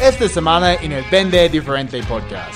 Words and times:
esta 0.00 0.28
semana 0.28 0.74
en 0.74 0.92
el 0.92 1.04
Vende 1.10 1.48
Diferente 1.48 2.00
podcast. 2.04 2.54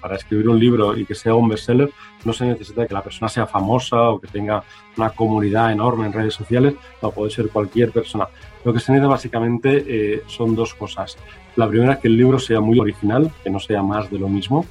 Para 0.00 0.16
escribir 0.16 0.48
un 0.48 0.58
libro 0.58 0.96
y 0.96 1.06
que 1.06 1.14
sea 1.14 1.34
un 1.34 1.48
bestseller, 1.48 1.90
no 2.24 2.32
se 2.32 2.44
necesita 2.44 2.86
que 2.86 2.92
la 2.92 3.02
persona 3.02 3.28
sea 3.28 3.46
famosa 3.46 4.10
o 4.10 4.20
que 4.20 4.28
tenga 4.28 4.62
una 4.96 5.10
comunidad 5.10 5.72
enorme 5.72 6.06
en 6.06 6.12
redes 6.12 6.34
sociales, 6.34 6.74
no 7.02 7.10
puede 7.10 7.30
ser 7.30 7.48
cualquier 7.48 7.90
persona. 7.92 8.28
Lo 8.64 8.72
que 8.72 8.80
se 8.80 8.92
necesita 8.92 9.08
básicamente 9.08 9.84
eh, 9.86 10.22
son 10.26 10.54
dos 10.54 10.74
cosas. 10.74 11.16
La 11.56 11.66
primera 11.66 11.94
es 11.94 11.98
que 11.98 12.08
el 12.08 12.16
libro 12.16 12.38
sea 12.38 12.60
muy 12.60 12.78
original, 12.78 13.32
que 13.42 13.50
no 13.50 13.58
sea 13.58 13.82
más 13.82 14.10
de 14.10 14.18
lo 14.18 14.28
mismo, 14.28 14.66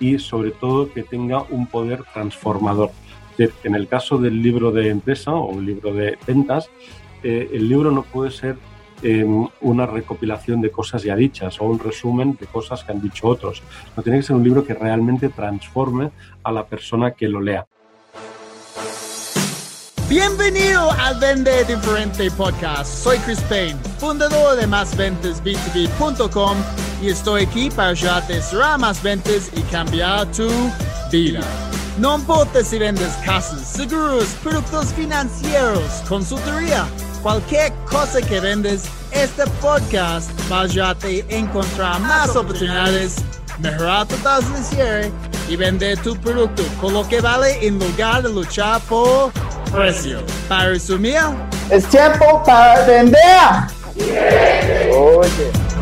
y 0.00 0.18
sobre 0.18 0.50
todo 0.50 0.92
que 0.92 1.04
tenga 1.04 1.42
un 1.50 1.68
poder 1.68 2.02
transformador. 2.12 2.90
En 3.38 3.74
el 3.74 3.86
caso 3.86 4.18
del 4.18 4.42
libro 4.42 4.72
de 4.72 4.88
empresa 4.88 5.32
o 5.32 5.46
un 5.46 5.64
libro 5.64 5.94
de 5.94 6.18
ventas, 6.26 6.68
eh, 7.22 7.48
el 7.52 7.68
libro 7.68 7.90
no 7.92 8.02
puede 8.02 8.30
ser 8.30 8.56
em, 9.02 9.46
una 9.60 9.86
recopilación 9.86 10.60
de 10.60 10.70
cosas 10.70 11.02
ya 11.02 11.16
dichas 11.16 11.60
o 11.60 11.64
un 11.64 11.78
resumen 11.78 12.36
de 12.40 12.46
cosas 12.46 12.84
que 12.84 12.92
han 12.92 13.00
dicho 13.00 13.28
otros. 13.28 13.62
No 13.96 14.02
tiene 14.02 14.18
que 14.18 14.24
ser 14.24 14.36
un 14.36 14.44
libro 14.44 14.64
que 14.64 14.74
realmente 14.74 15.28
transforme 15.28 16.10
a 16.42 16.52
la 16.52 16.66
persona 16.66 17.12
que 17.12 17.28
lo 17.28 17.40
lea. 17.40 17.66
Bienvenido 20.08 20.92
al 20.92 21.18
Vende 21.18 21.64
Diferente 21.64 22.30
Podcast. 22.30 23.02
Soy 23.02 23.18
Chris 23.18 23.40
Payne, 23.48 23.76
fundador 23.98 24.56
de 24.56 24.68
másventasb2b.com 24.68 26.56
y 27.02 27.08
estoy 27.08 27.42
aquí 27.42 27.70
para 27.70 27.88
ayudarte 27.88 28.34
a 28.34 28.40
cerrar 28.40 28.78
más 28.78 29.02
ventas 29.02 29.50
y 29.56 29.62
cambiar 29.62 30.30
tu 30.30 30.48
vida. 31.10 31.40
No 31.98 32.16
importa 32.16 32.62
si 32.62 32.78
vendes 32.78 33.16
casas, 33.24 33.66
seguros, 33.66 34.26
productos 34.44 34.92
financieros, 34.92 35.82
consultoría, 36.08 36.86
cualquier 37.22 37.72
cosa 37.90 38.20
que 38.20 38.40
vendes, 38.40 38.84
este 39.12 39.46
podcast 39.60 40.30
va 40.50 40.60
a 40.60 40.62
ayudarte 40.62 41.24
a 41.30 41.34
encontrar 41.34 42.00
más 42.00 42.34
oportunidades, 42.34 43.16
mejorar 43.58 44.06
tu 44.06 44.16
tasa 44.16 44.48
de 44.50 44.62
cierre 44.62 45.12
y 45.48 45.56
vender 45.56 45.98
tu 45.98 46.16
producto 46.16 46.62
con 46.80 46.94
lo 46.94 47.06
que 47.08 47.20
vale 47.20 47.66
en 47.66 47.78
lugar 47.78 48.22
de 48.22 48.30
luchar 48.30 48.80
por 48.82 49.32
precio. 49.72 50.20
Para 50.48 50.70
resumir, 50.70 51.20
es 51.70 51.86
tiempo 51.86 52.42
para 52.44 52.84
vender. 52.84 53.18
Oye. 54.92 55.75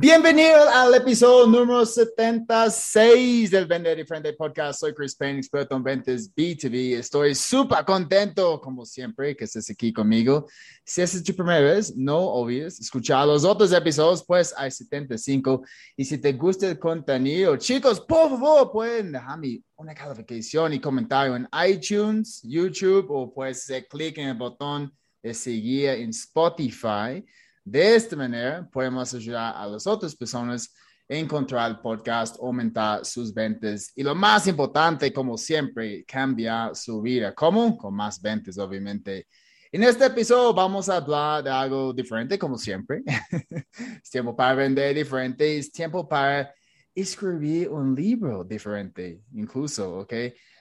Bienvenido 0.00 0.68
al 0.70 0.94
episodio 0.94 1.44
número 1.48 1.84
76 1.84 3.50
del 3.50 3.66
Vender 3.66 3.96
Diferente 3.96 4.32
Podcast. 4.32 4.78
Soy 4.78 4.94
Chris 4.94 5.16
Payne, 5.16 5.40
experto 5.40 5.74
en 5.74 5.82
ventas 5.82 6.32
B2B. 6.36 6.96
Estoy 6.96 7.34
súper 7.34 7.84
contento, 7.84 8.60
como 8.60 8.86
siempre, 8.86 9.34
que 9.34 9.42
estés 9.42 9.68
aquí 9.70 9.92
conmigo. 9.92 10.46
Si 10.84 11.02
es 11.02 11.20
tu 11.24 11.34
primera 11.34 11.58
vez, 11.58 11.96
no 11.96 12.16
olvides 12.16 12.78
escuchar 12.78 13.26
los 13.26 13.44
otros 13.44 13.72
episodios, 13.72 14.24
pues 14.24 14.54
hay 14.56 14.70
75. 14.70 15.62
Y 15.96 16.04
si 16.04 16.16
te 16.18 16.32
gusta 16.32 16.68
el 16.68 16.78
contenido, 16.78 17.56
chicos, 17.56 17.98
por 17.98 18.30
favor, 18.30 18.70
pueden 18.70 19.10
dejarme 19.10 19.64
una 19.74 19.96
calificación 19.96 20.74
y 20.74 20.80
comentario 20.80 21.34
en 21.34 21.48
iTunes, 21.68 22.40
YouTube, 22.44 23.10
o 23.10 23.34
pues 23.34 23.66
clic 23.90 24.16
en 24.18 24.28
el 24.28 24.36
botón 24.36 24.92
de 25.20 25.34
seguir 25.34 25.88
en 25.88 26.10
Spotify. 26.10 27.24
De 27.70 27.96
esta 27.96 28.16
manera, 28.16 28.66
podemos 28.72 29.12
ayudar 29.12 29.54
a 29.54 29.66
las 29.66 29.86
otras 29.86 30.16
personas 30.16 30.74
a 31.06 31.14
encontrar 31.14 31.70
el 31.70 31.78
podcast, 31.80 32.36
aumentar 32.40 33.04
sus 33.04 33.34
ventas 33.34 33.92
y 33.94 34.02
lo 34.02 34.14
más 34.14 34.46
importante, 34.46 35.12
como 35.12 35.36
siempre, 35.36 36.02
cambiar 36.06 36.74
su 36.74 37.02
vida. 37.02 37.34
¿Cómo? 37.34 37.76
Con 37.76 37.94
más 37.94 38.22
ventas, 38.22 38.56
obviamente. 38.56 39.26
En 39.70 39.82
este 39.82 40.06
episodio 40.06 40.54
vamos 40.54 40.88
a 40.88 40.96
hablar 40.96 41.44
de 41.44 41.50
algo 41.50 41.92
diferente, 41.92 42.38
como 42.38 42.56
siempre. 42.56 43.02
es 44.02 44.10
tiempo 44.10 44.34
para 44.34 44.54
vender 44.54 44.94
diferente, 44.94 45.58
es 45.58 45.70
tiempo 45.70 46.08
para 46.08 46.50
escribir 46.94 47.68
un 47.68 47.94
libro 47.94 48.44
diferente, 48.44 49.20
incluso, 49.34 49.98
¿ok? 49.98 50.14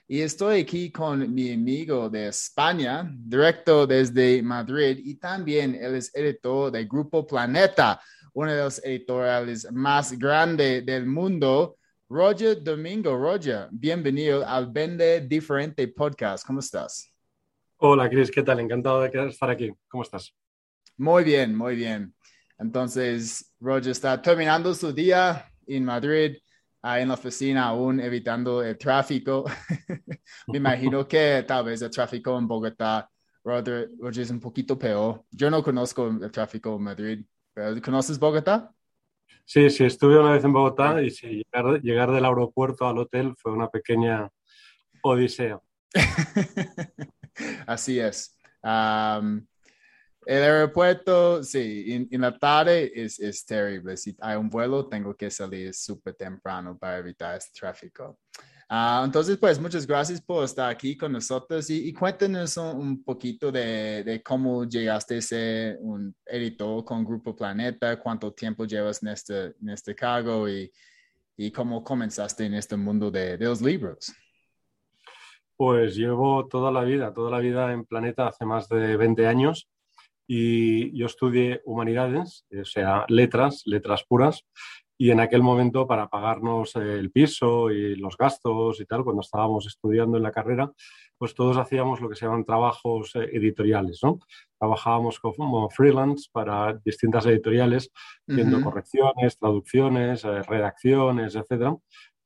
Y 0.09 0.22
estoy 0.22 0.62
aquí 0.62 0.90
con 0.90 1.34
mi 1.34 1.51
amigo 1.51 2.09
de 2.09 2.29
España, 2.29 3.12
directo 3.13 3.85
desde 3.85 4.41
Madrid, 4.41 5.01
y 5.03 5.16
también 5.16 5.75
él 5.75 5.95
es 5.95 6.16
editor 6.16 6.72
del 6.72 6.88
Grupo 6.88 7.28
Planeta, 7.28 8.00
uno 8.31 8.53
de 8.53 8.63
los 8.63 8.81
editoriales 8.85 9.69
más 9.69 10.18
grandes 10.18 10.85
del 10.85 11.06
mundo. 11.06 11.78
Roger 12.07 12.63
Domingo, 12.63 13.18
Roger, 13.18 13.68
bienvenido 13.69 14.47
al 14.47 14.72
Vende 14.72 15.19
Diferente 15.28 15.85
Podcast. 15.90 16.47
¿Cómo 16.47 16.62
estás? 16.62 17.12
Hola, 17.75 18.09
Cris, 18.09 18.31
¿qué 18.31 18.44
tal? 18.44 18.62
Encantado 18.62 19.01
de 19.01 19.28
estar 19.28 19.50
aquí. 19.50 19.74
¿Cómo 19.89 20.03
estás? 20.03 20.34
Muy 20.95 21.25
bien, 21.25 21.53
muy 21.53 21.75
bien. 21.75 22.16
Entonces, 22.57 23.53
Roger 23.59 23.91
está 23.91 24.22
terminando 24.22 24.74
su 24.74 24.94
día 24.94 25.51
en 25.66 25.84
Madrid 25.84 26.38
en 26.83 27.07
la 27.07 27.13
oficina 27.15 27.67
aún 27.67 27.99
evitando 27.99 28.63
el 28.63 28.77
tráfico. 28.77 29.45
Me 30.47 30.57
imagino 30.57 31.07
que 31.07 31.43
tal 31.47 31.65
vez 31.65 31.81
el 31.81 31.89
tráfico 31.89 32.38
en 32.38 32.47
Bogotá, 32.47 33.09
Roger, 33.43 33.89
es 34.15 34.29
un 34.29 34.39
poquito 34.39 34.77
peor. 34.77 35.23
Yo 35.31 35.49
no 35.49 35.63
conozco 35.63 36.07
el 36.07 36.31
tráfico 36.31 36.75
en 36.75 36.83
Madrid. 36.83 37.25
¿Conoces 37.83 38.19
Bogotá? 38.19 38.71
Sí, 39.45 39.69
sí, 39.69 39.85
estuve 39.85 40.19
una 40.19 40.33
vez 40.33 40.43
en 40.43 40.53
Bogotá 40.53 41.01
y 41.01 41.09
sí, 41.09 41.43
llegar, 41.81 42.11
del 42.11 42.25
aeropuerto 42.25 42.85
al 42.85 42.97
hotel 42.97 43.33
fue 43.38 43.53
una 43.53 43.69
pequeña 43.69 44.29
odisea. 45.01 45.59
Así 47.65 47.99
es. 47.99 48.38
El 50.27 50.43
aeropuerto, 50.43 51.41
sí, 51.41 52.07
en, 52.11 52.19
la 52.19 52.38
tarde 52.38 52.91
es, 52.93 53.17
es, 53.17 53.45
terrible. 53.45 53.95
Si 53.95 54.13
hay 54.19 54.35
un 54.35 54.49
vuelo, 54.49 54.85
tengo 54.85 55.15
que 55.15 55.31
salir 55.31 55.73
súper 55.73 56.15
temprano 56.15 56.77
para 56.77 56.97
evitar 56.97 57.38
este 57.38 57.57
tráfico. 57.57 58.19
Ah, 58.67 59.03
entonces, 59.05 59.38
pues, 59.38 59.57
muchas 59.57 59.88
gracias 59.88 60.19
por 60.19 60.43
estar 60.43 60.69
aquí 60.69 60.97
con 60.97 61.13
nosotros 61.13 61.69
y, 61.69 61.93
cuéntanos 61.93 62.57
un, 62.57 63.01
poquito 63.05 63.53
de, 63.53 64.03
de, 64.03 64.21
cómo 64.21 64.65
llegaste 64.65 65.15
a 65.15 65.21
ser 65.21 65.77
un 65.79 66.13
editor 66.25 66.83
con 66.83 67.05
Grupo 67.05 67.33
Planeta, 67.33 67.97
cuánto 67.97 68.33
tiempo 68.33 68.65
llevas 68.65 69.01
en 69.01 69.07
este, 69.07 69.55
en 69.61 69.69
este 69.69 69.95
cargo 69.95 70.49
y, 70.49 70.69
y 71.38 71.51
cómo 71.51 71.81
comenzaste 71.81 72.44
en 72.44 72.55
este 72.55 72.75
mundo 72.75 73.09
de, 73.09 73.38
de 73.38 73.45
los 73.45 73.61
libros. 73.61 74.11
Pues 75.55 75.95
llevo 75.95 76.45
toda 76.49 76.69
la 76.69 76.83
vida, 76.83 77.13
toda 77.13 77.31
la 77.31 77.39
vida 77.39 77.71
en 77.71 77.85
Planeta 77.85 78.27
hace 78.27 78.44
más 78.44 78.67
de 78.67 78.97
20 78.97 79.25
años 79.25 79.69
y 80.27 80.97
yo 80.97 81.05
estudié 81.05 81.61
humanidades, 81.65 82.45
o 82.59 82.65
sea, 82.65 83.05
letras, 83.07 83.63
letras 83.65 84.03
puras, 84.03 84.45
y 84.99 85.11
en 85.11 85.19
aquel 85.19 85.43
momento 85.43 85.85
para 85.85 86.09
pagarnos 86.09 86.75
el 86.75 87.11
piso 87.11 87.69
y 87.69 87.95
los 87.95 88.17
gastos 88.17 88.81
y 88.81 88.85
tal, 88.85 89.03
cuando 89.03 89.21
estábamos 89.21 89.67
estudiando 89.67 90.17
en 90.17 90.23
la 90.23 90.31
carrera, 90.31 90.71
pues 91.19 91.35
todos 91.35 91.57
hacíamos 91.57 92.01
lo 92.01 92.09
que 92.09 92.15
se 92.15 92.25
llaman 92.25 92.43
trabajos 92.43 93.15
eh, 93.15 93.29
editoriales, 93.31 93.99
¿no? 94.03 94.19
Trabajábamos 94.57 95.19
como 95.19 95.69
freelance 95.69 96.29
para 96.31 96.73
distintas 96.83 97.27
editoriales, 97.27 97.91
haciendo 98.27 98.61
correcciones, 98.61 99.38
traducciones, 99.38 100.25
eh, 100.25 100.41
redacciones, 100.41 101.35
etcétera. 101.35 101.77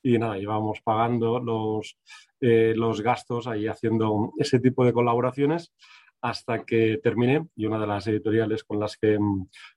Y 0.02 0.18
nada, 0.18 0.40
íbamos 0.40 0.80
pagando 0.82 1.40
los, 1.40 1.98
eh, 2.40 2.74
los 2.76 3.02
gastos 3.02 3.48
ahí 3.48 3.68
haciendo 3.68 4.32
ese 4.38 4.60
tipo 4.60 4.86
de 4.86 4.94
colaboraciones 4.94 5.74
hasta 6.22 6.64
que 6.64 7.00
terminé 7.02 7.48
y 7.56 7.66
una 7.66 7.80
de 7.80 7.88
las 7.88 8.08
editoriales 8.08 8.64
con 8.64 8.80
las 8.80 8.98
que, 8.98 9.18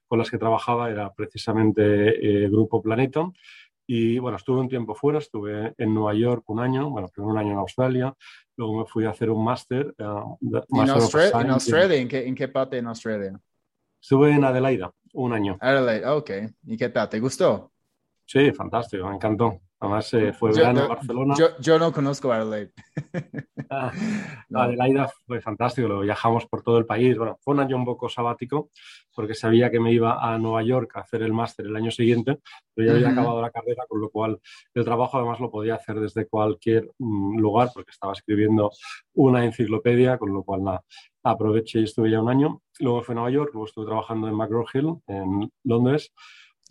con 0.07 0.19
las 0.19 0.29
que 0.29 0.37
trabajaba 0.37 0.89
era 0.89 1.13
precisamente 1.13 2.43
eh, 2.45 2.49
Grupo 2.49 2.81
Planeta. 2.81 3.29
Y 3.87 4.17
bueno, 4.17 4.37
estuve 4.37 4.61
un 4.61 4.69
tiempo 4.69 4.95
fuera, 4.95 5.19
estuve 5.19 5.73
en 5.77 5.93
Nueva 5.93 6.13
York 6.15 6.43
un 6.47 6.59
año, 6.59 6.89
bueno, 6.89 7.07
primero 7.07 7.33
un 7.33 7.37
año 7.37 7.51
en 7.51 7.59
Australia, 7.59 8.15
luego 8.57 8.79
me 8.79 8.85
fui 8.85 9.05
a 9.05 9.11
hacer 9.11 9.29
un 9.29 9.43
máster. 9.43 9.93
Uh, 9.99 10.37
¿En, 10.81 10.89
Australia? 11.51 11.97
¿En, 11.97 12.07
qué, 12.07 12.27
¿En 12.27 12.33
qué 12.33 12.47
parte 12.47 12.77
en 12.77 12.87
Australia? 12.87 13.39
Estuve 14.01 14.31
en 14.31 14.43
Adelaida 14.43 14.91
un 15.13 15.33
año. 15.33 15.57
Adelaide, 15.59 16.07
ok. 16.07 16.31
¿Y 16.65 16.77
qué 16.77 16.89
tal? 16.89 17.09
¿Te 17.09 17.19
gustó? 17.19 17.74
Sí, 18.25 18.51
fantástico, 18.51 19.07
me 19.07 19.15
encantó. 19.15 19.61
Además, 19.79 20.13
eh, 20.13 20.33
fue 20.33 20.51
verano 20.51 20.83
en 20.83 20.87
Barcelona. 20.87 21.35
Yo, 21.59 21.77
no 21.77 21.91
conozco 21.91 22.31
Adelaide. 22.31 22.71
ah, 23.69 23.91
Adelaida 24.53 25.11
fue 25.27 25.41
fantástico, 25.41 25.87
lo 25.87 25.99
viajamos 25.99 26.45
por 26.47 26.63
todo 26.63 26.77
el 26.77 26.85
país. 26.85 27.17
Bueno, 27.17 27.37
fue 27.41 27.53
un 27.53 27.59
año 27.59 27.75
un 27.75 27.85
poco 27.85 28.07
sabático 28.07 28.71
porque 29.13 29.35
sabía 29.35 29.69
que 29.69 29.79
me 29.79 29.91
iba 29.91 30.17
a 30.23 30.37
Nueva 30.39 30.63
York 30.63 30.95
a 30.95 31.01
hacer 31.01 31.21
el 31.21 31.33
máster 31.33 31.67
el 31.67 31.75
año 31.75 31.91
siguiente, 31.91 32.39
pero 32.73 32.87
ya 32.87 32.95
había 32.95 33.09
acabado 33.09 33.41
la 33.41 33.51
carrera, 33.51 33.83
con 33.87 34.01
lo 34.01 34.09
cual 34.09 34.39
el 34.73 34.85
trabajo 34.85 35.17
además 35.17 35.39
lo 35.39 35.51
podía 35.51 35.75
hacer 35.75 35.99
desde 35.99 36.25
cualquier 36.25 36.89
mm, 36.97 37.37
lugar 37.39 37.69
porque 37.73 37.91
estaba 37.91 38.13
escribiendo 38.13 38.71
una 39.13 39.43
enciclopedia, 39.43 40.17
con 40.17 40.33
lo 40.33 40.43
cual 40.43 40.63
la 40.63 40.81
aproveché 41.23 41.81
y 41.81 41.83
estuve 41.83 42.09
ya 42.09 42.21
un 42.21 42.29
año. 42.29 42.61
Luego 42.79 43.03
fui 43.03 43.13
a 43.13 43.15
Nueva 43.15 43.29
York, 43.29 43.49
luego 43.53 43.67
estuve 43.67 43.85
trabajando 43.85 44.27
en 44.27 44.35
McGraw 44.35 44.65
Hill, 44.73 44.95
en 45.07 45.51
Londres 45.63 46.11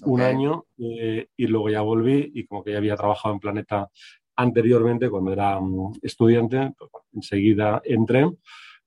un 0.03 0.21
año 0.21 0.65
eh, 0.79 1.29
y 1.37 1.47
luego 1.47 1.71
ya 1.71 1.81
volví 1.81 2.33
y 2.35 2.47
como 2.47 2.65
que 2.65 2.73
ya 2.73 2.79
había 2.79 2.97
trabajado 2.97 3.35
en 3.35 3.41
Planeta 3.41 3.89
anteriormente 4.37 5.09
cuando 5.09 5.33
era 5.33 5.59
um, 5.59 5.93
estudiante, 6.03 6.73
pues, 6.77 6.91
enseguida 7.13 7.81
entré 7.85 8.29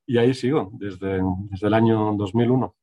y 0.06 0.18
ahí 0.18 0.33
sigo 0.33 0.69
desde, 0.74 1.21
desde 1.50 1.68
el 1.68 1.74
año 1.74 2.13
2001. 2.18 2.75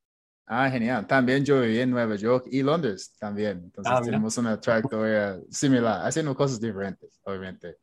Ah, 0.47 0.69
genial. 0.71 1.07
También 1.07 1.43
yo 1.45 1.63
viví 1.63 1.81
en 1.81 1.91
Nueva 1.91 2.17
York 2.17 2.47
y 2.51 2.63
Londres 2.63 3.17
también. 3.19 3.63
Entonces 3.65 3.93
Ah, 3.95 4.03
tenemos 4.03 4.37
una 4.37 4.61
trayectoria 4.61 5.39
similar, 5.51 6.07
haciendo 6.07 6.35
cosas 6.35 6.61
diferentes, 6.61 7.19
obviamente. 7.25 7.79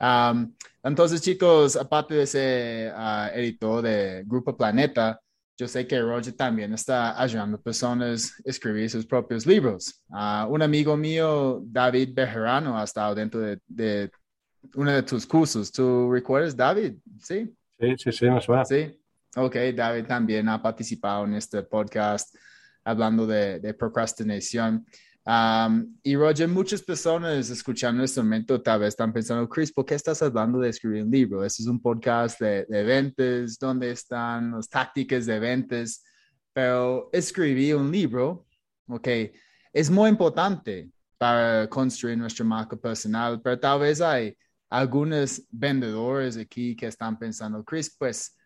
Um, 0.00 0.54
entonces, 0.84 1.20
chicos, 1.20 1.76
aparte 1.76 2.14
de 2.14 2.26
ser 2.26 2.92
ah, 2.94 3.30
editor 3.34 3.82
de 3.82 4.22
Grupo 4.24 4.56
Planeta, 4.56 5.20
yo 5.60 5.68
sé 5.68 5.86
que 5.86 6.00
Roger 6.00 6.32
también 6.32 6.72
está 6.72 7.20
ayudando 7.20 7.58
a 7.58 7.60
personas 7.60 8.32
a 8.32 8.48
escribir 8.48 8.88
sus 8.88 9.04
propios 9.04 9.44
libros. 9.44 10.02
Ah, 10.10 10.46
un 10.48 10.62
amigo 10.62 10.96
mío, 10.96 11.60
David 11.66 12.14
Bejarano, 12.14 12.78
ha 12.78 12.84
estado 12.84 13.14
dentro 13.14 13.40
de, 13.40 13.60
de 13.66 14.10
uno 14.74 14.90
de 14.90 15.02
tus 15.02 15.26
cursos. 15.26 15.70
¿Tú 15.70 16.10
recuerdas, 16.10 16.56
David? 16.56 16.94
Sí. 17.18 17.54
Sí, 17.78 17.94
sí, 17.98 18.10
sí, 18.10 18.30
me 18.30 18.40
suena. 18.40 18.64
Sí, 18.64 18.98
ok, 19.36 19.54
David 19.74 20.06
también 20.06 20.48
ha 20.48 20.62
participado 20.62 21.26
en 21.26 21.34
este 21.34 21.62
podcast 21.62 22.34
hablando 22.82 23.26
de, 23.26 23.60
de 23.60 23.74
procrastinación. 23.74 24.86
Um, 25.30 25.96
y 26.02 26.16
Roger, 26.16 26.48
muchas 26.48 26.82
personas 26.82 27.50
escuchando 27.50 28.02
este 28.02 28.20
momento 28.20 28.60
tal 28.60 28.80
vez 28.80 28.88
están 28.88 29.12
pensando, 29.12 29.48
Chris, 29.48 29.70
¿por 29.70 29.84
qué 29.84 29.94
estás 29.94 30.20
hablando 30.22 30.58
de 30.58 30.70
escribir 30.70 31.04
un 31.04 31.10
libro? 31.12 31.44
Este 31.44 31.62
es 31.62 31.68
un 31.68 31.80
podcast 31.80 32.40
de, 32.40 32.64
de 32.68 32.82
ventas, 32.82 33.56
¿dónde 33.56 33.92
están 33.92 34.50
las 34.50 34.68
tácticas 34.68 35.26
de 35.26 35.38
ventas? 35.38 36.02
Pero 36.52 37.10
escribir 37.12 37.76
un 37.76 37.92
libro, 37.92 38.44
ok, 38.88 39.06
es 39.72 39.88
muy 39.88 40.10
importante 40.10 40.90
para 41.16 41.68
construir 41.68 42.18
nuestra 42.18 42.44
marca 42.44 42.76
personal, 42.76 43.40
pero 43.40 43.56
tal 43.56 43.78
vez 43.78 44.00
hay 44.00 44.36
algunos 44.68 45.42
vendedores 45.48 46.36
aquí 46.38 46.74
que 46.74 46.88
están 46.88 47.16
pensando, 47.16 47.62
Chris, 47.62 47.94
pues, 47.96 48.36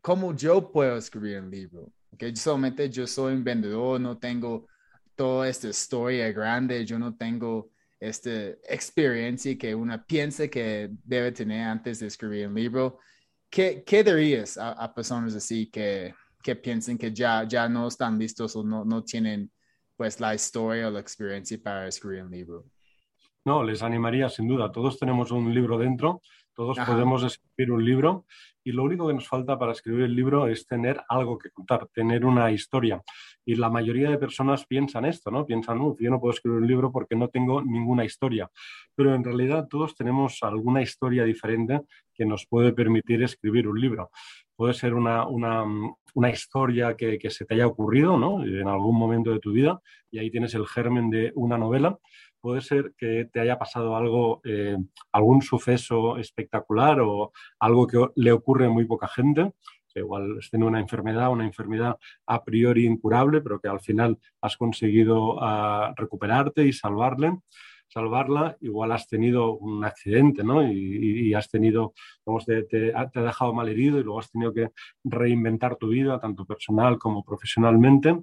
¿cómo 0.00 0.36
yo 0.36 0.70
puedo 0.70 0.98
escribir 0.98 1.40
un 1.40 1.50
libro? 1.50 1.92
Okay, 2.12 2.36
solamente 2.36 2.88
yo 2.88 3.08
soy 3.08 3.34
un 3.34 3.42
vendedor, 3.42 4.00
no 4.00 4.16
tengo 4.16 4.68
toda 5.14 5.48
esta 5.48 5.68
historia 5.68 6.30
grande, 6.32 6.84
yo 6.84 6.98
no 6.98 7.16
tengo 7.16 7.70
esta 8.00 8.30
experiencia 8.68 9.56
que 9.56 9.74
uno 9.74 10.02
piensa 10.06 10.48
que 10.48 10.90
debe 11.04 11.32
tener 11.32 11.64
antes 11.64 12.00
de 12.00 12.08
escribir 12.08 12.48
un 12.48 12.54
libro. 12.54 12.98
¿Qué, 13.48 13.84
qué 13.86 14.02
dirías 14.02 14.58
a, 14.58 14.72
a 14.72 14.92
personas 14.92 15.34
así 15.34 15.70
que, 15.70 16.14
que 16.42 16.56
piensan 16.56 16.98
que 16.98 17.12
ya, 17.12 17.44
ya 17.44 17.68
no 17.68 17.86
están 17.86 18.18
listos 18.18 18.56
o 18.56 18.64
no, 18.64 18.84
no 18.84 19.04
tienen 19.04 19.50
pues 19.96 20.18
la 20.20 20.34
historia 20.34 20.88
o 20.88 20.90
la 20.90 21.00
experiencia 21.00 21.58
para 21.62 21.86
escribir 21.86 22.24
un 22.24 22.30
libro? 22.32 22.64
No, 23.44 23.62
les 23.62 23.82
animaría 23.82 24.28
sin 24.28 24.48
duda. 24.48 24.70
Todos 24.72 24.98
tenemos 24.98 25.30
un 25.30 25.52
libro 25.52 25.78
dentro, 25.78 26.22
todos 26.54 26.78
Ajá. 26.78 26.92
podemos 26.92 27.22
escribir 27.22 27.72
un 27.72 27.84
libro 27.84 28.26
y 28.64 28.72
lo 28.72 28.84
único 28.84 29.08
que 29.08 29.14
nos 29.14 29.28
falta 29.28 29.58
para 29.58 29.72
escribir 29.72 30.04
el 30.04 30.14
libro 30.14 30.46
es 30.46 30.66
tener 30.66 31.02
algo 31.08 31.38
que 31.38 31.50
contar, 31.50 31.88
tener 31.88 32.24
una 32.24 32.50
historia. 32.50 33.02
Y 33.44 33.56
la 33.56 33.70
mayoría 33.70 34.10
de 34.10 34.18
personas 34.18 34.66
piensan 34.66 35.04
esto, 35.04 35.30
¿no? 35.30 35.44
Piensan, 35.46 35.80
"Uf, 35.80 36.00
yo 36.00 36.10
no 36.10 36.20
puedo 36.20 36.32
escribir 36.32 36.60
un 36.60 36.66
libro 36.66 36.92
porque 36.92 37.16
no 37.16 37.28
tengo 37.28 37.62
ninguna 37.62 38.04
historia. 38.04 38.50
Pero 38.94 39.14
en 39.14 39.24
realidad 39.24 39.68
todos 39.68 39.94
tenemos 39.94 40.38
alguna 40.42 40.82
historia 40.82 41.24
diferente 41.24 41.80
que 42.14 42.24
nos 42.24 42.46
puede 42.46 42.72
permitir 42.72 43.22
escribir 43.22 43.68
un 43.68 43.80
libro. 43.80 44.10
Puede 44.54 44.74
ser 44.74 44.94
una, 44.94 45.26
una, 45.26 45.64
una 46.14 46.30
historia 46.30 46.94
que, 46.96 47.18
que 47.18 47.30
se 47.30 47.44
te 47.44 47.54
haya 47.54 47.66
ocurrido, 47.66 48.18
¿no? 48.18 48.44
En 48.44 48.68
algún 48.68 48.96
momento 48.98 49.30
de 49.30 49.40
tu 49.40 49.52
vida 49.52 49.80
y 50.10 50.18
ahí 50.18 50.30
tienes 50.30 50.54
el 50.54 50.66
germen 50.66 51.10
de 51.10 51.32
una 51.34 51.58
novela 51.58 51.98
puede 52.42 52.60
ser 52.60 52.92
que 52.98 53.28
te 53.32 53.40
haya 53.40 53.56
pasado 53.56 53.96
algo, 53.96 54.40
eh, 54.44 54.76
algún 55.12 55.40
suceso 55.42 56.18
espectacular 56.18 57.00
o 57.00 57.32
algo 57.60 57.86
que 57.86 58.04
le 58.16 58.32
ocurre 58.32 58.66
a 58.66 58.70
muy 58.70 58.84
poca 58.84 59.06
gente. 59.08 59.52
Que 59.92 60.00
igual 60.00 60.38
has 60.38 60.50
tenido 60.50 60.68
una 60.68 60.80
enfermedad, 60.80 61.30
una 61.30 61.46
enfermedad 61.46 61.96
a 62.26 62.44
priori 62.44 62.86
incurable, 62.86 63.40
pero 63.40 63.60
que 63.60 63.68
al 63.68 63.80
final 63.80 64.18
has 64.40 64.56
conseguido 64.56 65.36
uh, 65.36 65.94
recuperarte 65.96 66.66
y 66.66 66.72
salvarle 66.72 67.38
salvarla, 67.92 68.56
igual 68.60 68.92
has 68.92 69.06
tenido 69.06 69.54
un 69.54 69.84
accidente, 69.84 70.42
¿no? 70.42 70.66
Y, 70.66 71.28
y 71.28 71.34
has 71.34 71.48
tenido, 71.50 71.92
digamos, 72.24 72.46
te, 72.46 72.62
te, 72.64 73.20
dejado 73.20 73.52
mal 73.52 73.68
herido 73.68 73.98
y 73.98 74.02
luego 74.02 74.20
has 74.20 74.30
tenido 74.30 74.52
que 74.54 74.70
reinventar 75.04 75.76
tu 75.76 75.88
vida, 75.88 76.18
tanto 76.18 76.46
personal 76.46 76.98
como 76.98 77.22
profesionalmente. 77.22 78.18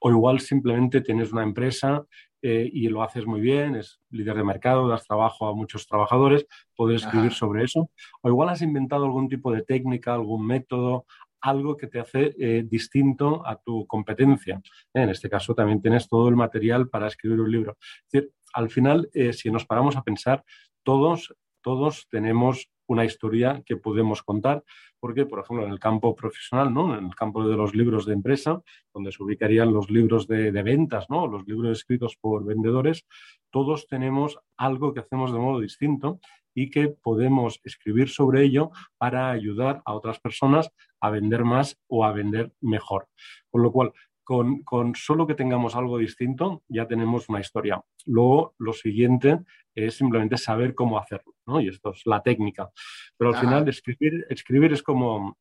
O 0.00 0.10
igual 0.10 0.38
simplemente 0.38 1.00
tienes 1.00 1.32
una 1.32 1.42
empresa 1.42 2.04
eh, 2.42 2.68
y 2.72 2.88
lo 2.88 3.02
haces 3.02 3.26
muy 3.26 3.40
bien, 3.40 3.74
es 3.76 4.00
líder 4.10 4.36
de 4.36 4.44
mercado, 4.44 4.88
das 4.88 5.06
trabajo 5.06 5.48
a 5.48 5.54
muchos 5.54 5.86
trabajadores, 5.86 6.46
puedes 6.74 7.02
escribir 7.02 7.30
Ajá. 7.30 7.38
sobre 7.38 7.64
eso. 7.64 7.90
O 8.22 8.28
igual 8.28 8.48
has 8.48 8.62
inventado 8.62 9.04
algún 9.04 9.28
tipo 9.28 9.52
de 9.52 9.62
técnica, 9.62 10.14
algún 10.14 10.46
método, 10.46 11.06
algo 11.40 11.76
que 11.76 11.86
te 11.86 12.00
hace 12.00 12.34
eh, 12.38 12.64
distinto 12.68 13.46
a 13.46 13.56
tu 13.56 13.86
competencia. 13.86 14.60
En 14.92 15.08
este 15.08 15.28
caso 15.28 15.54
también 15.54 15.80
tienes 15.80 16.08
todo 16.08 16.28
el 16.28 16.36
material 16.36 16.88
para 16.88 17.06
escribir 17.06 17.40
un 17.40 17.50
libro. 17.50 17.76
Es 17.80 18.12
decir, 18.12 18.32
al 18.52 18.70
final, 18.70 19.08
eh, 19.12 19.32
si 19.32 19.50
nos 19.50 19.66
paramos 19.66 19.96
a 19.96 20.02
pensar, 20.02 20.44
todos, 20.82 21.34
todos 21.62 22.08
tenemos 22.10 22.70
una 22.88 23.04
historia 23.04 23.62
que 23.64 23.76
podemos 23.76 24.22
contar, 24.22 24.64
porque, 24.98 25.26
por 25.26 25.40
ejemplo, 25.40 25.64
en 25.64 25.72
el 25.72 25.78
campo 25.78 26.16
profesional, 26.16 26.72
¿no? 26.74 26.98
en 26.98 27.06
el 27.06 27.14
campo 27.14 27.46
de 27.46 27.56
los 27.56 27.74
libros 27.74 28.06
de 28.06 28.14
empresa, 28.14 28.60
donde 28.92 29.12
se 29.12 29.22
ubicarían 29.22 29.72
los 29.72 29.90
libros 29.90 30.26
de, 30.26 30.50
ventas, 30.62 31.06
¿no? 31.08 31.26
los 31.26 31.46
libros 31.46 31.78
escritos 31.78 32.16
por 32.20 32.44
vendedores, 32.44 33.06
todos 33.50 33.86
tenemos 33.86 34.38
algo 34.56 34.92
que 34.92 35.00
hacemos 35.00 35.32
de 35.32 35.38
modo 35.38 35.60
distinto 35.60 36.18
y 36.54 36.70
que 36.70 36.88
podemos 36.88 37.60
escribir 37.62 38.08
sobre 38.08 38.42
ello 38.42 38.70
para 38.96 39.30
ayudar 39.30 39.82
a 39.84 39.94
otras 39.94 40.18
personas 40.18 40.70
a 41.00 41.10
vender 41.10 41.44
más 41.44 41.78
o 41.86 42.04
a 42.04 42.12
vender 42.12 42.52
mejor. 42.60 43.06
Con 43.50 43.62
lo 43.62 43.70
cual, 43.70 43.92
con, 44.28 44.62
con, 44.62 44.94
solo 44.94 45.26
que 45.26 45.34
tengamos 45.34 45.74
algo 45.74 45.96
distinto, 45.96 46.62
ya 46.68 46.86
tenemos 46.86 47.30
una 47.30 47.40
historia. 47.40 47.82
Luego, 48.04 48.54
lo 48.58 48.74
siguiente 48.74 49.38
es 49.74 49.96
simplemente 49.96 50.36
saber 50.36 50.74
cómo 50.74 50.98
hacerlo, 50.98 51.32
¿no? 51.46 51.62
Y 51.62 51.68
esto 51.68 51.92
es 51.92 52.02
la 52.04 52.22
técnica. 52.22 52.70
Pero 53.16 53.30
al 53.30 53.36
Ajá. 53.36 53.46
final, 53.46 53.68
escribir, 53.70 54.26
escribir 54.28 54.74
es 54.74 54.82
como, 54.82 55.38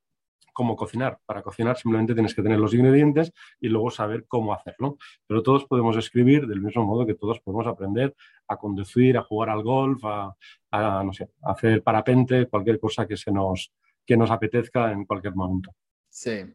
como 0.54 0.78
cocinar. 0.78 1.20
Para 1.26 1.42
cocinar 1.42 1.76
simplemente 1.76 2.14
tienes 2.14 2.34
que 2.34 2.42
tener 2.42 2.60
los 2.60 2.74
ingredientes 2.74 3.34
y 3.60 3.68
luego 3.68 3.92
saber 3.92 4.26
cómo 4.26 4.54
hacerlo. 4.54 4.98
Pero 5.28 5.44
todos 5.44 5.66
podemos 5.66 5.98
escribir 5.98 6.48
del 6.48 6.62
mismo 6.62 6.86
modo 6.86 7.06
que 7.06 7.16
todos 7.16 7.42
podemos 7.42 7.68
aprender 7.68 8.16
a 8.48 8.56
conducir, 8.56 9.18
a 9.18 9.24
jugar 9.24 9.50
al 9.50 9.64
golf, 9.64 10.02
a, 10.06 10.34
a 10.72 11.04
no 11.04 11.12
sé, 11.12 11.28
a 11.42 11.52
hacer 11.52 11.84
parapente, 11.84 12.46
cualquier 12.46 12.80
cosa 12.80 13.06
que, 13.06 13.18
se 13.18 13.34
nos, 13.34 13.70
que 14.06 14.16
nos 14.16 14.32
apetezca 14.32 14.94
en 14.94 15.04
cualquier 15.04 15.36
momento. 15.36 15.76
Sí. 16.10 16.46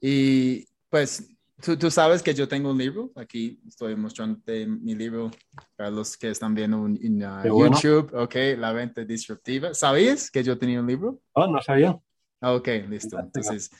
Y 0.00 0.64
pues 0.90 1.35
Tú, 1.62 1.76
tú, 1.76 1.90
sabes 1.90 2.22
que 2.22 2.34
yo 2.34 2.46
tengo 2.46 2.70
un 2.70 2.76
libro, 2.76 3.10
aquí 3.16 3.58
estoy 3.66 3.96
mostrando 3.96 4.38
mi 4.46 4.94
libro 4.94 5.30
para 5.74 5.90
los 5.90 6.16
que 6.16 6.30
están 6.30 6.54
viendo 6.54 6.86
en 6.86 7.22
uh, 7.22 7.54
bueno. 7.54 7.78
YouTube, 7.80 8.12
ok, 8.14 8.34
La 8.58 8.72
Venta 8.72 9.04
Disruptiva. 9.04 9.72
¿Sabías 9.72 10.30
que 10.30 10.42
yo 10.42 10.58
tenía 10.58 10.80
un 10.80 10.86
libro? 10.86 11.20
Oh, 11.32 11.46
no 11.46 11.62
sabía. 11.62 11.98
Ok, 12.42 12.68
listo. 12.88 13.18
Entonces, 13.18 13.70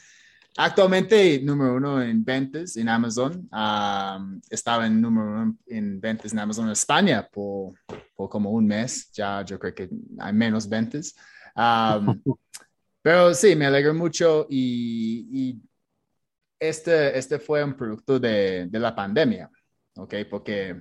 actualmente 0.57 1.39
número 1.43 1.75
uno 1.75 2.03
en 2.03 2.25
ventas 2.25 2.79
en 2.79 2.89
Amazon, 2.89 3.47
um, 3.53 4.41
estaba 4.49 4.87
en 4.87 4.99
número 4.99 5.27
uno 5.27 5.57
en 5.67 6.01
ventas 6.01 6.33
en 6.33 6.39
Amazon 6.39 6.67
en 6.67 6.73
España 6.73 7.29
por, 7.31 7.75
por 8.15 8.31
como 8.31 8.51
un 8.53 8.67
mes, 8.67 9.11
ya 9.13 9.45
yo 9.45 9.59
creo 9.59 9.75
que 9.75 9.91
hay 10.19 10.33
menos 10.33 10.67
ventas. 10.67 11.15
Um, 11.55 12.23
pero 13.03 13.35
sí, 13.35 13.55
me 13.55 13.67
alegro 13.67 13.93
mucho 13.93 14.47
y, 14.49 15.29
y 15.31 15.61
este, 16.59 17.17
este 17.19 17.39
fue 17.39 17.63
un 17.63 17.77
producto 17.77 18.19
de, 18.19 18.67
de 18.67 18.79
la 18.79 18.95
pandemia, 18.95 19.51
¿ok? 19.97 20.15
Porque 20.31 20.75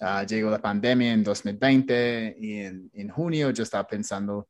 uh, 0.00 0.26
llegó 0.26 0.50
la 0.50 0.60
pandemia 0.60 1.12
en 1.12 1.24
2020 1.24 2.36
y 2.38 2.52
en, 2.60 2.90
en, 2.92 3.08
junio 3.08 3.50
yo 3.50 3.62
estaba 3.62 3.86
pensando, 3.86 4.48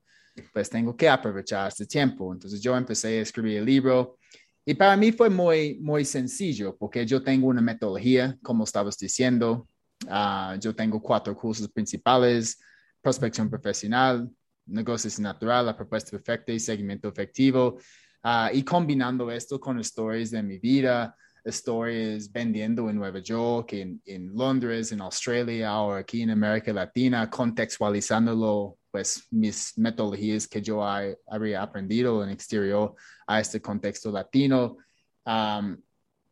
pues 0.52 0.68
tengo 0.68 0.96
que 0.96 1.08
aprovechar 1.08 1.68
este 1.68 1.86
tiempo. 1.86 2.32
Entonces 2.32 2.60
yo 2.60 2.76
empecé 2.76 3.18
a 3.18 3.22
escribir 3.22 3.58
el 3.58 3.64
libro 3.64 4.18
y 4.64 4.74
para 4.74 4.96
mí 4.96 5.12
fue 5.12 5.30
muy, 5.30 5.78
muy 5.80 6.04
sencillo 6.04 6.76
porque 6.76 7.06
yo 7.06 7.22
tengo 7.22 7.46
una 7.46 7.62
metodología, 7.62 8.36
como 8.42 8.64
estabas 8.64 8.98
diciendo. 8.98 9.68
Uh, 10.04 10.58
yo 10.60 10.74
tengo 10.74 11.00
cuatro 11.00 11.34
cursos 11.34 11.68
principales, 11.70 12.60
prospección 13.00 13.48
profesional, 13.48 14.28
negocios 14.66 15.18
natural, 15.20 15.66
la 15.66 15.76
propuesta 15.76 16.10
perfecta 16.10 16.52
y 16.52 16.60
seguimiento 16.60 17.08
efectivo. 17.08 17.78
Uh, 18.26 18.50
y 18.52 18.64
combinando 18.64 19.30
esto 19.30 19.60
con 19.60 19.78
stories 19.78 20.32
de 20.32 20.42
mi 20.42 20.58
vida, 20.58 21.16
stories 21.44 22.32
vendiendo 22.32 22.90
en 22.90 22.96
Nueva 22.96 23.20
York, 23.20 23.74
en, 23.74 24.02
en, 24.04 24.34
Londres, 24.34 24.90
en 24.90 25.00
Australia, 25.00 25.70
ahora 25.70 26.00
aquí 26.00 26.22
en 26.22 26.30
América 26.30 26.72
Latina, 26.72 27.30
contextualizándolo, 27.30 28.78
pues 28.90 29.28
mis 29.30 29.78
metodologías 29.78 30.48
que 30.48 30.60
yo 30.60 30.84
hay, 30.84 31.14
habría 31.28 31.62
aprendido 31.62 32.24
en 32.24 32.30
exterior 32.30 32.96
a 33.28 33.38
este 33.38 33.62
contexto 33.62 34.10
latino. 34.10 34.76
Um, 35.24 35.80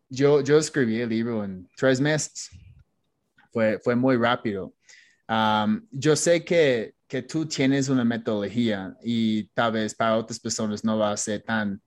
yo, 0.09 0.41
yo 0.41 0.59
escribí 0.59 1.01
el 1.01 1.11
libro 1.11 1.45
en 1.45 1.71
tres 1.77 2.01
meses. 2.01 2.51
Fue, 3.53 3.79
fue 3.79 3.95
muy 3.95 4.17
rápido. 4.17 4.75
Um, 5.29 5.87
yo 5.93 6.17
sé 6.17 6.45
que, 6.45 6.97
que 7.07 7.23
tú 7.23 7.47
tienes 7.47 7.89
una 7.89 8.05
metodología 8.05 8.97
y 9.01 9.45
tal 9.51 9.71
vez 9.71 9.95
para 9.95 10.17
otras 10.17 10.41
personas 10.41 10.83
no 10.83 10.99
va 10.99 11.13
a 11.13 11.17
ser 11.17 11.41
tan 11.41 11.81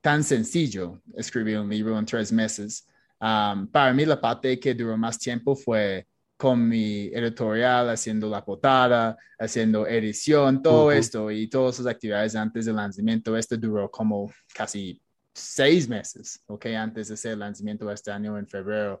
tan 0.00 0.22
sencillo 0.22 1.02
escribir 1.16 1.58
un 1.58 1.68
libro 1.68 1.98
en 1.98 2.06
tres 2.06 2.32
meses. 2.32 2.86
Um, 3.20 3.66
para 3.66 3.92
mí 3.92 4.04
la 4.04 4.20
parte 4.20 4.58
que 4.58 4.74
duró 4.74 4.96
más 4.96 5.18
tiempo 5.18 5.56
fue 5.56 6.06
con 6.36 6.68
mi 6.68 7.06
editorial, 7.08 7.90
haciendo 7.90 8.30
la 8.30 8.44
portada, 8.44 9.16
haciendo 9.40 9.86
edición, 9.88 10.62
todo 10.62 10.92
esto 10.92 11.32
y 11.32 11.48
todas 11.48 11.74
sus 11.74 11.86
actividades 11.86 12.36
antes 12.36 12.64
del 12.64 12.76
lanzamiento. 12.76 13.36
Esto 13.36 13.56
duró 13.56 13.90
como 13.90 14.30
casi 14.54 15.02
seis 15.34 15.88
meses, 15.88 16.40
¿ok? 16.46 16.66
Antes 16.66 17.08
de 17.08 17.14
hacer 17.14 17.32
el 17.32 17.40
lanzamiento 17.40 17.90
este 17.90 18.12
año 18.12 18.38
en 18.38 18.46
febrero. 18.46 19.00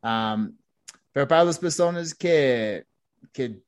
Um, 0.00 0.56
pero 1.10 1.26
para 1.26 1.44
las 1.44 1.58
personas 1.58 2.14
que, 2.14 2.84
que 3.32 3.62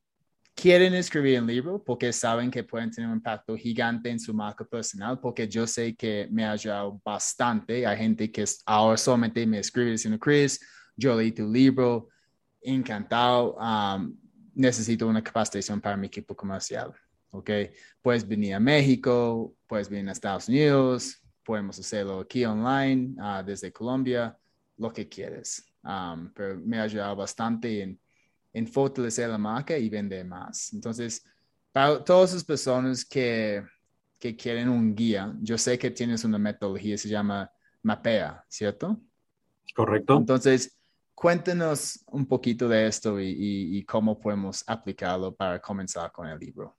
quieren 0.59 0.93
escribir 0.93 1.41
un 1.41 1.47
libro 1.47 1.81
porque 1.81 2.11
saben 2.11 2.51
que 2.51 2.63
pueden 2.63 2.91
tener 2.91 3.09
un 3.09 3.15
impacto 3.15 3.55
gigante 3.55 4.09
en 4.09 4.19
su 4.19 4.33
marca 4.33 4.65
personal, 4.65 5.19
porque 5.19 5.47
yo 5.47 5.65
sé 5.65 5.95
que 5.95 6.27
me 6.29 6.43
ha 6.43 6.51
ayudado 6.51 6.99
bastante. 7.03 7.87
Hay 7.87 7.97
gente 7.97 8.29
que 8.29 8.43
ahora 8.65 8.97
solamente 8.97 9.45
me 9.47 9.59
escribe 9.59 9.91
diciendo, 9.91 10.19
Chris, 10.19 10.59
yo 10.97 11.15
leí 11.15 11.31
tu 11.31 11.49
libro, 11.49 12.09
encantado, 12.61 13.55
um, 13.55 14.13
necesito 14.53 15.07
una 15.07 15.23
capacitación 15.23 15.79
para 15.79 15.95
mi 15.95 16.07
equipo 16.07 16.35
comercial. 16.35 16.93
¿Ok? 17.31 17.49
Puedes 18.01 18.27
venir 18.27 18.55
a 18.55 18.59
México, 18.59 19.55
puedes 19.65 19.89
venir 19.89 20.09
a 20.09 20.11
Estados 20.11 20.49
Unidos, 20.49 21.21
podemos 21.43 21.79
hacerlo 21.79 22.19
aquí 22.19 22.43
online, 22.43 23.15
uh, 23.21 23.45
desde 23.45 23.71
Colombia, 23.71 24.37
lo 24.77 24.91
que 24.91 25.07
quieres. 25.07 25.63
Um, 25.83 26.33
pero 26.33 26.59
me 26.59 26.79
ha 26.79 26.83
ayudado 26.83 27.15
bastante 27.15 27.81
en 27.81 27.99
en 28.53 28.67
fortalecer 28.67 29.29
la 29.29 29.37
marca 29.37 29.77
y 29.77 29.89
vender 29.89 30.25
más. 30.25 30.73
Entonces, 30.73 31.25
para 31.71 32.03
todas 32.03 32.33
las 32.33 32.43
personas 32.43 33.05
que, 33.05 33.63
que 34.17 34.35
quieren 34.35 34.69
un 34.69 34.95
guía, 34.95 35.33
yo 35.41 35.57
sé 35.57 35.77
que 35.77 35.91
tienes 35.91 36.23
una 36.23 36.37
metodología, 36.37 36.97
se 36.97 37.09
llama 37.09 37.51
Mapea, 37.83 38.43
¿cierto? 38.47 38.99
Correcto. 39.75 40.17
Entonces, 40.17 40.77
cuéntenos 41.13 42.03
un 42.07 42.25
poquito 42.25 42.67
de 42.67 42.87
esto 42.87 43.19
y, 43.19 43.35
y, 43.77 43.83
cómo 43.83 44.19
podemos 44.19 44.63
aplicarlo 44.67 45.35
para 45.35 45.59
comenzar 45.59 46.11
con 46.11 46.27
el 46.27 46.39
libro. 46.39 46.77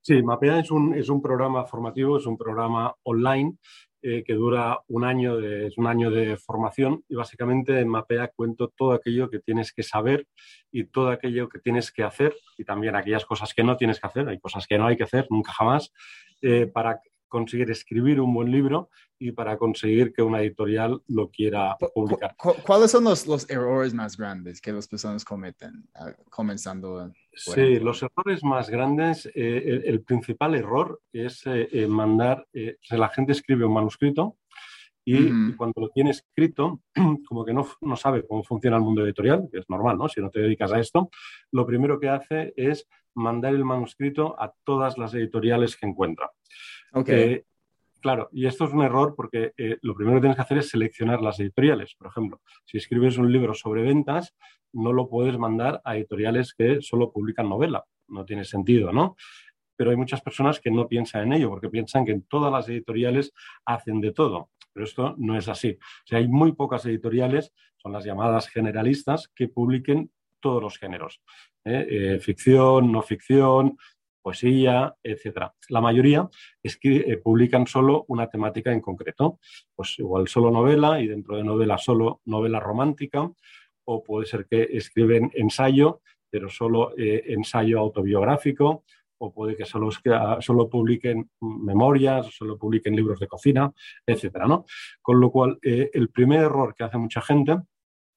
Sí, 0.00 0.20
Mapea 0.22 0.58
es 0.58 0.70
un, 0.70 0.94
es 0.94 1.08
un 1.08 1.22
programa 1.22 1.64
formativo, 1.64 2.16
es 2.16 2.26
un 2.26 2.36
programa 2.36 2.94
online 3.04 3.56
eh, 4.02 4.24
que 4.26 4.34
dura 4.34 4.80
un 4.88 5.04
año, 5.04 5.36
de, 5.36 5.68
es 5.68 5.78
un 5.78 5.86
año 5.86 6.10
de 6.10 6.36
formación 6.36 7.04
y 7.08 7.14
básicamente 7.14 7.78
en 7.78 7.88
Mapea 7.88 8.32
cuento 8.34 8.68
todo 8.68 8.92
aquello 8.92 9.30
que 9.30 9.38
tienes 9.38 9.72
que 9.72 9.84
saber 9.84 10.26
y 10.72 10.84
todo 10.84 11.10
aquello 11.10 11.48
que 11.48 11.60
tienes 11.60 11.92
que 11.92 12.02
hacer 12.02 12.34
y 12.58 12.64
también 12.64 12.96
aquellas 12.96 13.24
cosas 13.24 13.54
que 13.54 13.62
no 13.62 13.76
tienes 13.76 14.00
que 14.00 14.06
hacer, 14.08 14.28
hay 14.28 14.40
cosas 14.40 14.66
que 14.66 14.76
no 14.76 14.86
hay 14.86 14.96
que 14.96 15.04
hacer 15.04 15.26
nunca 15.30 15.52
jamás, 15.52 15.92
eh, 16.40 16.66
para 16.66 17.00
conseguir 17.28 17.70
escribir 17.70 18.20
un 18.20 18.34
buen 18.34 18.50
libro 18.50 18.90
y 19.18 19.32
para 19.32 19.56
conseguir 19.56 20.12
que 20.12 20.20
una 20.20 20.40
editorial 20.40 21.00
lo 21.06 21.30
quiera 21.30 21.76
publicar. 21.94 22.34
¿Cuáles 22.36 22.90
son 22.90 23.04
los, 23.04 23.26
los 23.26 23.48
errores 23.48 23.94
más 23.94 24.16
grandes 24.16 24.60
que 24.60 24.72
las 24.72 24.88
personas 24.88 25.24
cometen 25.24 25.88
ah, 25.94 26.12
comenzando? 26.28 27.12
Sí, 27.34 27.78
los 27.78 28.02
errores 28.02 28.44
más 28.44 28.68
grandes, 28.68 29.26
eh, 29.34 29.82
el, 29.84 30.02
principal 30.02 30.54
error 30.54 31.00
es 31.12 31.46
eh, 31.46 31.68
eh, 31.72 31.86
mandar, 31.86 32.46
la 32.90 33.08
gente 33.08 33.32
escribe 33.32 33.64
un 33.64 33.72
manuscrito 33.72 34.36
y, 35.04 35.52
cuando 35.54 35.80
lo 35.80 35.88
tiene 35.88 36.10
escrito, 36.10 36.80
como 37.28 37.44
que 37.44 37.52
no, 37.52 37.66
no, 37.80 37.96
sabe 37.96 38.24
cómo 38.26 38.44
funciona 38.44 38.76
el 38.76 38.82
mundo 38.82 39.04
editorial, 39.04 39.48
que 39.50 39.58
es 39.58 39.68
normal, 39.68 39.98
¿no? 39.98 40.08
Si 40.08 40.20
no 40.20 40.30
te 40.30 40.40
dedicas 40.40 40.72
a 40.72 40.78
esto, 40.78 41.10
lo 41.50 41.66
primero 41.66 41.98
que 41.98 42.08
hace 42.08 42.52
es 42.56 42.86
mandar 43.14 43.54
el 43.54 43.64
manuscrito 43.64 44.40
a 44.40 44.52
todas 44.64 44.98
las 44.98 45.14
editoriales 45.14 45.76
que 45.76 45.86
encuentra. 45.86 46.30
Okay. 46.92 47.42
Claro, 48.02 48.28
y 48.32 48.46
esto 48.46 48.64
es 48.64 48.72
un 48.72 48.82
error 48.82 49.14
porque 49.16 49.52
eh, 49.56 49.78
lo 49.82 49.94
primero 49.94 50.16
que 50.16 50.22
tienes 50.22 50.36
que 50.36 50.42
hacer 50.42 50.58
es 50.58 50.68
seleccionar 50.68 51.22
las 51.22 51.40
editoriales. 51.40 51.94
Por 51.94 52.08
ejemplo, 52.08 52.40
si 52.64 52.76
escribes 52.76 53.16
un 53.16 53.32
libro 53.32 53.54
sobre 53.54 53.82
ventas, 53.82 54.34
no 54.72 54.92
lo 54.92 55.08
puedes 55.08 55.38
mandar 55.38 55.80
a 55.84 55.96
editoriales 55.96 56.54
que 56.54 56.82
solo 56.82 57.12
publican 57.12 57.48
novela. 57.48 57.84
No 58.08 58.24
tiene 58.24 58.44
sentido, 58.44 58.92
¿no? 58.92 59.16
Pero 59.76 59.90
hay 59.90 59.96
muchas 59.96 60.20
personas 60.20 60.60
que 60.60 60.70
no 60.70 60.86
piensan 60.86 61.22
en 61.22 61.32
ello 61.34 61.48
porque 61.48 61.70
piensan 61.70 62.04
que 62.04 62.12
en 62.12 62.22
todas 62.22 62.52
las 62.52 62.68
editoriales 62.68 63.32
hacen 63.64 64.00
de 64.00 64.12
todo. 64.12 64.50
Pero 64.72 64.84
esto 64.84 65.14
no 65.18 65.36
es 65.36 65.48
así. 65.48 65.78
Hay 66.10 66.28
muy 66.28 66.52
pocas 66.52 66.84
editoriales, 66.86 67.52
son 67.76 67.92
las 67.92 68.04
llamadas 68.04 68.48
generalistas, 68.48 69.28
que 69.34 69.48
publiquen 69.48 70.10
todos 70.40 70.62
los 70.62 70.78
géneros. 70.78 71.22
¿eh? 71.64 71.86
Eh, 71.88 72.18
ficción, 72.20 72.92
no 72.92 73.02
ficción, 73.02 73.78
poesía, 74.22 74.94
etcétera. 75.02 75.54
La 75.68 75.80
mayoría 75.80 76.28
es 76.62 76.76
que 76.78 76.96
eh, 76.96 77.16
publican 77.18 77.66
solo 77.66 78.04
una 78.08 78.28
temática 78.28 78.72
en 78.72 78.80
concreto, 78.80 79.40
pues 79.74 79.98
igual 79.98 80.28
solo 80.28 80.50
novela 80.50 81.00
y 81.00 81.08
dentro 81.08 81.36
de 81.36 81.44
novela 81.44 81.76
solo 81.78 82.20
novela 82.24 82.60
romántica, 82.60 83.30
o 83.84 84.02
puede 84.02 84.26
ser 84.26 84.46
que 84.46 84.68
escriben 84.72 85.30
ensayo, 85.34 86.00
pero 86.30 86.48
solo 86.48 86.92
eh, 86.96 87.24
ensayo 87.26 87.78
autobiográfico, 87.80 88.84
o 89.24 89.32
puede 89.32 89.56
que 89.56 89.64
solo, 89.64 89.90
solo 90.40 90.68
publiquen 90.68 91.30
memorias, 91.40 92.26
solo 92.34 92.58
publiquen 92.58 92.96
libros 92.96 93.20
de 93.20 93.28
cocina, 93.28 93.72
etcétera, 94.04 94.46
¿no? 94.48 94.64
Con 95.00 95.20
lo 95.20 95.30
cual, 95.30 95.58
eh, 95.62 95.90
el 95.92 96.08
primer 96.08 96.40
error 96.40 96.74
que 96.74 96.82
hace 96.82 96.98
mucha 96.98 97.20
gente 97.20 97.58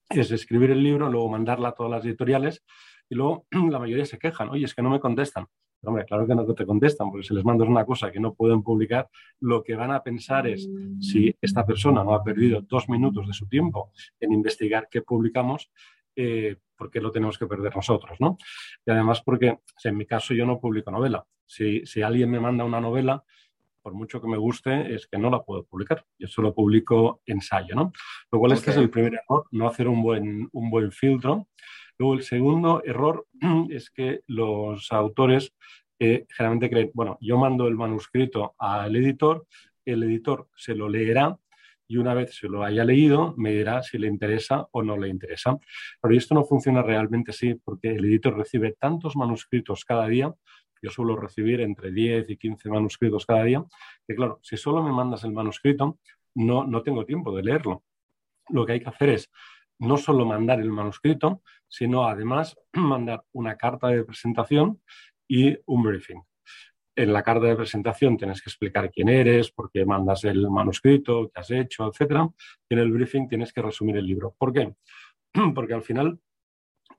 es 0.10 0.32
escribir 0.32 0.72
el 0.72 0.82
libro, 0.82 1.10
luego 1.10 1.30
mandarla 1.30 1.70
a 1.70 1.72
todas 1.74 1.92
las 1.92 2.06
editoriales 2.06 2.64
y 3.08 3.16
luego 3.16 3.46
la 3.70 3.80
mayoría 3.80 4.06
se 4.06 4.18
quejan, 4.18 4.50
oye, 4.50 4.66
es 4.66 4.74
que 4.74 4.82
no 4.82 4.90
me 4.90 5.00
contestan. 5.00 5.46
Hombre, 5.86 6.06
claro 6.06 6.28
que 6.28 6.36
no 6.36 6.46
te 6.54 6.66
contestan, 6.66 7.12
porque 7.12 7.28
si 7.28 7.34
les 7.34 7.46
mandas 7.46 7.68
una 7.68 7.86
cosa 7.86 8.12
que 8.12 8.20
no 8.20 8.34
pueden 8.34 8.64
publicar, 8.64 9.10
lo 9.40 9.64
que 9.64 9.76
van 9.76 9.92
a 9.92 10.04
pensar 10.04 10.48
es 10.48 10.70
si 11.00 11.36
esta 11.42 11.66
persona 11.66 12.04
no 12.04 12.14
ha 12.14 12.24
perdido 12.24 12.62
dos 12.62 12.90
minutos 12.90 13.28
de 13.28 13.34
su 13.34 13.48
tiempo 13.48 13.92
en 14.20 14.34
investigar 14.34 14.88
qué 14.90 15.02
publicamos, 15.02 15.72
eh, 16.16 16.58
¿por 16.76 16.90
qué 16.90 17.02
lo 17.02 17.12
tenemos 17.12 17.38
que 17.38 17.48
perder 17.48 17.76
nosotros? 17.76 18.20
¿no? 18.20 18.38
Y 18.86 18.92
además 18.92 19.22
porque, 19.22 19.60
en 19.84 19.98
mi 19.98 20.06
caso, 20.06 20.34
yo 20.34 20.46
no 20.46 20.60
publico 20.60 20.92
novela. 20.92 21.26
Si, 21.46 21.86
si 21.86 22.02
alguien 22.02 22.32
me 22.32 22.40
manda 22.40 22.64
una 22.64 22.82
novela, 22.82 23.24
por 23.86 23.94
mucho 23.94 24.20
que 24.20 24.28
me 24.28 24.38
guste, 24.38 24.96
es 24.96 25.06
que 25.06 25.20
no 25.20 25.30
la 25.30 25.44
puedo 25.44 25.64
publicar. 25.64 26.04
Yo 26.18 26.28
solo 26.28 26.56
publico 26.56 27.22
ensayo, 27.28 27.76
¿no? 27.76 27.94
Lo 28.32 28.40
cual 28.40 28.54
este 28.54 28.72
es 28.72 28.78
el 28.78 28.90
primer 28.90 29.14
error, 29.14 29.46
no 29.52 29.68
hacer 29.68 29.88
un 29.88 30.02
buen, 30.02 30.50
un 30.52 30.70
buen 30.72 30.92
filtro. 30.92 31.50
Luego, 31.98 32.14
el 32.16 32.24
segundo 32.24 32.84
error 32.84 33.28
es 33.70 33.90
que 33.90 34.22
los 34.28 34.92
autores 34.92 35.54
eh, 36.00 36.26
generalmente 36.30 36.70
creen, 36.70 36.92
bueno, 36.94 37.18
yo 37.22 37.38
mando 37.38 37.68
el 37.68 37.76
manuscrito 37.76 38.56
al 38.58 38.96
editor, 38.96 39.48
el 39.86 40.04
editor 40.04 40.50
se 40.56 40.76
lo 40.76 40.90
leerá 40.90 41.38
y 41.88 41.98
una 41.98 42.14
vez 42.14 42.36
se 42.36 42.50
lo 42.50 42.64
haya 42.64 42.84
leído, 42.84 43.34
me 43.38 43.52
dirá 43.52 43.84
si 43.84 43.98
le 43.98 44.08
interesa 44.08 44.68
o 44.72 44.84
no 44.84 44.98
le 44.98 45.08
interesa. 45.08 45.58
Pero 46.02 46.16
esto 46.16 46.34
no 46.36 46.44
funciona 46.44 46.82
realmente 46.82 47.32
así, 47.32 47.56
porque 47.56 47.92
el 47.92 48.06
editor 48.06 48.36
recibe 48.36 48.74
tantos 48.74 49.16
manuscritos 49.16 49.86
cada 49.86 50.08
día, 50.08 50.34
yo 50.82 50.92
suelo 50.92 51.16
recibir 51.16 51.62
entre 51.62 51.92
10 51.92 52.30
y 52.30 52.38
15 52.38 52.70
manuscritos 52.70 53.26
cada 53.26 53.44
día, 53.44 53.64
que 54.08 54.16
claro, 54.16 54.40
si 54.44 54.58
solo 54.58 54.84
me 54.84 54.92
mandas 54.92 55.24
el 55.24 55.32
manuscrito, 55.32 56.00
no, 56.36 56.66
no 56.66 56.84
tengo 56.84 57.06
tiempo 57.06 57.36
de 57.36 57.44
leerlo. 57.44 57.84
Lo 58.50 58.66
que 58.66 58.74
hay 58.74 58.80
que 58.82 58.90
hacer 58.90 59.10
es 59.10 59.32
no 59.80 59.98
solo 59.98 60.26
mandar 60.26 60.60
el 60.60 60.72
manuscrito, 60.72 61.42
sino 61.68 62.06
además 62.06 62.58
mandar 62.74 63.24
una 63.34 63.58
carta 63.58 63.88
de 63.88 64.04
presentación 64.04 64.82
y 65.28 65.58
un 65.66 65.84
briefing. 65.84 66.22
En 66.98 67.12
la 67.12 67.24
carta 67.24 67.48
de 67.48 67.58
presentación 67.58 68.18
tienes 68.18 68.42
que 68.42 68.50
explicar 68.50 68.90
quién 68.90 69.10
eres, 69.10 69.52
por 69.52 69.70
qué 69.70 69.86
mandas 69.86 70.24
el 70.24 70.50
manuscrito, 70.50 71.30
qué 71.34 71.42
has 71.42 71.52
hecho, 71.52 71.92
etc. 71.92 72.30
Y 72.70 72.74
en 72.74 72.80
el 72.80 72.92
briefing 72.92 73.28
tienes 73.28 73.52
que 73.52 73.62
resumir 73.62 73.98
el 73.98 74.06
libro. 74.06 74.34
¿Por 74.38 74.54
qué? 74.54 74.74
Porque 75.56 75.74
al 75.74 75.82
final, 75.82 76.20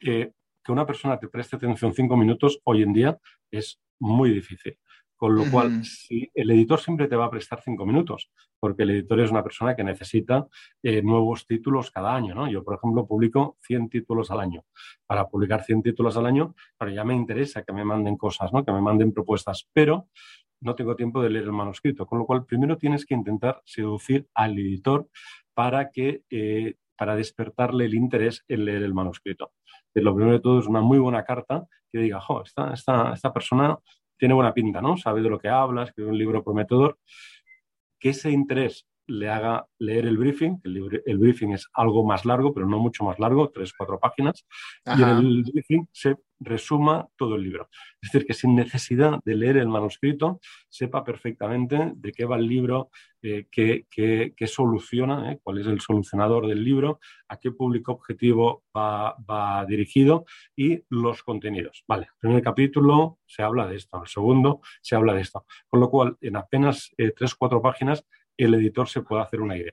eh, 0.00 0.33
que 0.62 0.73
una 0.73 0.85
persona 0.85 1.18
te 1.18 1.28
preste 1.28 1.56
atención 1.56 1.95
cinco 1.95 2.16
minutos 2.16 2.61
hoy 2.64 2.83
en 2.83 2.92
día 2.92 3.18
es 3.50 3.80
muy 3.99 4.30
difícil. 4.30 4.78
Con 5.16 5.35
lo 5.35 5.50
cual, 5.50 5.83
el 6.11 6.50
editor 6.50 6.78
siempre 6.78 7.09
te 7.09 7.16
va 7.16 7.25
a 7.25 7.30
prestar 7.30 7.62
cinco 7.62 7.87
minutos, 7.87 8.30
porque 8.59 8.83
el 8.85 8.91
editor 8.91 9.21
es 9.21 9.31
una 9.31 9.43
persona 9.43 9.77
que 9.77 9.85
necesita 9.85 10.47
eh, 10.83 11.03
nuevos 11.03 11.47
títulos 11.47 11.91
cada 11.91 12.15
año. 12.15 12.35
¿no? 12.35 12.49
Yo, 12.49 12.65
por 12.65 12.77
ejemplo, 12.77 13.07
publico 13.07 13.57
100 13.63 13.89
títulos 13.89 14.31
al 14.31 14.41
año. 14.41 14.65
Para 15.07 15.29
publicar 15.29 15.63
100 15.63 15.83
títulos 15.83 16.17
al 16.17 16.27
año, 16.27 16.55
pero 16.79 16.91
ya 16.91 17.05
me 17.05 17.15
interesa 17.15 17.63
que 17.63 17.73
me 17.73 17.85
manden 17.85 18.17
cosas, 18.17 18.53
¿no? 18.53 18.65
que 18.65 18.73
me 18.73 18.81
manden 18.81 19.13
propuestas, 19.13 19.69
pero 19.73 20.09
no 20.61 20.75
tengo 20.75 20.97
tiempo 20.97 21.23
de 21.23 21.31
leer 21.31 21.45
el 21.45 21.53
manuscrito. 21.53 22.07
Con 22.07 22.19
lo 22.19 22.27
cual, 22.27 22.45
primero 22.45 22.77
tienes 22.79 23.05
que 23.05 23.15
intentar 23.15 23.63
seducir 23.65 24.27
al 24.35 24.59
editor 24.59 25.09
para 25.55 25.91
que 25.91 26.23
eh, 26.31 26.77
para 26.97 27.15
despertarle 27.15 27.85
el 27.85 27.95
interés 27.95 28.45
en 28.49 28.65
leer 28.65 28.83
el 28.83 28.95
manuscrito. 28.95 29.53
lo 29.95 30.15
primero 30.15 30.37
de 30.37 30.41
todo 30.41 30.59
es 30.59 30.67
una 30.67 30.81
muy 30.81 30.99
buena 30.99 31.25
carta 31.25 31.67
que 31.93 31.99
diga, 31.99 32.21
jo, 32.21 32.43
esta, 32.43 32.73
esta, 32.73 33.13
esta 33.13 33.33
persona 33.33 33.79
tiene 34.19 34.35
buena 34.35 34.53
pinta, 34.53 34.81
¿no? 34.81 34.97
Sabe 34.97 35.23
de 35.23 35.29
lo 35.29 35.39
que 35.39 35.49
habla, 35.49 35.85
escribe 35.85 36.11
un 36.11 36.19
libro 36.19 36.43
prometedor. 36.43 36.99
Que 37.99 38.11
ese 38.11 38.31
interés 38.31 38.87
le 39.07 39.29
haga 39.29 39.67
leer 39.79 40.07
el 40.07 40.19
briefing. 40.19 40.61
El, 40.65 41.03
el, 41.05 41.19
briefing 41.19 41.53
es 41.53 41.69
algo 41.75 42.05
más 42.05 42.25
largo, 42.25 42.53
pero 42.53 42.67
no 42.67 42.79
mucho 42.79 43.05
más 43.05 43.19
largo, 43.19 43.50
tres, 43.50 43.73
cuatro 43.76 43.99
páginas. 43.99 44.45
Y 44.85 45.03
en 45.03 45.09
el 45.09 45.43
briefing 45.45 45.87
se 45.93 46.17
resuma 46.40 47.09
todo 47.16 47.37
el 47.37 47.43
libro. 47.43 47.69
Es 48.00 48.11
decir, 48.11 48.26
que 48.26 48.35
sin 48.35 48.55
necesidad 48.55 49.21
de 49.25 49.35
leer 49.35 49.57
el 49.57 49.69
manuscrito, 49.69 50.40
sepa 50.69 51.05
perfectamente 51.05 51.93
de 51.95 52.12
qué 52.12 52.25
va 52.25 52.37
el 52.37 52.47
libro, 52.47 52.90
eh, 53.23 53.47
qué, 53.50 54.35
soluciona, 54.47 55.33
eh, 55.33 55.40
cuál 55.43 55.59
es 55.59 55.66
el 55.66 55.81
solucionador 55.81 56.47
del 56.47 56.62
libro, 56.62 57.00
a 57.28 57.38
qué 57.38 57.50
público 57.50 57.93
objetivo 57.93 58.64
va, 58.76 59.16
dirigido 59.66 60.26
y 60.55 60.83
los 60.90 61.23
contenidos. 61.23 61.85
Vale, 61.88 62.05
el 62.05 62.19
primer 62.19 62.43
capítulo 62.43 63.19
se 63.26 63.43
habla 63.43 63.66
de 63.66 63.76
esto, 63.76 64.00
el 64.02 64.09
segundo 64.09 64.61
se 64.83 64.95
habla 64.97 65.14
de 65.14 65.23
esto. 65.23 65.47
Con 65.69 65.81
lo 65.81 65.90
cual, 65.90 66.16
en 66.21 66.37
apenas 66.37 66.93
eh, 66.99 67.12
tres, 67.16 67.35
cuatro 67.35 67.62
páginas, 67.62 68.05
el 68.37 68.55
editor 68.55 68.88
se 68.88 69.02
puede 69.02 69.23
hacer 69.23 69.40
una 69.40 69.57
idea. 69.57 69.73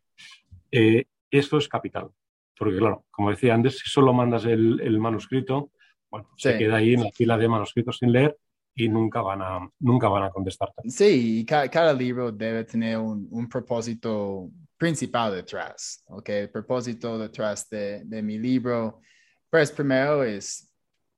esto 1.29 1.57
es 1.57 1.67
capital. 1.67 2.09
Porque, 2.55 2.77
claro, 2.77 3.05
como 3.11 3.31
decía 3.31 3.55
antes, 3.55 3.79
si 3.79 3.89
solo 3.89 4.13
mandas 4.13 4.45
el 4.45 4.99
manuscrito, 4.99 5.71
bueno, 6.13 6.29
se 6.37 6.55
queda 6.59 6.75
ahí 6.75 6.93
en 6.93 7.05
la 7.05 7.11
fila 7.11 7.35
de 7.39 7.47
manuscritos 7.47 7.97
sin 7.97 8.11
leer 8.11 8.37
y 8.75 8.87
nunca 8.87 9.23
van 9.23 9.41
a, 9.41 9.67
nunca 9.79 10.07
van 10.09 10.21
a 10.21 10.29
contestarte. 10.29 10.87
Sí, 10.87 11.43
cada, 11.43 11.91
libro 11.91 12.31
debe 12.31 12.65
tener 12.65 12.99
un, 12.99 13.49
propósito 13.49 14.47
principal 14.77 15.33
detrás, 15.33 16.03
¿ok? 16.05 16.29
El 16.29 16.49
propósito 16.51 17.17
detrás 17.17 17.67
de, 17.67 18.21
mi 18.21 18.37
libro, 18.37 19.01
pues 19.49 19.71
primero 19.71 20.23
es, 20.23 20.71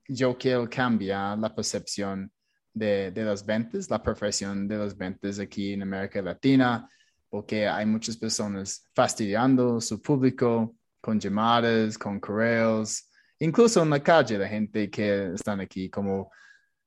yo 0.07 0.37
quiero 0.37 0.69
cambiar 0.69 1.37
la 1.39 1.53
percepción 1.53 2.31
de, 2.73 3.11
de 3.11 3.23
las 3.25 3.45
ventas, 3.45 3.89
la 3.89 4.01
profesión 4.01 4.65
de 4.65 4.77
las 4.77 4.95
ventas 4.95 5.39
aquí 5.39 5.73
en 5.73 5.81
América 5.81 6.21
Latina, 6.21 6.89
porque 7.27 7.67
hay 7.67 7.85
muchas 7.85 8.15
personas 8.15 8.87
fastidiando 8.93 9.81
su 9.81 10.01
público 10.01 10.73
con 11.01 11.19
llamadas, 11.19 11.97
con 11.97 12.17
correos, 12.17 13.09
incluso 13.45 13.83
en 13.83 13.89
la 13.89 14.01
calle, 14.01 14.37
la 14.37 14.47
gente 14.47 14.89
que 14.89 15.33
están 15.33 15.61
aquí 15.61 15.89
como 15.89 16.31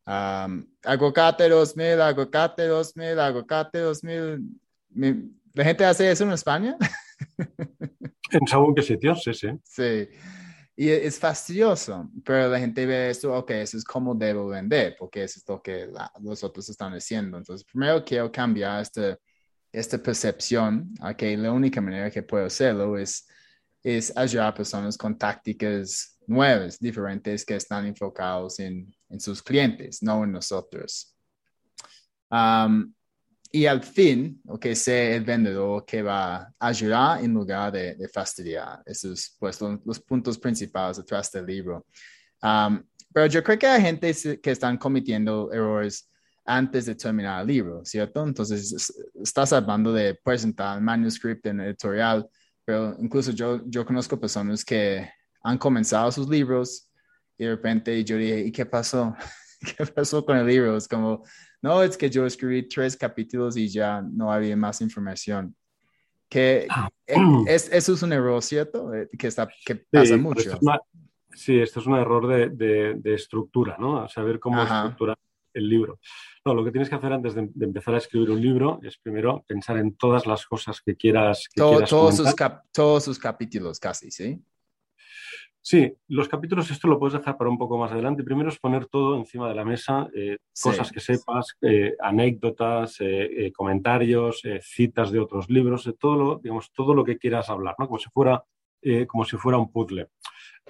um, 0.07 0.67
aguacate 0.85 1.49
2000, 1.49 2.01
aguacate 2.01 2.67
2000, 2.67 3.19
aguacate 3.19 3.79
2000. 3.79 4.61
¿La 5.55 5.65
gente 5.65 5.85
hace 5.85 6.11
eso 6.11 6.25
en 6.25 6.33
España? 6.33 6.77
en 8.31 8.47
según 8.47 8.75
qué 8.75 8.83
sitios, 8.83 9.23
sí, 9.23 9.33
sí. 9.35 9.49
Sí. 9.65 10.09
Y 10.77 10.91
es 10.91 11.19
fastidioso, 11.19 12.09
pero 12.25 12.49
la 12.49 12.61
gente 12.61 12.87
ve 12.87 13.11
esto, 13.11 13.35
ok, 13.35 13.51
eso 13.51 13.77
es 13.77 13.85
como 13.85 14.15
debo 14.15 14.47
vender, 14.49 14.95
porque 14.97 15.25
eso 15.25 15.41
es 15.41 15.49
lo 15.49 15.61
que 15.61 15.89
los 16.21 16.45
otros 16.45 16.69
están 16.69 16.93
haciendo. 16.93 17.37
Entonces, 17.37 17.67
primero 17.67 18.05
quiero 18.05 18.31
cambiar 18.31 18.83
este, 18.83 19.17
esta 19.73 19.99
percepción, 19.99 20.95
ok, 21.03 21.21
la 21.37 21.51
única 21.51 21.81
manera 21.81 22.13
que 22.13 22.23
puedo 22.23 22.47
hacerlo 22.47 22.97
es, 22.97 23.27
es 23.83 24.17
ayudar 24.17 24.49
a 24.49 24.55
personas 24.55 24.97
con 24.97 25.19
tácticas 25.19 26.18
nuevas, 26.29 26.79
diferentes, 26.79 27.45
que 27.45 27.57
están 27.57 27.87
enfocados 27.87 28.61
en, 28.61 28.95
en 29.09 29.21
sus 29.21 29.43
clientes, 29.43 30.03
no 30.03 30.25
en 30.25 30.33
nosotros. 30.33 31.15
y 33.51 33.67
al 33.67 33.83
fin, 33.83 34.43
que 34.61 34.75
sea 34.75 35.17
el 35.17 35.25
vendedor 35.25 35.85
que 35.87 36.03
va 36.03 36.37
a 36.37 36.53
ayudar 36.59 37.25
en 37.25 37.33
lugar 37.33 37.73
de, 37.73 37.95
de 37.95 38.09
fastidiar. 38.09 38.83
Esos 38.85 39.37
pues, 39.39 39.59
los, 39.61 40.01
puntos 40.01 40.39
principales 40.39 40.99
detrás 40.99 41.33
del 41.33 41.47
libro. 41.47 41.87
pero 42.41 43.27
yo 43.27 43.43
creo 43.43 43.59
que 43.59 43.67
hay 43.67 43.83
gente 43.83 44.15
que 44.43 44.51
están 44.51 44.77
cometiendo 44.77 45.51
errores 45.53 46.09
antes 46.45 46.87
de 46.87 46.95
terminar 46.95 47.43
el 47.43 47.47
libro, 47.47 47.85
¿cierto? 47.85 48.27
Entonces, 48.27 48.93
estás 49.23 49.53
hablando 49.53 49.93
de 49.93 50.15
presentar 50.15 50.79
el 50.79 50.85
manuscrito 50.85 51.51
en 51.51 51.61
editorial, 51.61 52.27
pero 52.65 52.97
incluso 53.01 53.33
yo, 53.33 53.63
yo 53.67 53.85
conozco 53.85 54.19
personas 54.19 54.65
que 54.65 55.11
han 55.43 55.59
comenzado 55.59 56.11
sus 56.13 56.29
libros 56.29 56.89
y 57.37 57.45
de 57.45 57.51
repente 57.51 58.05
yo 58.05 58.17
dije, 58.17 58.41
¿y 58.41 58.53
qué 58.53 58.67
pasó? 58.67 59.15
¿Qué 59.77 59.87
pasó 59.87 60.25
con 60.25 60.37
el 60.37 60.47
libro? 60.47 60.77
Es 60.77 60.89
como, 60.89 61.25
no, 61.63 61.83
es 61.83 61.97
que 61.97 62.11
yo 62.11 62.27
escribí 62.27 62.69
tres 62.69 62.97
capítulos 62.97 63.57
y 63.57 63.69
ya 63.69 64.03
no 64.03 64.33
había 64.33 64.57
más 64.57 64.81
información. 64.81 65.55
Que 66.29 66.67
ah. 66.71 66.89
es, 67.47 67.71
eso 67.73 67.95
es 67.95 68.03
un 68.03 68.13
error, 68.13 68.43
¿cierto? 68.43 68.93
Eh, 68.95 69.09
que, 69.19 69.29
está, 69.29 69.49
que 69.65 69.77
pasa 69.77 70.17
mucho. 70.17 70.59
sí, 71.33 71.59
esto 71.59 71.81
es 71.81 71.87
un 71.87 71.97
error 71.97 72.27
de, 72.29 72.95
de, 72.95 73.15
estructura, 73.15 73.77
¿no? 73.79 74.03
A 74.03 74.09
saber 74.09 74.39
cómo 74.39 74.63
estructurar 74.63 75.17
el 75.55 75.69
libro. 75.69 75.99
No, 76.45 76.55
lo 76.55 76.65
que 76.65 76.71
tienes 76.71 76.89
que 76.89 76.95
hacer 76.95 77.13
antes 77.13 77.35
de, 77.35 77.49
empezar 77.61 77.95
a 77.95 77.99
escribir 77.99 78.31
un 78.31 78.41
libro 78.41 78.79
es 78.83 78.99
primero 78.99 79.45
pensar 79.47 79.79
en 79.79 79.97
todas 79.97 80.27
las 80.27 80.47
cosas 80.47 80.81
que 80.81 80.97
quieras. 80.97 81.49
Que 81.49 81.61
todos, 81.61 82.17
sus 82.17 82.35
todos 82.73 83.05
sus 83.05 83.19
capítulos, 83.19 83.81
casi, 83.81 84.11
¿sí? 84.11 84.43
Sí, 85.61 85.93
los 86.09 86.29
capítulos, 86.29 86.71
esto 86.71 86.89
lo 86.89 86.99
puedes 86.99 87.19
dejar 87.19 87.37
para 87.37 87.51
un 87.51 87.59
poco 87.59 87.77
más 87.77 87.93
adelante. 87.93 88.23
Primero 88.23 88.49
es 88.49 88.59
poner 88.59 88.87
todo 88.87 89.17
encima 89.17 89.49
de 89.49 89.55
la 89.55 89.65
mesa, 89.65 90.09
eh, 90.15 90.39
cosas 90.63 90.91
que 90.91 91.01
sepas, 91.01 91.57
eh, 91.61 91.95
anécdotas, 92.01 92.97
eh, 93.01 93.53
comentarios, 93.55 94.43
citas 94.63 95.11
de 95.11 95.21
otros 95.21 95.51
libros, 95.51 95.93
todo 95.99 96.17
lo, 96.17 96.39
digamos, 96.39 96.73
todo 96.73 96.95
lo 96.95 97.05
que 97.05 97.19
quieras 97.19 97.51
hablar, 97.51 97.75
¿no? 97.79 97.87
Como 97.87 97.99
si 97.99 98.09
fuera, 98.09 98.43
como 99.09 99.25
si 99.25 99.37
fuera 99.37 99.59
un 99.59 99.71
puzzle. 99.71 100.09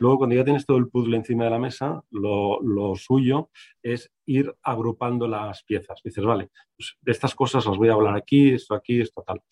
Luego, 0.00 0.18
cuando 0.18 0.36
ya 0.36 0.44
tienes 0.44 0.64
todo 0.64 0.76
el 0.76 0.88
puzzle 0.88 1.16
encima 1.16 1.44
de 1.44 1.50
la 1.50 1.58
mesa, 1.58 2.02
lo, 2.10 2.94
suyo 2.96 3.50
es 3.82 4.10
ir 4.26 4.54
agrupando 4.62 5.26
las 5.26 5.64
piezas. 5.64 6.00
Dices, 6.04 6.24
vale, 6.24 6.50
pues 6.76 6.96
estas 7.04 7.34
cosas 7.34 7.66
las 7.66 7.76
voy 7.76 7.88
a 7.88 7.94
hablar 7.94 8.16
aquí, 8.16 8.50
esto 8.50 8.74
aquí, 8.74 9.00
esto 9.00 9.24
tal. 9.26 9.42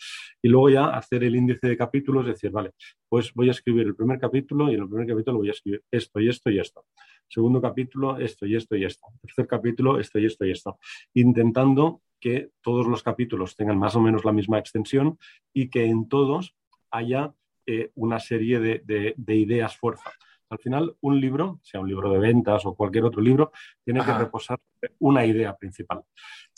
Y 0.41 0.49
luego 0.49 0.71
ya 0.71 0.87
hacer 0.87 1.25
el 1.25 1.35
índice 1.35 1.67
de 1.67 1.77
capítulos, 1.77 2.27
decir, 2.27 2.51
vale, 2.51 2.73
pues 3.09 3.33
voy 3.35 3.49
a 3.49 3.53
escribir 3.53 3.87
el 3.87 3.97
primer 3.97 4.19
capítulo 4.19 4.71
y 4.71 4.75
en 4.75 4.83
el 4.83 4.89
primer 4.89 5.07
capítulo 5.07 5.39
voy 5.39 5.49
a 5.49 5.53
escribir 5.53 5.83
esto 5.91 6.21
y 6.21 6.29
esto 6.29 6.51
y 6.51 6.61
esto. 6.61 6.85
Segundo 7.29 7.61
capítulo, 7.61 8.19
esto 8.19 8.47
y 8.47 8.55
esto 8.55 8.77
y 8.77 8.85
esto. 8.85 9.07
Tercer 9.21 9.47
capítulo, 9.49 9.99
esto 9.99 10.19
y 10.19 10.27
esto 10.27 10.45
y 10.45 10.53
esto. 10.53 10.79
Intentando 11.15 12.03
que 12.21 12.51
todos 12.63 12.87
los 12.87 13.03
capítulos 13.03 13.57
tengan 13.57 13.79
más 13.79 13.97
o 13.97 14.01
menos 14.01 14.25
la 14.25 14.33
misma 14.33 14.59
extensión 14.59 15.19
y 15.53 15.71
que 15.71 15.87
en 15.87 16.09
todos 16.09 16.55
haya 16.91 17.35
eh, 17.67 17.91
una 17.97 18.21
serie 18.21 18.61
de, 18.61 19.15
de 19.17 19.35
ideas 19.35 19.77
fuerza. 19.77 20.13
Al 20.49 20.59
final, 20.59 20.97
un 21.01 21.21
libro, 21.21 21.61
sea 21.63 21.81
un 21.81 21.89
libro 21.89 22.11
de 22.11 22.19
ventas 22.19 22.65
o 22.67 22.75
cualquier 22.75 23.05
otro 23.05 23.21
libro, 23.21 23.53
tiene 23.85 24.05
que 24.05 24.13
reposar 24.13 24.59
una 25.01 25.25
idea 25.25 25.57
principal. 25.57 26.03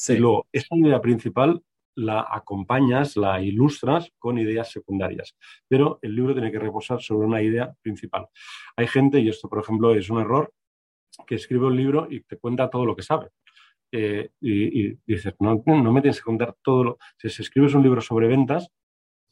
Y 0.09 0.17
luego, 0.17 0.47
esa 0.53 0.77
idea 0.77 1.01
principal 1.01 1.63
la 1.99 2.27
acompañas, 2.31 3.17
la 3.17 3.41
ilustras 3.43 4.13
con 4.19 4.39
ideas 4.39 4.71
secundarias. 4.71 5.37
Pero 5.67 5.99
el 6.03 6.15
libro 6.15 6.33
tiene 6.33 6.53
que 6.53 6.59
reposar 6.59 7.03
sobre 7.03 7.27
una 7.27 7.43
idea 7.43 7.75
principal. 7.83 8.29
Hay 8.77 8.87
gente, 8.87 9.19
y 9.19 9.29
esto 9.29 9.49
por 9.49 9.61
ejemplo 9.61 9.93
es 9.95 10.09
un 10.09 10.21
error, 10.21 10.53
que 11.27 11.35
escribe 11.35 11.67
un 11.67 11.77
libro 11.77 12.07
y 12.09 12.21
te 12.21 12.37
cuenta 12.37 12.71
todo 12.71 12.85
lo 12.85 12.95
que 12.95 13.03
sabe. 13.03 13.31
Eh, 13.91 14.31
y, 14.41 14.95
dices, 15.07 15.35
no, 15.41 15.63
no, 15.67 15.93
me 15.93 16.01
tienes 16.01 16.19
que 16.19 16.25
contar 16.25 16.55
todo 16.63 16.85
lo... 16.85 16.99
Si 17.17 17.43
escribes 17.43 17.75
un 17.75 17.83
libro 17.83 18.01
sobre 18.01 18.29
ventas, 18.29 18.71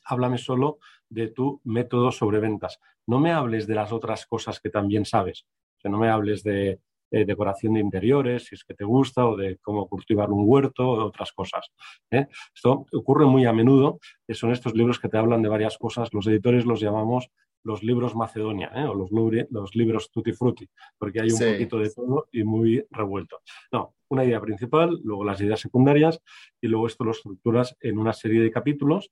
háblame 0.07 0.38
solo 0.38 0.79
de 1.09 1.29
tu 1.29 1.61
método 1.64 2.12
sobre 2.12 2.40
ventas. 2.40 2.81
No 3.07 3.21
me 3.21 3.33
hables 3.33 3.66
de 3.66 3.75
las 3.75 3.92
otras 3.92 4.27
cosas 4.27 4.61
que 4.61 4.71
también 4.71 5.05
sabes. 5.05 5.47
O 5.85 5.88
no 5.88 5.99
me 5.99 6.09
hables 6.09 6.42
de 6.42 6.81
decoración 7.11 7.75
de 7.75 7.81
interiores, 7.81 8.47
si 8.47 8.57
es 8.57 8.64
que 8.64 8.75
te 8.75 8.85
gusta, 8.85 9.27
o 9.27 9.37
de 9.37 9.59
cómo 9.59 9.88
cultivar 9.88 10.31
un 10.31 10.45
huerto, 10.47 10.88
o 10.88 10.99
de 10.99 11.05
otras 11.05 11.33
cosas. 11.33 11.71
¿eh? 12.11 12.27
Esto 12.55 12.87
ocurre 12.92 13.27
muy 13.27 13.45
a 13.47 13.53
menudo, 13.53 14.01
que 14.27 14.35
son 14.35 14.51
estos 14.53 14.75
libros 14.75 14.99
que 14.99 15.09
te 15.09 15.16
hablan 15.16 15.42
de 15.42 15.49
varias 15.49 15.79
cosas. 15.79 16.09
Los 16.12 16.27
editores 16.27 16.66
los 16.66 16.81
llamamos 16.81 17.31
los 17.66 17.83
libros 17.83 18.14
Macedonia 18.14 18.71
¿eh? 18.77 18.85
o 18.85 18.95
los, 18.95 19.11
los, 19.51 19.75
libros 19.75 20.11
Tutti 20.12 20.33
Frutti, 20.33 20.69
porque 20.97 21.21
hay 21.21 21.31
un 21.31 21.38
poquito 21.38 21.79
de 21.79 21.90
todo 21.90 22.29
y 22.31 22.45
muy 22.45 22.87
revuelto. 22.90 23.40
No, 23.73 23.97
una 24.09 24.25
idea 24.25 24.40
principal, 24.40 25.01
luego 25.03 25.25
las 25.25 25.40
ideas 25.40 25.61
secundarias 25.61 26.21
y 26.61 26.69
luego 26.69 26.87
esto 26.87 27.03
lo 27.03 27.11
estructuras 27.11 27.77
en 27.81 27.99
una 27.99 28.12
serie 28.12 28.40
de 28.40 28.53
capítulos 28.53 29.11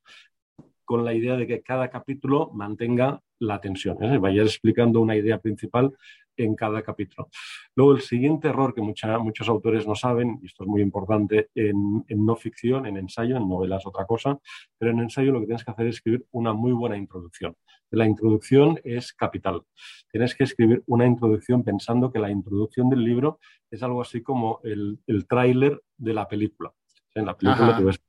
con 0.84 1.04
la 1.04 1.14
idea 1.14 1.36
de 1.36 1.46
que 1.46 1.62
cada 1.62 1.88
capítulo 1.88 2.50
mantenga 2.54 3.20
la 3.38 3.60
tensión, 3.60 4.02
¿eh? 4.02 4.18
vayas 4.18 4.46
explicando 4.46 5.00
una 5.00 5.16
idea 5.16 5.38
principal 5.38 5.92
en 6.36 6.54
cada 6.54 6.82
capítulo. 6.82 7.28
Luego, 7.74 7.92
el 7.92 8.00
siguiente 8.00 8.48
error 8.48 8.74
que 8.74 8.80
muchos 8.80 9.48
autores 9.48 9.86
no 9.86 9.94
saben, 9.94 10.38
y 10.42 10.46
esto 10.46 10.64
es 10.64 10.68
muy 10.68 10.82
importante 10.82 11.50
en, 11.54 12.04
no 12.08 12.36
ficción, 12.36 12.86
en 12.86 12.96
ensayo, 12.96 13.36
en 13.36 13.48
novelas 13.48 13.86
otra 13.86 14.04
cosa, 14.04 14.38
pero 14.78 14.90
en 14.90 15.00
ensayo 15.00 15.32
lo 15.32 15.40
que 15.40 15.46
tienes 15.46 15.64
que 15.64 15.70
hacer 15.70 15.86
es 15.86 15.96
escribir 15.96 16.26
una 16.32 16.52
muy 16.52 16.72
buena 16.72 16.96
introducción. 16.96 17.56
La 17.90 18.06
introducción 18.06 18.80
es 18.82 19.12
capital. 19.12 19.62
Tienes 20.10 20.34
que 20.34 20.44
escribir 20.44 20.82
una 20.86 21.06
introducción 21.06 21.62
pensando 21.62 22.10
que 22.10 22.18
la 22.18 22.30
introducción 22.30 22.90
del 22.90 23.04
libro 23.04 23.38
es 23.70 23.82
algo 23.82 24.02
así 24.02 24.22
como 24.22 24.60
el, 24.64 24.98
el 25.06 25.26
tráiler 25.26 25.80
de 25.96 26.14
la 26.14 26.26
película. 26.26 26.72
En 27.14 27.26
la 27.26 27.36
película 27.36 27.78
ves 27.80 28.00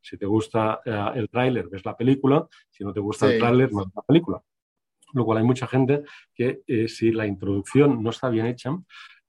si 0.00 0.16
te 0.16 0.26
gusta 0.26 0.80
eh, 0.84 1.10
el 1.14 1.28
tráiler, 1.28 1.68
ves 1.68 1.84
la 1.84 1.96
película. 1.96 2.46
Si 2.68 2.84
no 2.84 2.92
te 2.92 3.00
gusta 3.00 3.30
el 3.30 3.38
tráiler, 3.38 3.72
no 3.72 3.84
ves 3.84 3.94
la 3.94 4.02
película. 4.02 4.42
Lo 5.12 5.24
cual 5.24 5.38
hay 5.38 5.44
mucha 5.44 5.66
gente 5.66 6.02
que 6.34 6.62
eh, 6.66 6.88
si 6.88 7.12
la 7.12 7.26
introducción 7.26 8.02
no 8.02 8.10
está 8.10 8.28
bien 8.28 8.46
hecha, 8.46 8.76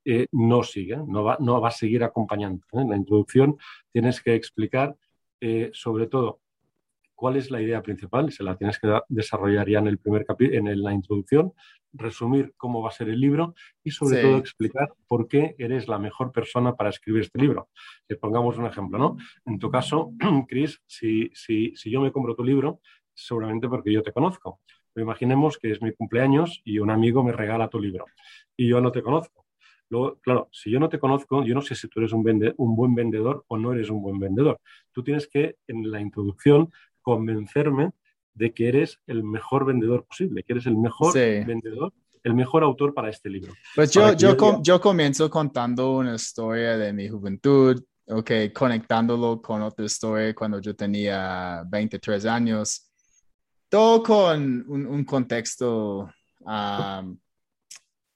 eh, 0.05 0.27
no 0.31 0.63
sigue, 0.63 0.97
no 0.97 1.23
va, 1.23 1.37
no 1.39 1.59
va 1.59 1.69
a 1.69 1.71
seguir 1.71 2.03
acompañando. 2.03 2.65
En 2.73 2.89
la 2.89 2.97
introducción 2.97 3.57
tienes 3.91 4.21
que 4.21 4.35
explicar 4.35 4.95
sobre 5.73 6.05
todo 6.05 6.39
cuál 7.21 7.35
es 7.35 7.51
la 7.51 7.61
idea 7.61 7.83
principal, 7.83 8.31
se 8.31 8.43
la 8.43 8.55
tienes 8.55 8.79
que 8.79 8.99
desarrollar 9.07 9.69
ya 9.69 9.77
en 9.77 9.85
el 9.85 9.99
primer 9.99 10.25
capítulo, 10.25 10.57
en 10.57 10.81
la 10.81 10.91
introducción, 10.91 11.53
resumir 11.93 12.55
cómo 12.57 12.81
va 12.81 12.89
a 12.89 12.91
ser 12.91 13.09
el 13.09 13.19
libro 13.19 13.53
y 13.83 13.91
sobre 13.91 14.23
todo 14.23 14.37
explicar 14.37 14.91
por 15.07 15.27
qué 15.27 15.53
eres 15.59 15.87
la 15.87 15.99
mejor 15.99 16.31
persona 16.31 16.75
para 16.75 16.89
escribir 16.89 17.21
este 17.21 17.37
libro. 17.37 17.69
Si 18.07 18.15
pongamos 18.15 18.57
un 18.57 18.65
ejemplo, 18.65 18.97
¿no? 18.97 19.17
En 19.45 19.59
tu 19.59 19.69
caso, 19.69 20.13
Chris, 20.47 20.81
si, 20.87 21.29
si, 21.35 21.75
si 21.75 21.91
yo 21.91 22.01
me 22.01 22.11
compro 22.11 22.33
tu 22.33 22.43
libro, 22.43 22.79
seguramente 23.13 23.69
porque 23.69 23.93
yo 23.93 24.01
te 24.01 24.11
conozco. 24.11 24.59
Pero 24.91 25.05
imaginemos 25.05 25.59
que 25.59 25.69
es 25.69 25.79
mi 25.79 25.93
cumpleaños 25.93 26.63
y 26.65 26.79
un 26.79 26.89
amigo 26.89 27.23
me 27.23 27.33
regala 27.33 27.67
tu 27.67 27.79
libro 27.79 28.05
y 28.57 28.67
yo 28.67 28.81
no 28.81 28.91
te 28.91 29.03
conozco. 29.03 29.45
Luego, 29.89 30.19
claro, 30.21 30.49
si 30.51 30.71
yo 30.71 30.79
no 30.79 30.89
te 30.89 30.97
conozco, 30.97 31.43
yo 31.43 31.53
no 31.53 31.61
sé 31.61 31.75
si 31.75 31.87
tú 31.87 31.99
eres 31.99 32.13
un, 32.13 32.23
un 32.57 32.75
buen 32.75 32.95
vendedor 32.95 33.43
o 33.47 33.57
no 33.57 33.73
eres 33.73 33.91
un 33.91 34.01
buen 34.01 34.17
vendedor. 34.17 34.59
Tú 34.91 35.03
tienes 35.03 35.27
que, 35.27 35.57
en 35.67 35.91
la 35.91 35.99
introducción, 35.99 36.71
convencerme 37.01 37.91
de 38.33 38.53
que 38.53 38.67
eres 38.67 38.99
el 39.07 39.23
mejor 39.23 39.65
vendedor 39.65 40.05
posible, 40.05 40.43
que 40.43 40.53
eres 40.53 40.65
el 40.65 40.77
mejor 40.77 41.13
vendedor, 41.13 41.93
el 42.23 42.33
mejor 42.33 42.63
autor 42.63 42.93
para 42.93 43.09
este 43.09 43.29
libro. 43.29 43.53
Pues 43.75 43.91
yo, 43.91 44.13
yo, 44.13 44.61
yo, 44.61 44.79
comienzo 44.79 45.29
contando 45.29 45.97
una 45.97 46.15
historia 46.15 46.77
de 46.77 46.93
mi 46.93 47.09
juventud, 47.09 47.83
ok, 48.07 48.31
conectándolo 48.53 49.41
con 49.41 49.61
otra 49.61 49.85
historia 49.85 50.33
cuando 50.33 50.59
yo 50.59 50.75
tenía 50.75 51.63
23 51.67 52.25
años, 52.25 52.91
todo 53.69 54.03
con 54.03 54.65
un, 54.67 55.03
contexto 55.05 56.09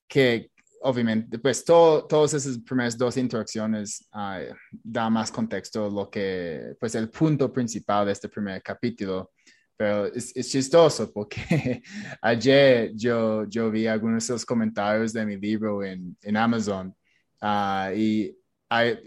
que 0.07 0.51
obviamente, 0.85 1.39
pues 1.39 1.65
todo, 1.65 2.05
todas 2.05 2.35
esas 2.35 2.59
primeras 2.59 2.95
dos 2.97 3.17
interacciones 3.17 4.07
uh, 4.13 4.53
da 4.71 5.09
más 5.09 5.31
contexto 5.31 5.89
lo 5.89 6.09
que, 6.09 6.75
pues 6.79 6.93
el 6.93 7.09
punto 7.09 7.51
principal 7.51 8.05
de 8.05 8.11
este 8.11 8.29
primer 8.29 8.61
capítulo. 8.61 9.31
Pero 9.75 10.05
es, 10.05 10.31
chistoso 10.49 11.11
porque 11.11 11.81
ayer 12.21 12.91
yo, 12.95 13.45
yo 13.45 13.71
vi 13.71 13.87
algunos 13.87 14.27
de 14.27 14.33
los 14.33 14.45
comentarios 14.45 15.11
de 15.11 15.25
mi 15.25 15.37
libro 15.37 15.83
en, 15.83 16.15
en 16.21 16.37
Amazon 16.37 16.95
uh, 17.41 17.91
y 17.93 18.37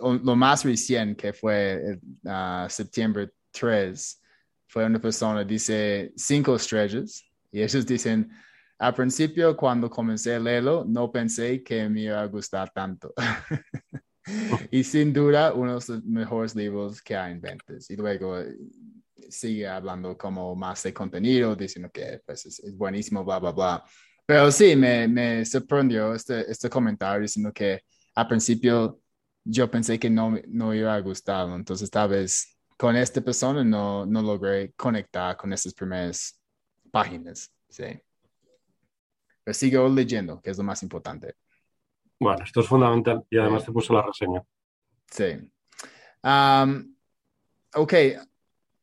lo 0.01 0.37
más 0.37 0.65
reciente 0.65 1.17
que 1.17 1.33
fue 1.33 1.99
uh, 2.25 2.69
septiembre 2.69 3.31
3 3.53 4.23
fue 4.67 4.85
una 4.85 5.01
persona 5.01 5.43
dice 5.45 6.13
cinco 6.17 6.57
estrellas 6.57 7.25
y 7.51 7.63
ellos 7.63 7.87
dicen 7.87 8.31
al 8.79 8.95
principio, 8.95 9.57
cuando 9.57 9.91
comencé 9.91 10.37
a 10.37 10.39
leerlo, 10.39 10.85
no 10.87 11.11
pensé 11.11 11.63
que 11.65 11.89
me 11.89 12.03
iba 12.03 12.21
a 12.21 12.27
gustar 12.27 12.71
tanto. 12.71 13.13
y 14.71 14.85
sin 14.85 15.13
duda, 15.13 15.53
uno 15.53 15.69
de 15.69 15.75
los 15.75 16.05
mejores 16.05 16.55
libros 16.55 17.03
que 17.03 17.17
hay 17.17 17.33
en 17.33 17.41
ventas. 17.41 17.91
Y 17.91 17.97
luego 17.97 18.39
eh, 18.39 18.57
sigue 19.29 19.67
hablando 19.67 20.17
como 20.17 20.55
más 20.55 20.85
de 20.85 20.95
contenido, 20.95 21.57
diciendo 21.57 21.91
que 21.93 22.23
pues, 22.25 22.47
es, 22.47 22.77
buenísimo, 22.77 23.25
bla, 23.25 23.41
bla, 23.41 23.51
bla. 23.51 23.85
Pero 24.25 24.53
sí, 24.53 24.77
me, 24.77 25.09
me 25.09 25.45
sorprendió 25.45 26.15
este, 26.15 26.49
este 26.49 26.71
comentario 26.71 27.23
diciendo 27.23 27.53
que 27.53 27.81
al 28.15 28.29
principio 28.29 29.01
yo 29.43 29.69
pensé 29.69 29.99
que 29.99 30.11
no, 30.11 30.37
no 30.47 30.73
iba 30.73 30.95
a 30.95 31.01
gustarlo. 31.01 31.57
Entonces, 31.57 31.91
tal 31.91 32.11
vez 32.11 32.57
con 32.77 32.95
esta 32.95 33.21
persona 33.21 33.65
no, 33.65 34.07
no 34.07 34.23
logré 34.23 34.73
conectar 34.75 35.37
con 35.37 35.53
esas 35.53 35.75
primeras 35.75 36.41
páginas. 36.93 37.51
Sí 37.69 38.01
sigo 39.55 39.89
leyendo, 39.89 40.41
que 40.41 40.51
es 40.51 40.59
lo 40.59 40.65
más 40.65 40.83
importante. 40.83 41.35
Bueno, 42.21 42.45
esto 42.45 42.61
es 42.61 42.67
fundamental 42.67 43.25
y 43.31 43.39
además 43.39 43.65
te 43.65 43.73
puso 43.73 43.93
la 43.95 44.03
reseña. 44.03 44.43
Sí. 45.11 45.51
ok, 47.75 47.95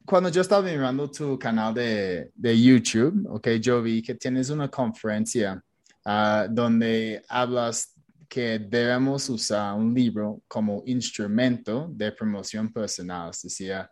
cuando 0.06 0.30
yo 0.30 0.42
estaba 0.42 0.62
mirando 0.68 1.10
tu 1.10 1.38
canal 1.38 1.74
de, 1.74 2.32
de, 2.34 2.62
YouTube, 2.62 3.28
ok, 3.30 3.48
yo 3.60 3.82
vi 3.82 4.02
que 4.02 4.16
tienes 4.16 4.50
una 4.50 4.70
conferencia 4.70 5.62
ah, 6.06 6.48
donde 6.50 7.24
hablas 7.28 7.96
que 8.30 8.60
debemos 8.60 9.30
usar 9.30 9.76
un 9.76 9.94
libro 9.94 10.42
como 10.48 10.84
instrumento 10.86 11.90
de 11.92 12.12
promoción 12.12 12.72
personal. 12.72 13.32
Decía, 13.42 13.90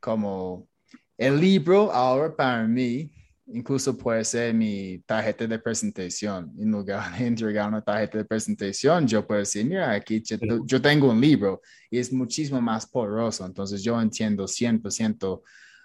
como 0.00 0.68
el 1.16 1.40
libro 1.40 1.92
ahora 1.92 2.34
para 2.34 2.66
mí 2.66 3.10
incluso 3.46 3.96
puede 3.96 4.24
ser 4.24 4.54
mi 4.54 4.98
tarjeta 5.06 5.46
de 5.46 5.58
presentación. 5.58 6.52
En 6.58 6.70
lugar 6.70 7.16
de 7.18 7.26
entregar 7.26 7.68
una 7.68 7.82
tarjeta 7.82 8.18
de 8.18 8.24
presentación, 8.24 9.06
yo 9.06 9.26
puedo 9.26 9.40
decir, 9.40 9.64
mira, 9.66 9.92
aquí 9.92 10.22
yo, 10.22 10.80
tengo 10.80 11.10
un 11.10 11.20
libro 11.20 11.60
y 11.90 11.98
es 11.98 12.12
muchísimo 12.12 12.60
más 12.60 12.86
poderoso. 12.86 13.44
Entonces 13.44 13.82
yo 13.82 14.00
entiendo 14.00 14.44
100% 14.44 15.42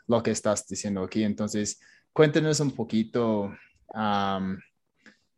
lo 0.08 0.24
que 0.24 0.32
estás 0.32 0.68
diciendo 0.68 1.04
aquí. 1.04 1.24
Entonces, 1.24 1.80
cuéntenos 2.14 2.60
un 2.60 2.72
poquito 2.72 3.52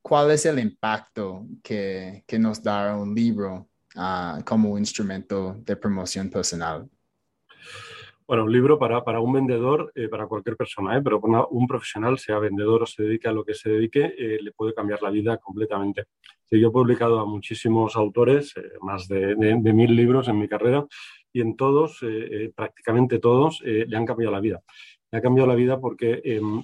cuál 0.02 0.32
es 0.32 0.46
el 0.46 0.60
impacto 0.60 1.46
que, 1.64 2.24
que 2.28 2.40
nos 2.40 2.62
da 2.62 2.96
un 2.96 3.14
libro 3.14 3.70
uh, 3.96 4.44
como 4.44 4.78
instrumento 4.78 5.56
de 5.60 5.76
promoción 5.76 6.30
personal. 6.30 6.90
Bueno, 8.30 8.44
un 8.44 8.52
libro 8.52 8.78
para, 8.78 9.04
para 9.04 9.22
un 9.22 9.34
vendedor, 9.34 9.92
eh, 9.96 10.08
para 10.08 10.28
cualquier 10.28 10.56
persona, 10.56 10.96
¿eh? 10.96 11.02
pero 11.02 11.20
para 11.20 11.48
un 11.50 11.66
profesional, 11.66 12.20
sea 12.20 12.38
vendedor 12.38 12.84
o 12.84 12.86
se 12.86 13.02
dedique 13.02 13.28
a 13.28 13.32
lo 13.32 13.44
que 13.44 13.56
se 13.56 13.72
dedique, 13.72 14.14
eh, 14.16 14.38
le 14.40 14.52
puede 14.52 14.76
cambiar 14.76 15.02
la 15.02 15.10
vida 15.10 15.38
completamente. 15.38 16.04
yo 16.52 16.68
he 16.68 16.72
publicado 16.72 17.20
a 17.20 17.26
muchísimos 17.26 17.96
autores, 17.96 18.54
más 18.82 19.08
de, 19.08 19.34
de, 19.36 19.74
mil 19.74 19.96
libros 19.96 20.28
en 20.28 20.38
mi 20.38 20.48
carrera, 20.48 20.86
y 21.34 21.42
en 21.42 21.56
todos, 21.56 22.06
prácticamente 22.56 23.18
todos, 23.18 23.62
le 23.64 23.98
han 23.98 24.06
cambiado 24.06 24.32
la 24.32 24.42
vida. 24.42 24.62
Le 25.12 25.18
ha 25.18 25.22
cambiado 25.22 25.48
la 25.48 25.56
vida 25.56 25.80
porque 25.80 26.22
em, 26.24 26.64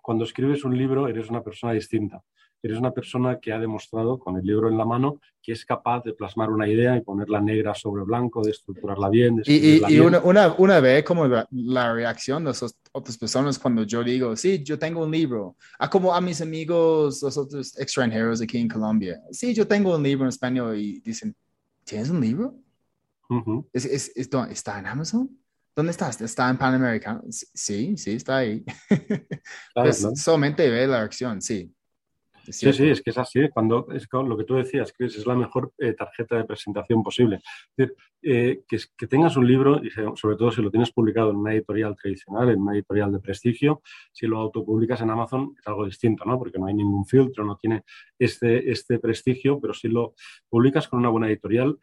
cuando 0.00 0.22
escribes 0.22 0.64
un 0.64 0.78
libro 0.78 1.08
eres 1.08 1.28
una 1.28 1.42
persona 1.42 1.72
distinta 1.72 2.22
eres 2.62 2.78
una 2.78 2.92
persona 2.92 3.38
que 3.38 3.52
ha 3.52 3.58
demostrado 3.58 4.18
con 4.18 4.36
el 4.36 4.44
libro 4.44 4.68
en 4.68 4.76
la 4.76 4.84
mano 4.84 5.20
que 5.42 5.52
es 5.52 5.64
capaz 5.64 6.04
de 6.04 6.12
plasmar 6.12 6.50
una 6.50 6.68
idea 6.68 6.96
y 6.96 7.00
ponerla 7.00 7.40
negra 7.40 7.74
sobre 7.74 8.04
blanco, 8.04 8.42
de 8.42 8.50
estructurarla 8.50 9.08
bien. 9.08 9.42
y, 9.46 9.82
y, 9.92 10.00
Una, 10.00 10.20
una, 10.20 10.52
una, 10.58 10.80
vez 10.80 11.02
como 11.04 11.26
la, 11.26 11.94
reacción 11.94 12.44
de 12.44 12.50
esas 12.50 12.78
otras 12.92 13.16
personas 13.16 13.58
cuando 13.58 13.84
yo 13.84 14.04
digo, 14.04 14.36
sí, 14.36 14.62
yo 14.62 14.78
tengo 14.78 15.02
un 15.04 15.10
libro, 15.10 15.56
a 15.78 15.88
como 15.88 16.14
a 16.14 16.20
mis 16.20 16.40
amigos, 16.40 17.22
los 17.22 17.36
otros 17.36 17.78
extranjeros 17.78 18.42
aquí 18.42 18.58
en 18.58 18.68
Colombia, 18.68 19.20
sí, 19.30 19.54
yo 19.54 19.66
tengo 19.66 19.96
un 19.96 20.02
libro 20.02 20.24
en 20.24 20.28
español 20.28 20.76
y 20.78 21.00
dicen, 21.00 21.34
¿tienes 21.84 22.10
un 22.10 22.20
libro? 22.20 22.54
¿Es, 23.72 23.84
es, 23.84 24.12
¿Está 24.16 24.78
en 24.78 24.86
Amazon? 24.86 25.30
¿Dónde 25.74 25.92
estás? 25.92 26.20
¿Está 26.20 26.50
en 26.50 26.58
Panamericano? 26.58 27.22
Sí, 27.30 27.96
sí, 27.96 28.12
está 28.12 28.38
ahí. 28.38 28.64
pues, 29.74 30.06
Solamente 30.16 30.68
ve 30.68 30.86
la 30.86 30.98
reacción, 30.98 31.40
sí. 31.40 31.72
Sí, 32.50 32.72
sí, 32.72 32.88
es 32.88 33.02
que 33.02 33.10
es 33.10 33.18
así. 33.18 33.48
Cuando 33.48 33.86
es 33.92 34.08
lo 34.12 34.36
que 34.36 34.44
tú 34.44 34.54
decías, 34.54 34.92
Chris, 34.92 35.16
es 35.16 35.26
la 35.26 35.34
mejor 35.34 35.72
eh, 35.78 35.92
tarjeta 35.92 36.36
de 36.36 36.44
presentación 36.44 37.02
posible. 37.02 37.36
Es 37.36 37.76
decir, 37.76 37.96
eh, 38.22 38.62
que, 38.68 38.78
que, 38.96 39.06
tengas 39.06 39.36
un 39.36 39.46
libro, 39.46 39.80
y 39.82 39.90
sobre 39.90 40.36
todo 40.36 40.50
si 40.50 40.60
lo 40.60 40.70
tienes 40.70 40.90
publicado 40.92 41.30
en 41.30 41.36
una 41.36 41.54
editorial 41.54 41.96
tradicional, 41.96 42.50
en 42.50 42.60
una 42.60 42.74
editorial 42.74 43.12
de 43.12 43.20
prestigio, 43.20 43.82
si 44.12 44.26
lo 44.26 44.38
autopublicas 44.38 45.00
en 45.00 45.10
Amazon 45.10 45.54
es 45.58 45.66
algo 45.66 45.84
distinto, 45.86 46.24
¿no? 46.24 46.38
Porque 46.38 46.58
no 46.58 46.66
hay 46.66 46.74
ningún 46.74 47.06
filtro, 47.06 47.44
no 47.44 47.56
tiene 47.56 47.84
este, 48.18 48.70
este 48.70 48.98
prestigio, 48.98 49.60
pero 49.60 49.72
si 49.72 49.88
lo 49.88 50.14
publicas 50.48 50.88
con 50.88 50.98
una 50.98 51.08
buena 51.08 51.28
editorial, 51.28 51.78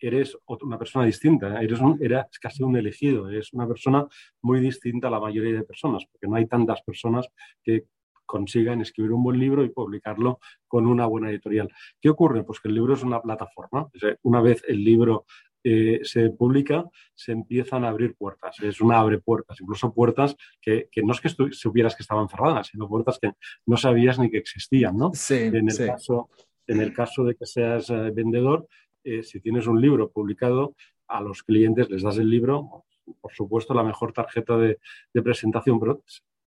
eres 0.00 0.38
una 0.46 0.78
persona 0.78 1.04
distinta, 1.04 1.60
eres, 1.60 1.80
eres 2.00 2.24
casi 2.40 2.62
un 2.62 2.76
elegido, 2.76 3.28
eres 3.28 3.52
una 3.52 3.66
persona 3.66 4.06
muy 4.42 4.60
distinta 4.60 5.08
a 5.08 5.10
la 5.10 5.20
mayoría 5.20 5.54
de 5.54 5.64
personas, 5.64 6.06
porque 6.10 6.26
no 6.26 6.36
hay 6.36 6.46
tantas 6.46 6.80
personas 6.82 7.28
que 7.62 7.84
consigan 8.28 8.82
escribir 8.82 9.12
un 9.12 9.24
buen 9.24 9.40
libro 9.40 9.64
y 9.64 9.70
publicarlo 9.70 10.38
con 10.68 10.86
una 10.86 11.06
buena 11.06 11.30
editorial. 11.30 11.70
¿Qué 12.00 12.10
ocurre? 12.10 12.44
Pues 12.44 12.60
que 12.60 12.68
el 12.68 12.74
libro 12.74 12.92
es 12.92 13.02
una 13.02 13.20
plataforma. 13.22 13.88
Una 14.22 14.42
vez 14.42 14.62
el 14.68 14.84
libro 14.84 15.24
eh, 15.64 16.00
se 16.02 16.28
publica, 16.30 16.84
se 17.14 17.32
empiezan 17.32 17.84
a 17.84 17.88
abrir 17.88 18.14
puertas. 18.16 18.60
Es 18.60 18.82
una 18.82 19.00
abre 19.00 19.18
puertas, 19.18 19.60
incluso 19.60 19.92
puertas 19.94 20.36
que, 20.60 20.88
no 21.02 21.12
es 21.12 21.20
que 21.20 21.30
supieras 21.52 21.96
que 21.96 22.02
estaban 22.02 22.28
cerradas, 22.28 22.68
sino 22.68 22.86
puertas 22.86 23.18
que 23.18 23.32
no 23.66 23.76
sabías 23.78 24.18
ni 24.18 24.30
que 24.30 24.38
existían, 24.38 24.96
¿no? 24.96 25.10
en, 25.30 25.68
el 25.68 25.86
Caso, 25.86 26.28
en 26.66 26.80
el 26.82 26.92
caso 26.92 27.24
de 27.24 27.34
que 27.34 27.46
seas 27.46 27.88
eh, 27.88 28.10
vendedor, 28.14 28.68
eh, 29.04 29.22
si 29.22 29.40
tienes 29.40 29.66
un 29.66 29.80
libro 29.80 30.10
publicado, 30.10 30.74
a 31.08 31.22
los 31.22 31.42
clientes 31.42 31.88
les 31.88 32.02
das 32.02 32.18
el 32.18 32.28
libro, 32.28 32.84
por 33.22 33.32
supuesto, 33.32 33.72
la 33.72 33.82
mejor 33.82 34.12
tarjeta 34.12 34.58
de, 34.58 34.78
de 35.14 35.22
presentación, 35.22 35.80
pero 35.80 36.02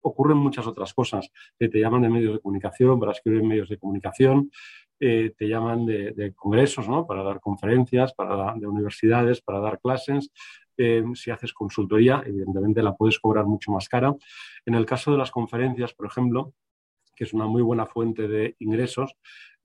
ocurren 0.07 0.39
muchas 0.39 0.67
otras 0.67 0.95
cosas. 0.95 1.31
te 1.59 1.79
llaman 1.79 2.03
de 2.03 2.09
medios 2.09 2.35
de 2.35 2.41
comunicación 2.41 2.99
para 3.01 3.13
escribir 3.13 3.43
en 3.43 3.49
medios 3.49 3.69
de 3.69 3.79
comunicación, 3.79 4.51
eh, 4.99 5.35
te 5.37 5.47
llaman 5.47 5.85
de, 5.85 6.33
congresos, 6.35 6.89
¿no? 6.89 7.07
Para 7.07 7.23
dar 7.23 7.41
conferencias, 7.41 8.15
para 8.15 8.55
de 8.55 8.67
universidades, 8.67 9.43
para 9.43 9.61
dar 9.61 9.79
clases. 9.81 10.31
Eh, 10.79 11.03
si 11.15 11.31
haces 11.31 11.53
consultoría, 11.53 12.23
evidentemente 12.25 12.83
la 12.83 12.95
puedes 12.95 13.19
cobrar 13.19 13.47
mucho 13.47 13.73
más 13.73 13.89
cara. 13.89 14.15
En 14.65 14.75
el 14.75 14.87
caso 14.87 15.13
de 15.13 15.19
las 15.19 15.31
conferencias, 15.31 15.93
por 15.93 16.07
ejemplo, 16.07 16.55
que 17.15 17.25
es 17.25 17.33
una 17.33 17.47
muy 17.47 17.63
buena 17.63 17.87
fuente 17.87 18.29
de 18.29 18.57
ingresos, 18.59 19.17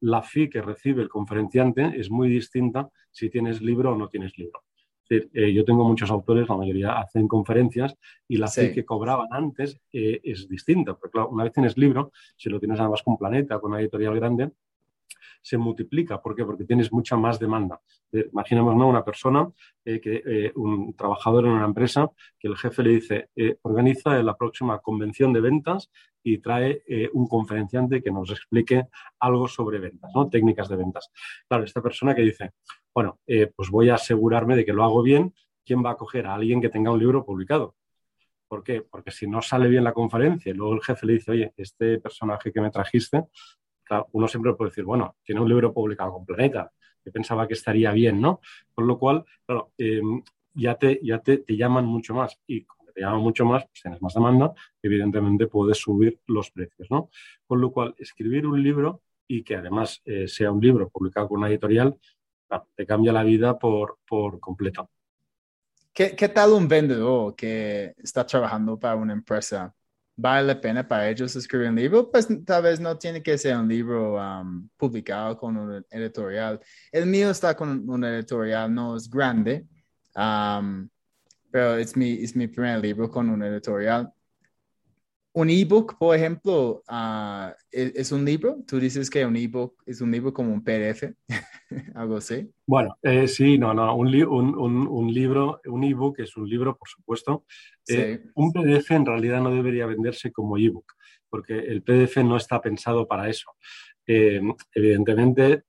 la 0.01 0.21
fee 0.21 0.49
que 0.49 0.61
recibe 0.61 1.03
el 1.03 1.09
conferenciante 1.09 1.93
es 1.95 2.09
muy 2.09 2.29
distinta 2.29 2.89
si 3.11 3.29
tienes 3.29 3.61
libro 3.61 3.93
o 3.93 3.97
no 3.97 4.07
tienes 4.07 4.37
libro. 4.37 4.63
Eh, 5.11 5.53
yo 5.53 5.65
tengo 5.65 5.83
muchos 5.83 6.09
autores, 6.09 6.47
la 6.47 6.55
mayoría 6.55 6.99
hacen 6.99 7.27
conferencias 7.27 7.95
y 8.27 8.37
la 8.37 8.47
fe 8.47 8.71
que 8.71 8.85
cobraban 8.85 9.27
antes 9.31 9.77
eh, 9.91 10.21
es 10.23 10.47
distinta. 10.47 10.93
Porque 10.93 11.11
claro, 11.11 11.29
una 11.29 11.43
vez 11.43 11.53
tienes 11.53 11.77
libro, 11.77 12.11
si 12.37 12.49
lo 12.49 12.59
tienes 12.59 12.79
además 12.79 13.03
con 13.03 13.17
Planeta, 13.17 13.59
con 13.59 13.71
una 13.71 13.81
editorial 13.81 14.15
grande, 14.15 14.51
se 15.41 15.57
multiplica. 15.57 16.21
¿Por 16.21 16.35
qué? 16.35 16.45
Porque 16.45 16.65
tienes 16.65 16.91
mucha 16.91 17.17
más 17.17 17.39
demanda. 17.39 17.81
Eh, 18.11 18.29
imaginemos 18.31 18.75
¿no? 18.75 18.87
una 18.87 19.03
persona, 19.03 19.49
eh, 19.83 19.99
que, 19.99 20.21
eh, 20.25 20.51
un 20.55 20.93
trabajador 20.95 21.45
en 21.45 21.51
una 21.51 21.65
empresa, 21.65 22.09
que 22.39 22.47
el 22.47 22.57
jefe 22.57 22.83
le 22.83 22.89
dice, 22.91 23.29
organiza 23.63 24.21
la 24.21 24.35
próxima 24.35 24.79
convención 24.79 25.33
de 25.33 25.41
ventas 25.41 25.89
y 26.23 26.37
trae 26.37 26.83
un 27.13 27.27
conferenciante 27.27 28.01
que 28.01 28.11
nos 28.11 28.29
explique 28.29 28.87
algo 29.19 29.47
sobre 29.47 29.79
ventas, 29.79 30.11
¿no? 30.13 30.29
técnicas 30.29 30.69
de 30.69 30.75
ventas. 30.75 31.09
Claro, 31.47 31.63
esta 31.63 31.81
persona 31.81 32.13
que 32.13 32.21
dice, 32.21 32.51
bueno, 32.93 33.19
pues 33.55 33.69
voy 33.71 33.89
a 33.89 33.95
asegurarme 33.95 34.55
de 34.55 34.65
que 34.65 34.73
lo 34.73 34.83
hago 34.83 35.01
bien, 35.01 35.33
¿quién 35.65 35.83
va 35.83 35.91
a 35.91 35.97
coger 35.97 36.27
a 36.27 36.35
alguien 36.35 36.61
que 36.61 36.69
tenga 36.69 36.91
un 36.91 36.99
libro 36.99 37.25
publicado? 37.25 37.75
¿Por 38.47 38.63
qué? 38.63 38.81
Porque 38.81 39.11
si 39.11 39.27
no 39.27 39.41
sale 39.41 39.69
bien 39.69 39.83
la 39.83 39.93
conferencia 39.93 40.51
y 40.51 40.53
luego 40.53 40.73
el 40.73 40.81
jefe 40.81 41.05
le 41.05 41.13
dice, 41.13 41.31
oye, 41.31 41.53
este 41.55 41.99
personaje 41.99 42.51
que 42.51 42.59
me 42.59 42.69
trajiste 42.69 43.23
uno 44.11 44.27
siempre 44.27 44.53
puede 44.53 44.71
decir, 44.71 44.83
bueno, 44.83 45.15
tiene 45.23 45.41
un 45.41 45.49
libro 45.49 45.73
publicado 45.73 46.13
con 46.13 46.25
Planeta, 46.25 46.71
que 47.03 47.11
pensaba 47.11 47.47
que 47.47 47.53
estaría 47.53 47.91
bien, 47.91 48.21
¿no? 48.21 48.41
Con 48.73 48.87
lo 48.87 48.97
cual, 48.97 49.25
claro, 49.45 49.71
em, 49.77 50.21
ya, 50.53 50.75
te, 50.75 50.99
ya 51.03 51.19
te, 51.19 51.43
llaman 51.47 51.85
mucho 51.85 52.13
más 52.13 52.39
y 52.47 52.63
como 52.63 52.91
te 52.91 53.01
llaman 53.01 53.21
mucho 53.21 53.45
más, 53.45 53.65
pues 53.65 53.81
tienes 53.81 54.01
más 54.01 54.13
demanda, 54.13 54.53
evidentemente 54.81 55.47
puedes 55.47 55.77
subir 55.77 56.19
los 56.27 56.51
precios, 56.51 56.89
¿no? 56.91 57.09
Con 57.45 57.61
lo 57.61 57.71
cual, 57.71 57.95
escribir 57.97 58.45
un 58.45 58.61
libro 58.61 59.01
y 59.27 59.43
que 59.43 59.55
además 59.55 60.01
eh, 60.05 60.27
sea 60.27 60.51
un 60.51 60.61
libro 60.61 60.89
publicado 60.89 61.29
con 61.29 61.39
una 61.39 61.49
editorial, 61.49 61.97
te 62.75 62.85
cambia 62.85 63.13
la 63.13 63.23
vida 63.23 63.57
por, 63.57 63.99
por 64.05 64.39
completo. 64.41 64.89
¿Qué, 65.93 66.15
¿Qué 66.15 66.29
tal 66.29 66.51
un 66.51 66.67
vendedor 66.67 67.35
que 67.35 67.93
está 67.97 68.25
trabajando 68.25 68.77
para 68.77 68.95
una 68.95 69.13
empresa 69.13 69.73
vale 70.21 70.47
la 70.47 70.61
pena 70.61 70.87
para 70.87 71.09
ellos 71.09 71.35
escribir 71.35 71.69
un 71.69 71.75
libro, 71.75 72.11
pues 72.11 72.27
tal 72.45 72.63
vez 72.63 72.79
no 72.79 72.97
tiene 72.97 73.21
que 73.23 73.37
ser 73.37 73.57
un 73.57 73.67
libro 73.67 74.15
um, 74.15 74.69
publicado 74.77 75.37
con 75.37 75.57
un 75.57 75.85
editorial. 75.89 76.59
El 76.91 77.07
mío 77.07 77.29
está 77.31 77.55
con 77.55 77.89
un 77.89 78.03
editorial, 78.03 78.73
no 78.73 78.95
es 78.95 79.09
grande, 79.09 79.65
um, 80.15 80.87
pero 81.51 81.75
es 81.75 81.95
mi, 81.97 82.11
es 82.23 82.35
mi 82.35 82.47
primer 82.47 82.79
libro 82.79 83.09
con 83.09 83.29
un 83.29 83.43
editorial 83.43 84.11
un 85.33 85.49
ebook, 85.49 85.97
por 85.97 86.15
ejemplo, 86.15 86.83
ah, 86.87 87.55
¿es, 87.71 88.11
un 88.11 88.25
libro? 88.25 88.63
Tú 88.67 88.79
dices 88.79 89.09
que 89.09 89.25
un 89.25 89.35
ebook 89.35 89.81
es 89.85 90.01
un 90.01 90.11
libro 90.11 90.33
como 90.33 90.53
un 90.53 90.63
PDF, 90.63 91.03
algo 91.95 92.17
así. 92.17 92.49
Bueno, 92.65 92.97
eh, 93.01 93.27
sí, 93.27 93.57
no, 93.57 93.73
no, 93.73 93.95
un, 93.95 94.13
un, 94.25 94.87
un, 94.87 95.13
libro, 95.13 95.61
un 95.65 95.83
ebook 95.83 96.19
es 96.19 96.35
un 96.37 96.47
libro, 96.49 96.77
por 96.77 96.87
supuesto. 96.87 97.45
Eh, 97.87 98.23
un 98.35 98.51
PDF 98.51 98.91
en 98.91 99.05
realidad 99.05 99.41
no 99.41 99.51
debería 99.51 99.85
venderse 99.85 100.31
como 100.31 100.57
ebook, 100.57 100.93
porque 101.29 101.57
el 101.59 101.83
PDF 101.83 102.17
no 102.17 102.37
está 102.37 102.61
pensado 102.61 103.07
para 103.07 103.29
eso. 103.29 103.51
Eh, 104.05 104.41
evidentemente, 104.73 105.63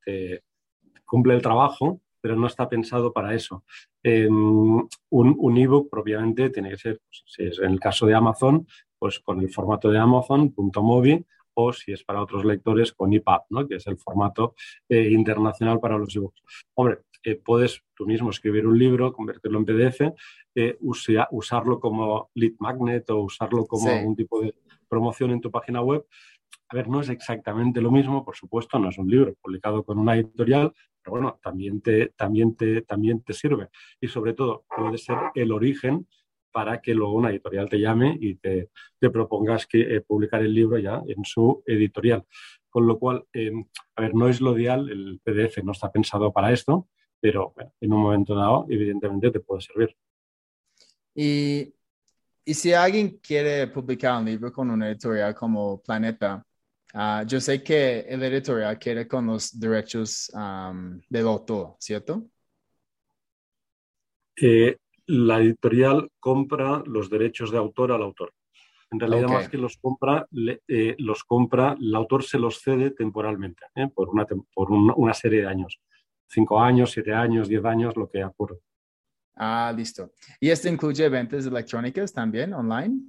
cumple 1.04 1.34
el 1.34 1.42
trabajo, 1.42 2.00
pero 2.20 2.36
no 2.36 2.46
está 2.46 2.68
pensado 2.68 3.12
para 3.12 3.34
eso. 3.34 3.64
un, 4.04 4.88
un 5.10 5.56
ebook 5.58 5.90
propiamente 5.90 6.50
tiene 6.50 6.70
que 6.70 6.78
ser, 6.78 7.00
pues, 7.04 7.22
si 7.26 7.44
es 7.44 7.58
en 7.58 7.72
el 7.72 7.80
caso 7.80 8.06
de 8.06 8.14
Amazon, 8.14 8.66
pues 8.98 9.18
con 9.18 9.40
el 9.40 9.50
formato 9.50 9.90
de 9.90 9.98
Amazon, 9.98 10.52
punto 10.52 10.80
.mobi, 10.80 11.24
o 11.54 11.72
si 11.72 11.92
es 11.92 12.04
para 12.04 12.22
otros 12.22 12.44
lectores 12.44 12.92
con 12.92 13.12
EPUB, 13.12 13.42
¿no? 13.50 13.66
que 13.66 13.76
es 13.76 13.86
el 13.86 13.98
formato 13.98 14.54
eh, 14.88 15.10
internacional 15.10 15.80
para 15.80 15.98
los 15.98 16.14
ebooks. 16.14 16.42
Hombre, 16.74 16.98
eh, 17.24 17.36
puedes 17.36 17.82
tú 17.94 18.06
mismo 18.06 18.30
escribir 18.30 18.66
un 18.66 18.78
libro, 18.78 19.12
convertirlo 19.12 19.58
en 19.58 19.64
PDF, 19.64 20.14
eh, 20.54 20.76
usarlo 20.80 21.78
como 21.78 22.30
lead 22.34 22.54
magnet 22.58 23.08
o 23.10 23.20
usarlo 23.20 23.66
como 23.66 23.92
un 24.02 24.16
tipo 24.16 24.40
de 24.40 24.54
promoción 24.88 25.30
en 25.30 25.40
tu 25.40 25.50
página 25.50 25.80
web. 25.82 26.04
A 26.68 26.74
ver, 26.76 26.88
no 26.88 27.00
es 27.00 27.08
exactamente 27.10 27.80
lo 27.80 27.90
mismo, 27.90 28.24
por 28.24 28.34
supuesto, 28.34 28.78
no 28.78 28.88
es 28.88 28.98
un 28.98 29.08
libro 29.08 29.34
publicado 29.40 29.84
con 29.84 29.98
una 29.98 30.16
editorial, 30.16 30.72
pero 31.02 31.12
bueno, 31.12 31.38
también 31.42 31.80
te, 31.80 32.08
también 32.08 32.56
te, 32.56 32.82
también 32.82 33.22
te 33.22 33.32
sirve. 33.32 33.68
Y 34.00 34.08
sobre 34.08 34.32
todo, 34.34 34.64
puede 34.74 34.98
ser 34.98 35.16
el 35.34 35.52
origen 35.52 36.06
para 36.52 36.80
que 36.80 36.94
luego 36.94 37.14
una 37.14 37.30
editorial 37.30 37.68
te 37.68 37.80
llame 37.80 38.16
y 38.20 38.36
te, 38.36 38.70
propongas 39.00 39.66
que, 39.66 39.96
eh, 39.96 40.00
publicar 40.00 40.42
el 40.42 40.54
libro 40.54 40.78
ya 40.78 41.02
en 41.06 41.24
su 41.24 41.62
editorial. 41.66 42.24
Con 42.68 42.86
lo 42.86 42.98
cual, 42.98 43.24
em, 43.32 43.64
a 43.96 44.02
ver, 44.02 44.14
no 44.14 44.28
es 44.28 44.40
lo 44.40 44.56
ideal, 44.58 44.88
el 44.88 45.20
PDF 45.24 45.62
no 45.62 45.72
está 45.72 45.90
pensado 45.90 46.32
para 46.32 46.52
esto, 46.52 46.88
pero 47.20 47.54
en 47.80 47.92
un 47.92 48.02
momento 48.02 48.34
dado, 48.34 48.66
evidentemente, 48.68 49.30
te 49.30 49.40
puede 49.40 49.62
servir. 49.62 49.96
Y, 51.14 51.74
si 52.44 52.72
alguien 52.72 53.18
quiere 53.22 53.68
publicar 53.68 54.18
un 54.18 54.24
libro 54.26 54.52
con 54.52 54.70
una 54.70 54.88
editorial 54.88 55.34
como 55.34 55.80
Planeta, 55.80 56.44
ah, 56.94 57.24
yo 57.26 57.40
sé 57.40 57.62
que 57.62 58.00
el 58.00 58.22
editorial 58.22 58.78
quiere 58.78 59.06
con 59.06 59.26
los 59.26 59.58
derechos 59.58 60.30
del 61.08 61.26
autor, 61.26 61.76
¿cierto? 61.78 62.26
Eh, 64.40 64.76
la 65.06 65.40
editorial 65.40 66.10
compra 66.20 66.82
los 66.86 67.10
derechos 67.10 67.50
de 67.50 67.58
autor 67.58 67.92
al 67.92 68.02
autor. 68.02 68.32
En 68.90 69.00
realidad, 69.00 69.28
más 69.28 69.48
que 69.48 69.56
los 69.56 69.78
compra, 69.78 70.26
eh, 70.68 70.94
los 70.98 71.24
compra, 71.24 71.76
el 71.80 71.94
autor 71.94 72.24
se 72.24 72.38
los 72.38 72.60
cede 72.60 72.90
temporalmente, 72.90 73.64
¿eh? 73.74 73.88
por, 73.88 74.10
una, 74.10 74.26
por 74.26 74.70
una 74.70 75.14
serie 75.14 75.40
de 75.40 75.46
años. 75.46 75.80
Cinco 76.28 76.60
años, 76.60 76.90
siete 76.90 77.14
años, 77.14 77.48
diez 77.48 77.64
años, 77.64 77.96
lo 77.96 78.08
que 78.08 78.22
ocurre. 78.22 78.58
Ah, 79.34 79.72
listo. 79.74 80.10
¿Y 80.38 80.50
esto 80.50 80.68
incluye 80.68 81.08
ventas 81.08 81.46
electrónicas 81.46 82.12
también 82.12 82.52
online? 82.52 83.00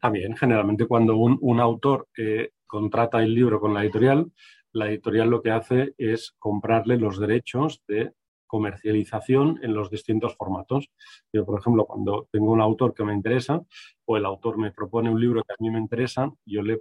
También, 0.00 0.36
generalmente 0.36 0.86
cuando 0.86 1.16
un, 1.16 1.38
un 1.40 1.60
autor 1.60 2.08
eh, 2.16 2.50
contrata 2.66 3.22
el 3.22 3.34
libro 3.34 3.60
con 3.60 3.74
la 3.74 3.84
editorial, 3.84 4.30
la 4.72 4.88
editorial 4.88 5.30
lo 5.30 5.42
que 5.42 5.50
hace 5.50 5.94
es 5.96 6.34
comprarle 6.38 6.96
los 6.98 7.18
derechos 7.18 7.82
de 7.86 8.12
comercialización 8.48 9.60
en 9.62 9.74
los 9.74 9.90
distintos 9.90 10.34
formatos. 10.34 10.90
Yo, 11.32 11.44
por 11.46 11.60
ejemplo, 11.60 11.86
cuando 11.86 12.28
tengo 12.32 12.50
un 12.50 12.60
autor 12.60 12.94
que 12.94 13.04
me 13.04 13.14
interesa 13.14 13.62
o 14.04 14.16
el 14.16 14.24
autor 14.24 14.58
me 14.58 14.72
propone 14.72 15.10
un 15.10 15.20
libro 15.20 15.44
que 15.44 15.52
a 15.52 15.56
mí 15.60 15.70
me 15.70 15.78
interesa, 15.78 16.32
yo 16.44 16.62
le, 16.62 16.80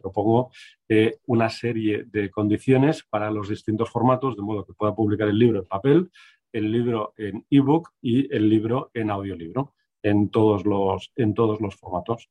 propongo 0.00 0.50
eh, 0.88 1.18
una 1.26 1.48
serie 1.48 2.04
de 2.06 2.30
condiciones 2.30 3.04
para 3.04 3.30
los 3.30 3.48
distintos 3.48 3.90
formatos, 3.90 4.34
de 4.34 4.42
modo 4.42 4.64
que 4.64 4.72
pueda 4.72 4.94
publicar 4.94 5.28
el 5.28 5.38
libro 5.38 5.60
en 5.60 5.66
papel, 5.66 6.10
el 6.52 6.72
libro 6.72 7.14
en 7.16 7.46
ebook 7.50 7.90
y 8.00 8.34
el 8.34 8.48
libro 8.48 8.90
en 8.94 9.10
audiolibro, 9.10 9.74
en 10.02 10.30
todos 10.30 10.64
los, 10.64 11.12
en 11.16 11.34
todos 11.34 11.60
los 11.60 11.76
formatos. 11.76 12.28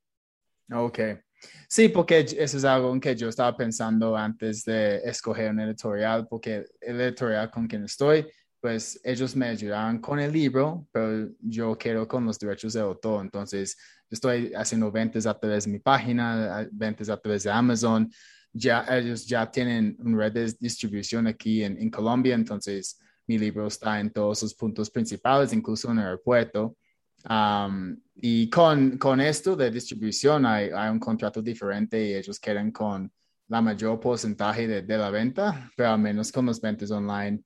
Ok. 0.73 0.99
Sí, 1.67 1.89
porque 1.89 2.19
eso 2.19 2.58
es 2.58 2.63
algo 2.63 2.93
en 2.93 2.99
que 2.99 3.15
yo 3.15 3.30
estaba 3.30 3.56
pensando 3.56 4.15
antes 4.15 4.63
de 4.65 4.97
escoger 5.04 5.51
un 5.51 5.60
editorial, 5.62 6.27
porque 6.27 6.65
el 6.82 6.99
editorial 6.99 7.49
con 7.49 7.67
quien 7.67 7.86
estoy, 7.86 8.27
pues 8.60 8.99
ellos 9.04 9.36
me 9.36 9.47
ayudaron 9.47 9.99
con 9.99 10.19
el 10.19 10.32
libro, 10.32 10.88
pero 10.91 11.30
yo 11.39 11.77
quiero 11.77 12.08
con 12.08 12.25
los 12.25 12.38
derechos 12.38 12.73
de 12.73 12.82
autor. 12.82 13.21
Entonces, 13.23 13.77
estoy 14.10 14.51
haciendo 14.54 14.91
ventas 14.91 15.25
a 15.25 15.38
través 15.38 15.65
de 15.65 15.71
mi 15.71 15.80
página, 15.80 16.67
ventas 16.71 17.10
a 17.10 17.17
través 17.17 17.43
de 17.43 17.51
Amazon. 17.51 18.12
Ya 18.54 18.86
ellos 18.89 19.25
ya 19.25 19.49
tienen 19.49 19.95
una 19.99 20.17
red 20.17 20.34
de 20.34 20.54
distribución 20.60 21.25
aquí 21.25 21.63
en, 21.63 21.77
en 21.82 21.89
Colombia, 21.89 22.36
entonces 22.36 22.99
mi 23.25 23.38
libro 23.38 23.67
está 23.67 23.99
en 23.99 24.12
todos 24.12 24.39
sus 24.39 24.54
puntos 24.54 24.89
principales, 24.89 25.54
incluso 25.54 25.89
en 25.89 25.99
el 25.99 26.06
aeropuerto 26.06 26.75
y 28.15 28.49
con, 28.49 28.97
con 28.97 29.21
esto 29.21 29.55
de 29.55 29.71
distribución 29.71 30.45
hay, 30.45 30.69
hay, 30.73 30.89
un 30.89 30.99
contrato 30.99 31.41
diferente 31.41 32.03
y 32.03 32.13
ellos 32.13 32.39
quieren 32.39 32.71
con 32.71 33.12
la 33.47 33.62
mayor 33.62 33.99
porcentaje 33.99 34.67
de, 34.67 34.81
de 34.81 34.97
la 34.97 35.10
venta, 35.10 35.71
pero 35.75 35.89
al 35.89 35.99
menos 35.99 36.31
con 36.31 36.45
los 36.45 36.60
ventas 36.62 36.91
online 36.91 37.43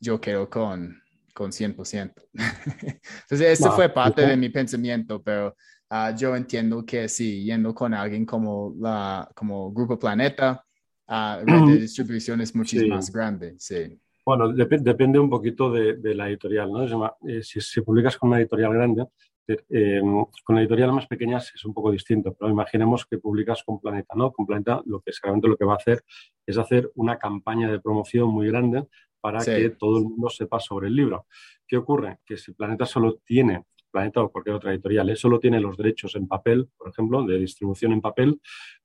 yo 0.00 0.20
quiero 0.20 0.48
con, 0.48 1.00
con 1.32 1.50
100%. 1.50 2.12
Entonces, 2.34 3.40
esto 3.40 3.72
fue 3.72 3.88
parte 3.88 4.22
de 4.26 4.36
mi 4.36 4.50
pensamiento, 4.50 5.22
pero 5.22 5.56
uh, 5.90 6.14
yo 6.16 6.36
entiendo 6.36 6.84
que 6.84 7.08
sí, 7.08 7.44
yendo 7.44 7.74
con 7.74 7.94
alguien 7.94 8.26
como, 8.26 8.74
la, 8.78 9.28
como 9.34 9.72
Grupo 9.72 9.98
Planeta, 9.98 10.64
uh, 11.08 11.44
red 11.44 11.66
de 11.66 11.78
distribución 11.78 12.40
es 12.40 12.54
muchísimo 12.54 12.94
más 12.94 13.10
grande, 13.10 13.54
sí. 13.58 13.98
Bueno, 14.24 14.48
depende 14.52 15.18
un 15.18 15.28
poquito 15.28 15.70
de, 15.70 16.14
la 16.14 16.28
editorial, 16.28 16.72
¿no? 16.72 17.16
Eh, 17.28 17.42
si, 17.42 17.60
si, 17.60 17.82
publicas 17.82 18.16
con 18.16 18.30
una 18.30 18.38
editorial 18.38 18.72
grande, 18.72 19.06
eh, 19.46 20.00
con 20.42 20.58
editorial 20.58 20.92
más 20.92 21.06
pequeñas 21.06 21.52
es 21.54 21.64
un 21.66 21.74
poco 21.74 21.90
distinto, 21.90 22.34
pero 22.34 22.50
imaginemos 22.50 23.04
que 23.04 23.18
publicas 23.18 23.62
con 23.62 23.78
Planeta, 23.78 24.14
¿no? 24.16 24.32
Con 24.32 24.46
Planeta 24.46 24.82
lo 24.86 25.00
que 25.00 25.12
seguramente 25.12 25.48
lo 25.48 25.56
que 25.56 25.66
va 25.66 25.74
a 25.74 25.76
hacer 25.76 26.02
es 26.46 26.56
hacer 26.56 26.90
una 26.94 27.18
campaña 27.18 27.70
de 27.70 27.80
promoción 27.80 28.30
muy 28.30 28.48
grande 28.48 28.86
para 29.20 29.44
que 29.44 29.70
todo 29.70 29.98
el 29.98 30.04
mundo 30.04 30.30
sepa 30.30 30.60
sobre 30.60 30.88
el 30.88 30.96
libro. 30.96 31.26
¿Qué 31.66 31.76
ocurre? 31.76 32.18
Que 32.24 32.38
si 32.38 32.52
Planeta 32.52 32.86
solo 32.86 33.20
tiene, 33.24 33.64
Planeta 33.90 34.22
o 34.22 34.32
cualquier 34.32 34.56
otra 34.56 34.72
editorial, 34.72 35.10
¿eh? 35.10 35.16
solo 35.16 35.38
tiene 35.38 35.60
los 35.60 35.76
derechos 35.76 36.16
en 36.16 36.26
papel, 36.26 36.68
por 36.78 36.88
ejemplo, 36.88 37.22
de 37.24 37.38
distribución 37.38 37.92
en 37.92 38.00
papel, 38.00 38.40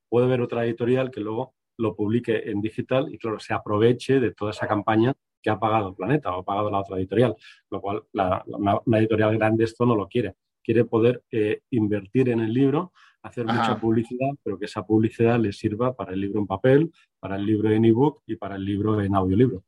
puede 0.10 0.28
haber 0.28 0.42
otra 0.42 0.66
editorial 0.66 1.12
que 1.12 1.22
luego 1.22 1.56
lo 1.78 1.96
publique 1.96 2.50
en 2.50 2.60
digital 2.60 3.14
y, 3.14 3.18
claro, 3.18 3.40
se 3.40 3.54
aproveche 3.54 4.20
de 4.20 4.34
toda 4.34 4.52
esa 4.52 4.68
campaña 4.68 5.14
que 5.42 5.50
ha 5.50 5.60
pagado 5.60 5.96
Planeta 5.96 6.36
o 6.36 6.40
ha 6.40 6.44
pagado 6.44 6.70
la 6.70 6.80
otra 6.80 6.98
editorial, 6.98 7.36
lo 7.70 7.82
cual 7.82 8.04
la, 8.14 8.44
una, 8.48 9.00
editorial 9.00 9.38
grande 9.38 9.64
esto 9.64 9.86
no 9.86 9.96
lo 9.96 10.08
quiere. 10.08 10.36
Quiere 10.64 10.86
poder 10.86 11.24
eh, 11.32 11.62
invertir 11.72 12.30
en 12.30 12.42
el 12.42 12.54
libro, 12.54 12.92
hacer 13.22 13.46
mucha 13.46 13.80
publicidad, 13.80 14.30
pero 14.44 14.58
que 14.58 14.66
esa 14.66 14.86
publicidad 14.86 15.40
le 15.40 15.52
sirva 15.52 15.96
para 15.96 16.14
el 16.14 16.22
libro 16.22 16.40
en 16.40 16.48
papel, 16.48 16.92
para 17.20 17.36
el 17.36 17.46
libro 17.46 17.70
en 17.72 17.86
ebook 17.86 18.22
y 18.28 18.36
para 18.36 18.56
el 18.56 18.66
libro 18.66 19.02
en 19.02 19.16
audiolibro. 19.16 19.64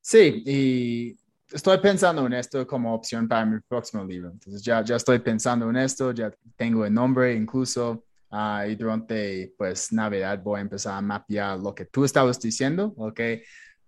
Sí, 0.00 0.42
y 0.44 1.18
estoy 1.50 1.78
pensando 1.78 2.26
en 2.26 2.34
esto 2.34 2.66
como 2.66 2.94
opción 2.94 3.26
para 3.26 3.46
mi 3.46 3.60
próximo 3.60 4.04
libro. 4.04 4.30
Entonces 4.30 4.62
ya, 4.62 4.82
ya 4.84 4.96
estoy 4.96 5.18
pensando 5.20 5.70
en 5.70 5.76
esto, 5.76 6.12
ya 6.12 6.30
tengo 6.56 6.84
el 6.84 6.92
nombre 6.92 7.34
incluso. 7.34 8.04
Uh, 8.34 8.68
y 8.68 8.74
durante 8.74 9.54
pues 9.56 9.92
Navidad 9.92 10.42
voy 10.42 10.58
a 10.58 10.62
empezar 10.62 10.94
a 10.94 11.00
mapear 11.00 11.56
lo 11.56 11.72
que 11.72 11.84
tú 11.84 12.04
estabas 12.04 12.40
diciendo, 12.40 12.92
¿ok? 12.96 13.20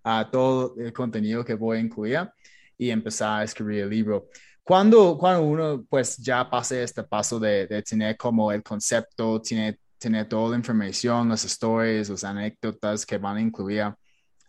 A 0.03 0.29
todo 0.31 0.73
el 0.77 0.93
contenido 0.93 1.43
que 1.43 1.53
voy 1.53 1.77
a 1.77 1.81
incluir 1.81 2.29
y 2.77 2.89
empezar 2.89 3.41
a 3.41 3.43
escribir 3.43 3.83
el 3.83 3.89
libro. 3.89 4.29
Cuando, 4.63 5.17
cuando 5.17 5.41
uno 5.41 5.85
pues 5.89 6.15
ya 6.15 6.49
pase 6.49 6.81
este 6.81 7.03
paso 7.03 7.41
de, 7.41 7.67
de 7.67 7.81
tener 7.81 8.15
como 8.15 8.49
el 8.49 8.63
concepto, 8.63 9.41
tiene, 9.41 9.79
tener 9.97 10.29
toda 10.29 10.51
la 10.51 10.55
información, 10.55 11.27
las 11.27 11.43
historias, 11.43 12.07
las 12.07 12.23
anécdotas 12.23 13.05
que 13.05 13.17
van 13.17 13.35
a 13.35 13.41
incluir, 13.41 13.93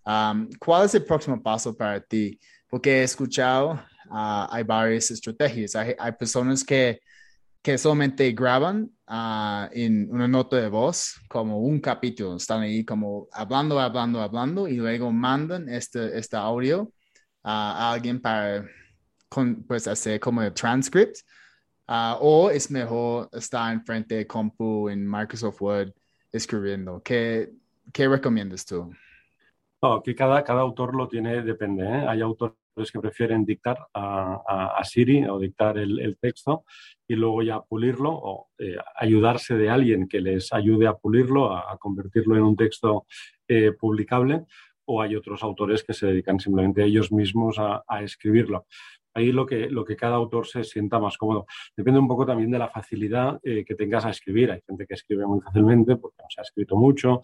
um, 0.07 0.49
¿cuál 0.61 0.87
es 0.87 0.95
el 0.95 1.05
próximo 1.05 1.43
paso 1.43 1.77
para 1.77 2.01
ti? 2.01 2.39
Porque 2.69 3.01
he 3.01 3.03
escuchado, 3.03 3.73
uh, 4.11 4.47
hay 4.49 4.63
varias 4.63 5.11
estrategias. 5.11 5.75
Hay, 5.75 5.97
hay 5.99 6.13
personas 6.13 6.63
que 6.63 7.01
que 7.69 7.77
solamente 7.77 8.33
graban 8.33 8.91
uh, 9.11 9.69
en 9.73 10.11
una 10.11 10.27
nota 10.27 10.57
de 10.57 10.71
voz 10.71 11.21
como 11.29 11.59
un 11.59 11.81
capítulo, 11.81 12.37
están 12.37 12.63
ahí 12.63 12.83
como 12.83 13.29
hablando, 13.31 13.79
hablando, 13.79 14.23
hablando 14.23 14.67
y 14.67 14.77
luego 14.77 15.13
mandan 15.13 15.69
este, 15.69 16.17
este 16.17 16.39
audio 16.39 16.91
a 17.45 17.93
alguien 17.93 18.23
para 18.23 18.65
pues, 19.67 19.87
hacer 19.87 20.19
como 20.19 20.41
el 20.41 20.55
transcript. 20.55 21.19
Uh, 21.87 22.17
o 22.21 22.51
es 22.51 22.71
mejor 22.71 23.29
estar 23.33 23.71
en 23.71 23.85
frente 23.85 24.15
de 24.15 24.27
compu 24.27 24.89
en 24.89 25.07
Microsoft 25.07 25.61
Word 25.61 25.93
escribiendo. 26.33 27.03
¿Qué, 27.03 27.51
qué 27.93 28.09
recomiendas 28.09 28.65
tú? 28.65 28.91
No, 29.83 30.03
que 30.03 30.15
cada, 30.15 30.43
cada 30.43 30.63
autor 30.63 30.95
lo 30.95 31.07
tiene, 31.07 31.43
depende. 31.43 31.85
¿eh? 31.85 32.07
Hay 32.09 32.23
autores 32.23 32.57
que 32.87 33.01
prefieren 33.01 33.45
dictar 33.45 33.79
a, 33.95 34.81
Siri 34.85 35.25
o 35.27 35.39
dictar 35.39 35.79
el, 35.79 36.17
texto 36.21 36.65
y 37.07 37.15
luego 37.15 37.43
ya 37.43 37.61
pulirlo 37.61 38.11
o 38.13 38.49
eh, 38.59 38.77
ayudarse 38.97 39.57
de 39.57 39.69
alguien 39.69 40.09
que 40.09 40.21
les 40.21 40.53
ayude 40.53 40.87
a 40.87 40.95
pulirlo, 40.95 41.57
a, 41.57 41.77
convertirlo 41.79 42.37
en 42.37 42.43
un 42.43 42.57
texto 42.57 43.07
eh, 43.49 43.73
publicable. 43.73 44.45
O 44.87 45.03
hay 45.03 45.17
otros 45.17 45.43
autores 45.43 45.85
que 45.85 45.93
se 45.93 46.07
dedican 46.07 46.41
simplemente 46.41 46.83
ellos 46.83 47.13
mismos 47.13 47.59
a, 47.59 47.83
escribirlo 48.03 48.67
ahí 49.15 49.33
lo 49.33 49.47
que, 49.47 49.69
lo 49.69 49.85
que 49.85 49.97
cada 49.97 50.15
autor 50.15 50.47
se 50.47 50.63
sienta 50.63 51.01
más 51.01 51.19
cómodo. 51.19 51.45
Depende 51.77 51.99
un 51.99 52.07
poco 52.07 52.25
también 52.25 52.53
de 52.53 52.59
la 52.59 52.69
facilidad 52.69 53.41
eh, 53.43 53.65
que 53.65 53.75
tengas 53.75 54.05
a 54.05 54.11
escribir. 54.11 54.53
Hay 54.53 54.61
gente 54.65 54.87
que 54.87 54.95
escribe 54.95 55.27
muy 55.27 55.41
fácilmente 55.41 55.97
porque 55.97 56.23
no 56.23 56.29
se 56.29 56.41
ha 56.41 56.43
escrito 56.43 56.77
mucho, 56.77 57.21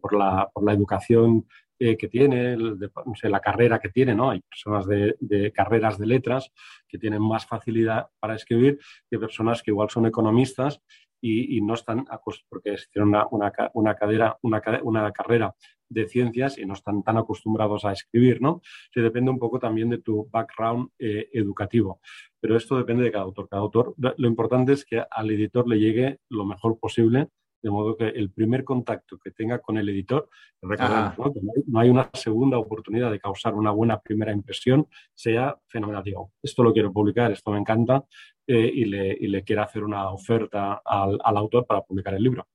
por, 0.00 0.14
la, 0.14 0.48
por 0.54 0.64
la 0.64 0.72
educación 0.72 1.46
eh, 1.78 1.96
que 1.96 2.08
tiene, 2.08 2.56
la 2.56 3.40
carrera 3.40 3.80
que 3.80 3.88
tiene, 3.88 4.14
¿no? 4.14 4.30
Hay 4.30 4.40
personas 4.40 4.86
de, 4.86 5.52
carreras 5.52 5.98
de 5.98 6.06
letras 6.06 6.52
que 6.86 6.98
tienen 6.98 7.20
más 7.20 7.46
facilidad 7.46 8.06
para 8.20 8.36
escribir 8.36 8.78
que 9.10 9.18
personas 9.18 9.62
que 9.62 9.72
igual 9.72 9.90
son 9.90 10.06
economistas 10.06 10.80
y, 11.20 11.60
no 11.62 11.74
están, 11.74 12.04
porque 12.48 12.76
tienen 12.92 13.08
una, 13.08 13.26
una, 13.30 13.52
una, 13.72 13.96
una, 14.42 14.62
una, 14.82 15.12
carrera 15.12 15.54
de 15.88 16.06
ciencias 16.06 16.58
y 16.58 16.66
no 16.66 16.74
están 16.74 17.02
tan 17.02 17.16
acostumbrados 17.16 17.84
a 17.84 17.92
escribir, 17.92 18.42
¿no? 18.42 18.60
Se 18.92 19.00
depende 19.00 19.30
un 19.30 19.38
poco 19.38 19.58
también 19.58 19.88
de 19.88 19.98
tu 19.98 20.28
background 20.30 20.90
eh, 20.98 21.30
educativo, 21.32 22.00
pero 22.38 22.56
esto 22.56 22.76
depende 22.76 23.04
de 23.04 23.10
cada 23.10 23.24
autor. 23.24 23.48
Cada 23.48 23.62
autor, 23.62 23.94
lo 23.96 24.28
importante 24.28 24.74
es 24.74 24.84
que 24.84 25.02
al 25.10 25.30
editor 25.30 25.66
le 25.66 25.80
llegue 25.80 26.18
lo 26.28 26.44
mejor 26.44 26.78
posible 26.78 27.28
de 27.64 27.70
modo 27.70 27.96
que 27.96 28.08
el 28.08 28.30
primer 28.30 28.62
contacto 28.62 29.18
que 29.18 29.30
tenga 29.30 29.58
con 29.58 29.78
el 29.78 29.88
editor, 29.88 30.28
recordemos 30.60 31.32
que 31.32 31.40
no 31.66 31.80
hay, 31.80 31.88
una 31.88 32.10
segunda 32.12 32.58
oportunidad 32.58 33.10
de 33.10 33.18
causar 33.18 33.54
una 33.54 33.70
buena 33.70 33.98
primera 33.98 34.32
impresión, 34.32 34.86
sea 35.14 35.58
fenomenal. 35.66 36.04
Digo, 36.04 36.32
esto 36.42 36.62
lo 36.62 36.74
quiero 36.74 36.92
publicar, 36.92 37.32
esto 37.32 37.52
me 37.52 37.58
encanta, 37.58 38.04
eh, 38.46 38.70
y, 38.74 38.84
le, 38.84 39.16
y, 39.18 39.28
le, 39.28 39.42
quiero 39.42 39.62
hacer 39.62 39.82
una 39.82 40.10
oferta 40.10 40.82
al, 40.84 41.18
autor 41.24 41.66
para 41.66 41.80
publicar 41.80 42.12
el 42.12 42.22
libro. 42.22 42.46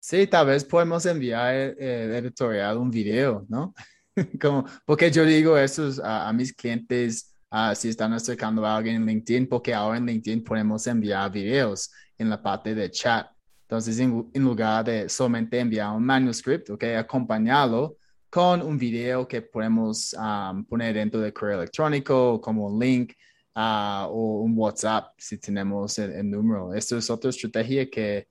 Sí, 0.00 0.26
tal 0.26 0.46
vez 0.46 0.64
podemos 0.64 1.04
enviar 1.04 1.54
el, 1.54 2.10
editorial 2.14 2.78
un 2.78 2.90
video, 2.90 3.44
¿no? 3.46 3.74
Como, 4.40 4.64
porque 4.86 5.10
yo 5.10 5.26
digo 5.26 5.58
eso 5.58 5.90
a, 6.02 6.32
mis 6.32 6.54
clientes 6.54 7.36
si 7.74 7.88
están 7.90 8.14
acercando 8.14 8.64
a 8.64 8.74
alguien 8.74 8.96
en 8.96 9.06
LinkedIn, 9.06 9.48
porque 9.48 9.74
ahora 9.74 9.98
en 9.98 10.06
LinkedIn 10.06 10.42
podemos 10.42 10.86
enviar 10.86 11.30
videos 11.30 11.90
en 12.16 12.30
la 12.30 12.42
parte 12.42 12.74
de 12.74 12.90
chat. 12.90 13.28
Entonces, 13.68 14.00
en, 14.00 14.30
lugar 14.36 14.82
de 14.82 15.10
solamente 15.10 15.60
enviar 15.60 15.94
un 15.94 16.02
manuscrito, 16.02 16.72
okay, 16.72 16.94
acompañarlo 16.94 17.98
con 18.30 18.62
un 18.62 18.78
video 18.78 19.28
que 19.28 19.42
podemos 19.42 20.14
um, 20.14 20.64
poner 20.64 20.94
dentro 20.94 21.20
del 21.20 21.34
correo 21.34 21.58
electrónico 21.58 22.40
como 22.40 22.66
un 22.66 22.78
link 22.78 23.12
uh, 23.56 24.06
o 24.08 24.40
un 24.40 24.54
WhatsApp 24.56 25.12
si 25.18 25.36
tenemos 25.36 25.98
el, 25.98 26.30
número. 26.30 26.72
Esto 26.72 26.96
es 26.96 27.10
otra 27.10 27.28
estrategia 27.28 27.90
que 27.90 28.26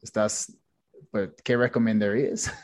estás, 0.00 0.56
pues, 1.10 1.30
¿qué 1.42 1.56
recomendarías? 1.56 2.54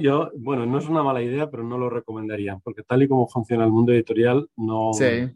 Yo, 0.00 0.30
bueno, 0.38 0.66
no 0.66 0.78
es 0.78 0.86
una 0.86 1.02
mala 1.02 1.20
idea, 1.20 1.50
pero 1.50 1.64
no 1.64 1.78
lo 1.78 1.90
recomendaría, 1.90 2.60
porque 2.62 2.84
tal 2.84 3.02
y 3.02 3.08
como 3.08 3.26
funciona 3.26 3.64
el 3.64 3.72
mundo 3.72 3.92
editorial, 3.92 4.48
no, 4.54 4.92
sí. 4.92 5.32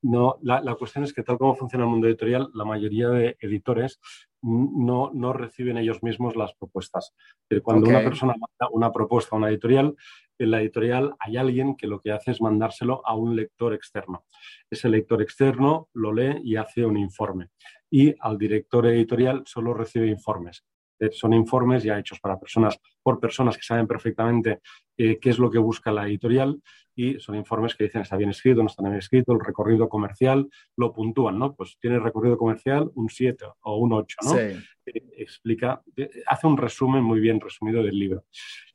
no 0.00 0.38
la, 0.42 0.60
la, 0.60 0.76
cuestión 0.76 1.02
es 1.02 1.12
que 1.12 1.24
tal 1.24 1.38
como 1.38 1.56
funciona 1.56 1.86
el 1.86 1.90
mundo 1.90 2.06
editorial, 2.06 2.50
la 2.54 2.64
mayoría 2.64 3.08
de 3.08 3.36
editores 3.40 3.98
no, 4.42 5.10
no 5.12 5.32
reciben 5.32 5.78
ellos 5.78 6.02
mismos 6.02 6.36
las 6.36 6.54
propuestas. 6.54 7.14
Cuando 7.62 7.88
una 7.88 8.00
persona 8.00 8.32
manda 8.32 8.72
una 8.72 8.92
propuesta 8.92 9.34
a 9.34 9.38
una 9.38 9.48
editorial, 9.48 9.96
en 10.38 10.50
la 10.50 10.60
editorial 10.60 11.14
hay 11.18 11.36
alguien 11.36 11.76
que 11.76 11.86
lo 11.86 12.00
que 12.00 12.12
hace 12.12 12.30
es 12.30 12.40
mandárselo 12.40 13.02
a 13.04 13.14
un 13.14 13.34
lector 13.34 13.74
externo. 13.74 14.24
Ese 14.70 14.88
lector 14.88 15.20
externo 15.20 15.88
lo 15.94 16.12
lee 16.12 16.40
y 16.44 16.56
hace 16.56 16.84
un 16.84 16.96
informe. 16.96 17.48
Y 17.90 18.14
al 18.20 18.38
director 18.38 18.86
editorial 18.86 19.42
solo 19.46 19.74
recibe 19.74 20.06
informes. 20.06 20.64
Eh, 20.98 21.10
son 21.12 21.32
informes 21.32 21.82
ya 21.82 21.98
hechos 21.98 22.20
para 22.20 22.38
personas, 22.38 22.80
por 23.02 23.20
personas 23.20 23.56
que 23.56 23.62
saben 23.62 23.86
perfectamente 23.86 24.60
eh, 24.96 25.18
qué 25.20 25.30
es 25.30 25.38
lo 25.38 25.50
que 25.50 25.58
busca 25.58 25.92
la 25.92 26.06
editorial 26.06 26.60
y 26.94 27.20
son 27.20 27.36
informes 27.36 27.76
que 27.76 27.84
dicen 27.84 28.02
está 28.02 28.16
bien 28.16 28.30
escrito, 28.30 28.60
no 28.60 28.66
está 28.66 28.82
bien 28.82 28.96
escrito, 28.96 29.32
el 29.32 29.38
recorrido 29.38 29.88
comercial, 29.88 30.48
lo 30.76 30.92
puntúan, 30.92 31.38
¿no? 31.38 31.54
Pues 31.54 31.78
tiene 31.80 32.00
recorrido 32.00 32.36
comercial 32.36 32.90
un 32.94 33.08
7 33.08 33.44
o 33.60 33.76
un 33.76 33.92
8, 33.92 34.16
¿no? 34.24 34.30
Sí. 34.32 34.38
Eh, 34.86 35.04
explica, 35.18 35.80
hace 36.26 36.46
un 36.48 36.56
resumen 36.56 37.04
muy 37.04 37.20
bien 37.20 37.40
resumido 37.40 37.84
del 37.84 37.96
libro. 37.96 38.24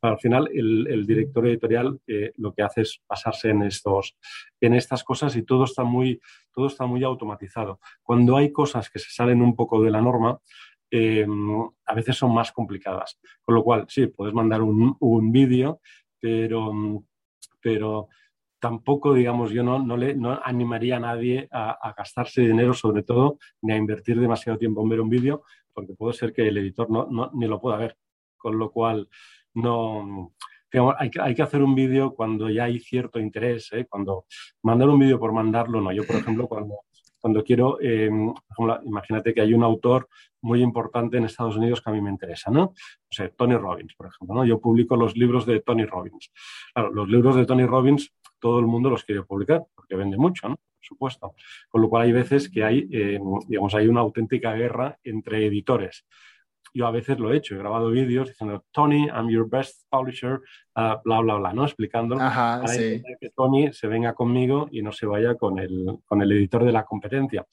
Al 0.01 0.17
final, 0.19 0.49
el, 0.53 1.05
director 1.05 1.45
editorial 1.47 1.99
lo 2.37 2.53
que 2.53 2.61
hace 2.61 2.81
es 2.81 3.01
pasarse 3.05 3.49
en, 3.49 3.63
estos, 3.63 4.15
en 4.61 4.73
estas 4.73 5.03
cosas 5.03 5.35
y 5.35 5.43
todo 5.43 5.63
está, 5.65 5.83
muy, 5.83 6.21
todo 6.53 6.67
está 6.67 6.85
muy 6.85 7.03
automatizado. 7.03 7.79
Cuando 8.03 8.37
hay 8.37 8.51
cosas 8.51 8.89
que 8.89 8.99
se 8.99 9.09
salen 9.11 9.41
un 9.41 9.55
poco 9.55 9.81
de 9.81 9.91
la 9.91 10.01
norma, 10.01 10.39
eh, 10.95 11.25
a 11.87 11.95
veces 11.95 12.15
son 12.15 12.35
más 12.35 12.51
complicadas. 12.51 13.19
Con 13.41 13.55
lo 13.55 13.63
cual, 13.63 13.85
sí, 13.89 14.05
puedes 14.05 14.31
mandar 14.31 14.61
un, 14.61 15.31
vídeo, 15.31 15.81
pero, 16.19 16.71
pero 17.59 18.09
tampoco, 18.59 19.15
digamos, 19.15 19.49
yo 19.49 19.63
no, 19.63 19.79
no, 19.79 19.97
le 19.97 20.13
no 20.13 20.39
animaría 20.43 20.97
a 20.97 20.99
nadie 20.99 21.47
a, 21.51 21.95
gastarse 21.97 22.41
dinero, 22.41 22.75
sobre 22.75 23.01
todo, 23.01 23.39
ni 23.63 23.73
a 23.73 23.77
invertir 23.77 24.19
demasiado 24.19 24.59
tiempo 24.59 24.83
en 24.83 24.89
ver 24.89 25.01
un 25.01 25.09
vídeo, 25.09 25.43
porque 25.73 25.95
puede 25.95 26.13
ser 26.13 26.31
que 26.31 26.47
el 26.47 26.57
editor 26.59 26.87
no, 26.91 27.31
ni 27.33 27.47
lo 27.47 27.59
pueda 27.59 27.77
ver. 27.77 27.97
Con 28.37 28.59
lo 28.59 28.71
cual, 28.71 29.09
no, 29.55 30.31
hay, 30.99 31.09
que, 31.09 31.19
hay 31.19 31.33
que 31.33 31.41
hacer 31.41 31.63
un 31.63 31.73
vídeo 31.73 32.13
cuando 32.13 32.51
ya 32.51 32.65
hay 32.65 32.79
cierto 32.79 33.19
interés, 33.19 33.73
¿eh? 33.73 33.87
cuando 33.89 34.25
mandar 34.61 34.89
un 34.89 34.99
vídeo 34.99 35.19
por 35.19 35.33
mandarlo, 35.33 35.81
no. 35.81 35.91
Yo, 35.91 36.05
por 36.05 36.17
ejemplo, 36.17 36.47
cuando 36.47 36.75
cuando 37.23 37.41
quiero, 37.41 37.79
eh, 37.79 38.09
imagínate 38.83 39.33
que 39.33 39.39
hay 39.39 39.53
un 39.53 39.63
autor 39.63 40.09
muy 40.41 40.61
importante 40.61 41.15
en 41.15 41.23
Estados 41.23 41.55
Unidos 41.55 41.81
que 41.81 41.89
a 41.89 41.93
mí 41.93 42.01
me 42.01 42.09
interesa, 42.09 42.51
¿no? 42.51 42.63
O 42.63 43.11
sea, 43.11 43.29
Tony 43.29 43.55
Robbins, 43.55 43.93
por 43.95 44.07
ejemplo, 44.07 44.35
¿no? 44.35 44.45
Yo 44.45 44.59
publico 44.59 44.97
los 44.97 45.15
libros 45.15 45.45
de 45.45 45.61
Tony 45.61 45.85
Robbins. 45.85 46.33
Claro, 46.73 46.91
los 46.91 47.07
libros 47.07 47.37
de 47.37 47.45
Tony 47.45 47.65
Robbins 47.65 48.13
todo 48.39 48.59
el 48.59 48.65
mundo 48.65 48.89
los 48.89 49.05
quiere 49.05 49.23
publicar 49.23 49.63
porque 49.73 49.95
vende 49.95 50.17
mucho, 50.17 50.49
¿no? 50.49 50.57
Por 50.57 50.85
supuesto. 50.85 51.33
Con 51.69 51.81
lo 51.81 51.87
cual 51.87 52.03
hay 52.03 52.11
veces 52.11 52.49
que 52.49 52.61
hay, 52.61 52.89
eh, 52.91 53.21
digamos, 53.47 53.73
hay 53.73 53.87
una 53.87 54.01
auténtica 54.01 54.53
guerra 54.53 54.99
entre 55.05 55.45
editores 55.45 56.05
yo 56.73 56.87
a 56.87 56.91
veces 56.91 57.19
lo 57.19 57.31
he 57.31 57.37
hecho, 57.37 57.55
he 57.55 57.59
grabado 57.59 57.89
vídeos 57.91 58.29
diciendo, 58.29 58.65
Tony, 58.71 59.07
I'm 59.07 59.29
your 59.29 59.47
best 59.47 59.83
publisher, 59.89 60.41
uh, 60.75 60.95
bla, 61.03 61.19
bla, 61.19 61.35
bla, 61.35 61.53
¿no? 61.53 61.65
Explicándolo 61.65 62.19
para 62.19 62.65
que 63.19 63.29
Tony 63.35 63.71
se 63.71 63.87
venga 63.87 64.13
conmigo 64.13 64.67
y 64.71 64.81
no 64.81 64.91
se 64.91 65.05
vaya 65.05 65.35
con 65.35 65.59
el, 65.59 65.99
con 66.05 66.21
el 66.21 66.31
editor 66.31 66.63
de 66.63 66.71
la 66.71 66.83
competencia. 66.83 67.45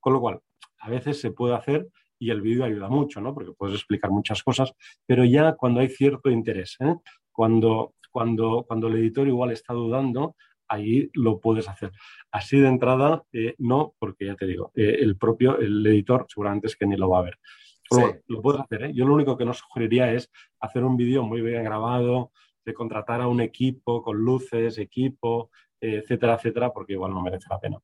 Con 0.00 0.12
lo 0.12 0.20
cual, 0.20 0.40
a 0.80 0.90
veces 0.90 1.20
se 1.20 1.30
puede 1.30 1.54
hacer 1.54 1.86
y 2.18 2.30
el 2.30 2.40
vídeo 2.40 2.64
ayuda 2.64 2.88
mucho, 2.88 3.20
¿no? 3.20 3.32
Porque 3.32 3.52
puedes 3.52 3.76
explicar 3.76 4.10
muchas 4.10 4.42
cosas, 4.42 4.72
pero 5.06 5.24
ya 5.24 5.54
cuando 5.54 5.80
hay 5.80 5.88
cierto 5.88 6.30
interés, 6.30 6.76
¿eh? 6.80 6.96
cuando, 7.30 7.94
cuando, 8.10 8.64
cuando 8.66 8.88
el 8.88 8.96
editor 8.96 9.28
igual 9.28 9.52
está 9.52 9.72
dudando, 9.72 10.36
ahí 10.68 11.10
lo 11.14 11.40
puedes 11.40 11.68
hacer. 11.68 11.92
Así 12.30 12.58
de 12.58 12.68
entrada, 12.68 13.22
eh, 13.32 13.54
no, 13.58 13.94
porque 13.98 14.26
ya 14.26 14.34
te 14.34 14.46
digo, 14.46 14.72
eh, 14.74 14.98
el 15.00 15.16
propio, 15.16 15.58
el 15.58 15.86
editor 15.86 16.26
seguramente 16.28 16.66
es 16.66 16.76
que 16.76 16.86
ni 16.86 16.96
lo 16.96 17.10
va 17.10 17.20
a 17.20 17.22
ver. 17.22 17.38
Lo 18.26 18.42
puedes 18.42 18.60
hacer, 18.62 18.84
¿eh? 18.84 18.92
Yo 18.94 19.06
lo 19.06 19.14
único 19.14 19.36
que 19.36 19.44
no 19.44 19.54
sugeriría 19.54 20.12
es 20.12 20.30
hacer 20.60 20.84
un 20.84 20.96
vídeo 20.96 21.22
muy 21.22 21.40
bien 21.40 21.64
grabado, 21.64 22.32
de 22.64 22.74
contratar 22.74 23.20
a 23.20 23.28
un 23.28 23.40
equipo 23.40 24.02
con 24.02 24.16
luces, 24.16 24.78
equipo, 24.78 25.50
etcétera, 25.80 26.34
etcétera, 26.34 26.72
porque 26.72 26.94
igual 26.94 27.12
no 27.12 27.22
merece 27.22 27.46
la 27.50 27.60
pena. 27.60 27.78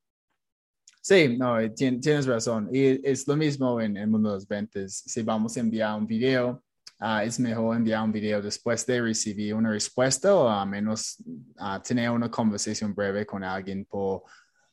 Sí, 1.03 1.37
no, 1.39 1.57
tienes 1.75 2.27
razón. 2.27 2.69
Y 2.73 3.07
es 3.07 3.27
lo 3.27 3.37
mismo 3.37 3.81
en 3.81 3.97
el 3.97 4.09
mundo 4.09 4.31
de 4.31 4.35
los 4.37 4.49
ventas. 4.49 5.03
Si 5.07 5.23
vamos 5.23 5.57
a 5.57 5.61
enviar 5.61 5.99
un 5.99 6.07
video, 6.07 6.63
Ah, 7.03 7.25
es 7.25 7.41
mejor 7.41 7.75
enviar 7.77 8.05
un 8.05 8.13
video 8.13 8.43
después 8.43 8.85
de 8.85 9.01
recibir 9.01 9.55
una 9.55 9.71
respuesta 9.71 10.35
o 10.35 10.47
a 10.47 10.67
menos 10.67 11.17
uh, 11.59 11.81
tener 11.83 12.11
una 12.11 12.31
conversación 12.31 12.95
breve 12.95 13.25
con 13.25 13.43
alguien 13.43 13.87
por, 13.87 14.25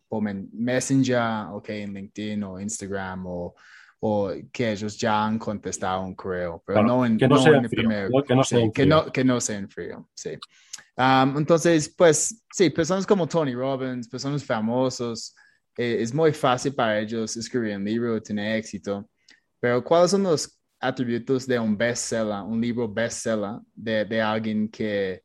por 0.10 0.22
Messenger, 0.22 1.48
okay, 1.54 1.84
en 1.84 1.94
LinkedIn 1.94 2.44
o 2.44 2.60
Instagram 2.60 3.28
o, 3.28 3.56
o 4.00 4.32
que 4.52 4.72
ellos 4.72 4.98
ya 4.98 5.26
han 5.26 5.40
contestado 5.40 6.02
un 6.02 6.16
correo, 6.16 6.64
pero 6.66 6.84
no 6.84 7.06
en, 7.06 7.18
que 7.18 7.28
no, 7.28 7.38
sea 7.38 7.58
en 7.58 7.70
primero. 7.70 8.10
Que 8.24 8.36
no 8.36 8.44
sea 8.44 8.72
que 8.72 8.86
no, 8.86 9.12
que 9.12 9.24
no 9.24 9.42
sea 9.42 9.58
en 9.58 9.70
frío, 9.70 10.10
sí. 10.14 10.38
Um, 10.96 11.38
entonces, 11.38 11.94
pues 11.96 12.44
sí, 12.52 12.70
personas 12.70 13.06
como 13.06 13.28
Tony 13.28 13.54
Robbins, 13.54 14.08
personas 14.08 14.44
famosos, 14.44 15.36
eh, 15.78 15.98
es 16.02 16.14
muy 16.14 16.34
fácil 16.34 16.74
para 16.74 17.00
ellos 17.00 17.38
escribir 17.38 17.78
un 17.78 17.86
libro, 17.86 18.22
tener 18.22 18.58
éxito, 18.58 19.08
pero 19.60 19.84
¿cuáles 19.84 20.12
son 20.12 20.24
los 20.24 20.58
atributos 20.80 21.48
de 21.48 21.60
un 21.60 21.78
bestseller, 21.78 22.44
un 22.44 22.62
libro 22.62 22.88
bestseller 22.88 23.60
de, 23.74 24.06
de 24.06 24.22
alguien 24.22 24.70
que, 24.70 25.24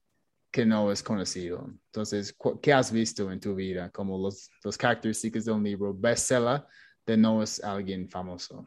que 0.51 0.65
no 0.65 0.91
es 0.93 1.03
conocido. 1.03 1.67
Entonces, 1.87 2.37
¿qué 2.61 2.73
has 2.73 2.93
visto 2.93 3.31
en 3.31 3.41
tu 3.41 3.55
vida 3.55 3.91
como 3.91 4.19
los, 4.19 4.51
los 4.65 4.77
características 4.77 5.45
de 5.45 5.53
un 5.53 5.63
libro 5.63 5.95
bestseller 5.95 6.65
de 7.07 7.17
no 7.17 7.43
es 7.43 7.63
alguien 7.63 8.09
famoso? 8.09 8.67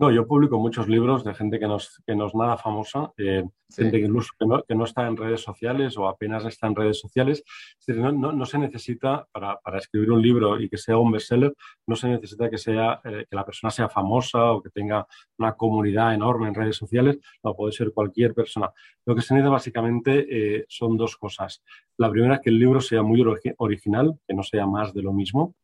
No, 0.00 0.10
yo 0.10 0.26
publico 0.26 0.58
muchos 0.58 0.88
libros 0.88 1.24
de 1.24 1.34
gente 1.34 1.58
que 1.58 1.68
no 1.68 1.76
es, 1.76 2.02
que 2.06 2.14
nos 2.16 2.34
nada 2.34 2.56
famosa, 2.56 3.12
eh, 3.18 3.44
gente 3.68 3.98
que, 4.00 4.06
incluso 4.06 4.32
que 4.38 4.74
no, 4.74 4.84
está 4.86 5.06
en 5.06 5.14
redes 5.14 5.42
sociales 5.42 5.94
o 5.98 6.08
apenas 6.08 6.42
está 6.46 6.68
en 6.68 6.74
redes 6.74 6.98
sociales. 6.98 7.44
no, 7.86 8.32
no, 8.32 8.46
se 8.46 8.56
necesita, 8.56 9.28
para, 9.30 9.60
para, 9.60 9.76
escribir 9.76 10.10
un 10.10 10.22
libro 10.22 10.58
y 10.58 10.70
que 10.70 10.78
sea 10.78 10.96
un 10.96 11.12
bestseller, 11.12 11.52
no 11.86 11.96
se 11.96 12.08
necesita 12.08 12.48
que, 12.48 12.56
sea, 12.56 13.02
eh, 13.04 13.26
que 13.28 13.36
la 13.36 13.44
persona 13.44 13.70
sea 13.70 13.90
famosa 13.90 14.52
o 14.52 14.62
que 14.62 14.70
tenga 14.70 15.06
una 15.36 15.52
comunidad 15.52 16.14
enorme 16.14 16.48
en 16.48 16.54
redes 16.54 16.76
sociales, 16.76 17.18
no, 17.44 17.54
puede 17.54 17.72
ser 17.72 17.92
cualquier 17.92 18.32
persona. 18.32 18.72
Lo 19.04 19.14
que 19.14 19.20
se 19.20 19.34
necesita 19.34 19.50
básicamente 19.50 20.26
eh, 20.30 20.64
son 20.66 20.96
dos 20.96 21.18
cosas. 21.18 21.62
La 21.98 22.10
primera 22.10 22.36
es 22.36 22.40
que 22.40 22.48
el 22.48 22.58
libro 22.58 22.80
sea 22.80 23.02
muy 23.02 23.22
original, 23.58 24.18
que 24.26 24.32
no 24.32 24.42
sea 24.42 24.64
más 24.64 24.94
de 24.94 25.02
lo 25.02 25.12
mismo 25.12 25.56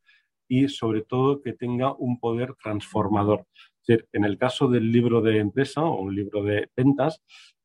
y 0.49 0.69
sobre 0.69 1.03
todo 1.03 1.41
que 1.43 1.53
tenga 1.53 1.95
un 1.95 2.19
poder 2.21 2.55
transformador 2.55 3.47
en 3.89 4.25
el 4.25 4.39
caso 4.39 4.69
del 4.69 4.91
libro 4.91 5.21
de 5.21 5.39
empresa 5.39 5.83
o 5.83 6.01
un 6.01 6.15
libro 6.15 6.43
de 6.43 6.71
ventas, 6.77 7.23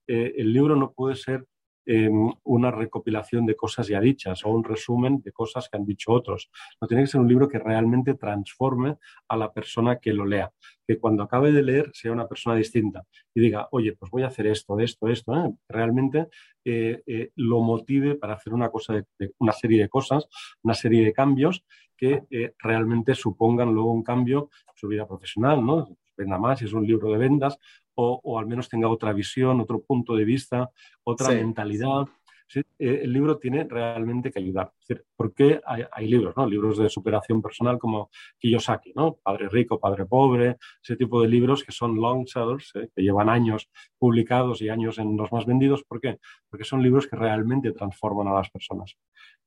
eh, 0.07 0.33
el 0.37 0.53
libro 0.53 0.75
no 0.75 0.93
puede 0.93 1.15
ser 1.15 1.45
em, 1.83 2.31
una 2.43 2.69
recopilación 2.69 3.47
de 3.47 3.55
cosas 3.55 3.87
ya 3.87 3.99
dichas 3.99 4.45
o 4.45 4.49
un 4.49 4.63
resumen 4.63 5.19
de 5.23 5.31
cosas 5.31 5.67
que 5.67 5.77
han 5.77 5.85
dicho 5.85 6.11
otros. 6.11 6.51
No 6.79 6.87
tiene 6.87 7.03
que 7.03 7.07
ser 7.07 7.19
un 7.19 7.27
libro 7.27 7.47
que 7.47 7.57
realmente 7.57 8.13
transforme 8.13 8.97
a 9.27 9.35
la 9.35 9.51
persona 9.51 9.97
que 9.97 10.13
lo 10.13 10.25
lea, 10.25 10.51
que 10.87 10.99
cuando 10.99 11.23
acabe 11.23 11.51
de 11.51 11.63
leer 11.63 11.89
sea 11.93 12.11
una 12.11 12.27
persona 12.27 12.55
distinta 12.55 13.03
y 13.33 13.41
diga, 13.41 13.67
oye, 13.71 13.93
pues 13.93 14.11
voy 14.11 14.21
a 14.21 14.27
hacer 14.27 14.45
esto, 14.45 14.79
esto, 14.79 15.07
esto, 15.07 15.33
¿eh? 15.35 15.51
realmente 15.67 16.27
eh, 16.63 17.31
lo 17.35 17.61
motive 17.61 18.13
para 18.13 18.35
hacer 18.35 18.53
una, 18.53 18.69
cosa 18.69 19.03
una 19.39 19.51
serie 19.51 19.81
de 19.81 19.89
cosas, 19.89 20.27
una 20.61 20.75
serie 20.75 21.03
de 21.03 21.13
cambios 21.13 21.65
que 22.01 22.55
realmente 22.57 23.13
supongan 23.13 23.71
luego 23.71 23.91
un 23.91 24.01
cambio 24.01 24.49
en 24.67 24.73
su 24.75 24.87
vida 24.87 25.07
profesional, 25.07 25.63
¿no? 25.63 25.87
venda 26.17 26.37
más, 26.37 26.59
si 26.59 26.65
es 26.65 26.73
un 26.73 26.85
libro 26.85 27.11
de 27.11 27.17
vendas, 27.17 27.57
o, 27.95 28.39
al 28.39 28.47
menos 28.47 28.67
tenga 28.67 28.87
otra 28.87 29.13
visión, 29.13 29.61
otro 29.61 29.81
punto 29.81 30.15
de 30.15 30.25
vista, 30.25 30.71
otra 31.03 31.29
mentalidad. 31.29 32.07
Eh, 32.53 32.63
el 33.03 33.13
libro 33.13 33.37
tiene 33.37 33.63
realmente 33.63 34.31
que 34.31 34.39
ayudar. 34.39 34.73
Es 34.79 34.87
decir, 34.87 35.05
¿Por 35.15 35.33
qué 35.33 35.61
hay, 35.65 36.07
libros, 36.07 36.35
¿no? 36.35 36.45
libros 36.47 36.77
de 36.77 36.89
superación 36.89 37.41
personal 37.41 37.77
como 37.77 38.09
Kiyosaki, 38.39 38.91
¿no? 38.95 39.17
Padre 39.23 39.47
Rico, 39.49 39.79
Padre 39.79 40.05
Pobre, 40.05 40.57
ese 40.83 40.97
tipo 40.97 41.21
de 41.21 41.29
libros 41.29 41.63
que 41.63 41.71
son 41.71 41.95
long 41.95 42.27
sellers, 42.27 42.71
¿eh? 42.75 42.89
que 42.93 43.03
llevan 43.03 43.29
años 43.29 43.69
publicados 43.97 44.61
y 44.61 44.69
años 44.69 44.97
en 44.97 45.15
los 45.15 45.31
más 45.31 45.45
vendidos. 45.45 45.83
¿Por 45.83 46.01
qué? 46.01 46.19
Porque 46.49 46.65
son 46.65 46.81
libros 46.81 47.07
que 47.07 47.15
realmente 47.15 47.71
transforman 47.71 48.27
a 48.27 48.33
las 48.33 48.49
personas. 48.49 48.97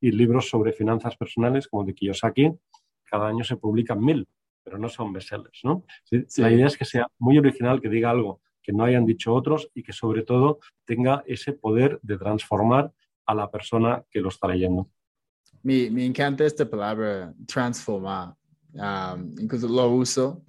Y 0.05 0.11
libros 0.12 0.48
sobre 0.48 0.72
finanzas 0.72 1.16
personales 1.16 1.68
como 1.68 1.84
de 1.84 1.94
Kiyosaki, 1.94 2.52
cada 3.05 3.28
año 3.28 3.44
se 3.44 3.57
publican 3.57 4.00
mil 4.00 4.26
pero 4.64 4.78
no 4.78 4.88
son 4.88 5.12
bestsellers, 5.12 5.61
¿no? 5.62 5.84
La 6.38 6.50
idea 6.50 6.66
es 6.66 6.76
que 6.76 6.86
sea 6.86 7.07
muy 7.18 7.38
original, 7.38 7.80
que 7.80 7.88
diga 7.90 8.11
algo 8.11 8.40
que 8.62 8.72
no 8.72 8.82
hayan 8.82 9.05
dicho 9.05 9.34
otros 9.34 9.70
y 9.74 9.82
que 9.82 9.92
sobre 9.92 10.22
todo 10.22 10.59
tenga 10.86 11.22
ese 11.26 11.52
poder 11.52 12.00
de 12.02 12.16
transformar 12.16 12.90
a 13.26 13.34
la 13.34 13.50
persona 13.50 14.02
que 14.11 14.20
lo 14.20 14.30
está 14.30 14.48
leyendo. 14.48 14.88
Me, 15.62 15.90
me 15.90 16.07
encanta 16.07 16.46
esta 16.46 16.68
palabra, 16.68 17.34
transformar. 17.46 18.34
Um, 18.72 19.34
incluso 19.38 19.68
lo 19.68 19.90
uso. 19.90 20.42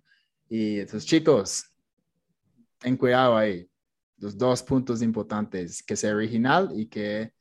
Y 0.50 0.80
entonces, 0.80 1.06
chicos, 1.06 1.66
ten 2.80 2.96
cuidado 2.96 3.36
ahí. 3.36 3.70
Los 4.18 4.38
dos 4.38 4.64
puntos 4.64 5.02
importantes, 5.02 5.84
que 5.84 5.98
sea 5.98 6.16
original 6.16 6.72
y 6.74 6.86
que 6.86 7.34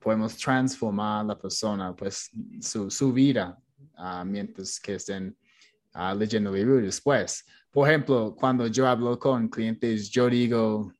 podemos 0.00 0.36
transformar 0.36 1.20
a 1.20 1.24
la 1.24 1.38
persona, 1.38 1.94
pues 1.94 2.30
su, 2.60 2.90
su 2.90 3.12
vida, 3.12 3.56
uh, 3.98 4.24
mientras 4.24 4.80
que 4.80 4.94
estén 4.94 5.36
uh, 5.94 6.16
leyendo 6.16 6.50
el 6.50 6.56
libro 6.56 6.76
después. 6.76 7.44
Por 7.70 7.88
ejemplo, 7.88 8.34
cuando 8.34 8.66
yo 8.66 8.88
hablo 8.88 9.18
con 9.18 9.48
clientes, 9.48 10.10
yo 10.10 10.28
digo, 10.28 10.92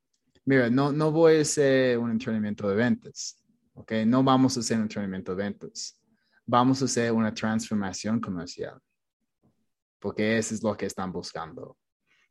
mira, 0.44 0.68
no, 0.68 0.92
no 0.92 1.10
voy 1.10 1.38
a 1.38 1.40
hacer 1.40 1.98
un 1.98 2.10
entrenamiento 2.10 2.68
de 2.68 2.76
ventas, 2.76 3.42
¿ok? 3.74 3.92
No 4.06 4.22
vamos 4.22 4.56
a 4.56 4.60
hacer 4.60 4.76
un 4.76 4.84
entrenamiento 4.84 5.34
de 5.34 5.42
ventas. 5.44 6.00
Vamos 6.46 6.82
a 6.82 6.84
hacer 6.84 7.10
una 7.12 7.32
transformación 7.32 8.20
comercial, 8.20 8.78
porque 9.98 10.36
eso 10.38 10.54
es 10.54 10.62
lo 10.62 10.76
que 10.76 10.86
están 10.86 11.10
buscando. 11.10 11.76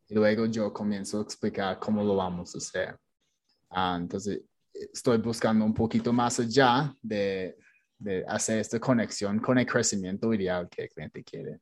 Y 0.06 0.14
luego 0.14 0.46
yo 0.46 0.72
comienzo 0.72 1.18
a 1.18 1.22
explicar 1.22 1.78
cómo 1.78 2.02
lo 2.04 2.16
vamos 2.16 2.54
a 2.54 2.58
hacer. 2.58 2.96
Uh, 3.70 3.96
entonces, 3.96 4.40
estoy 4.92 5.18
buscando 5.18 5.64
un 5.64 5.74
poquito 5.74 6.12
más 6.12 6.40
allá 6.40 6.94
de, 7.02 7.56
de 7.98 8.24
hacer 8.26 8.58
esta 8.58 8.80
conexión 8.80 9.38
con 9.38 9.58
el 9.58 9.66
crecimiento 9.66 10.32
ideal 10.32 10.68
que 10.68 10.82
el 10.82 10.88
cliente 10.88 11.22
quiere. 11.22 11.60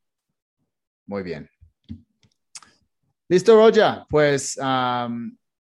Muy 1.06 1.22
bien. 1.22 1.48
Listo, 3.28 3.56
Roger. 3.56 4.04
Pues 4.08 4.58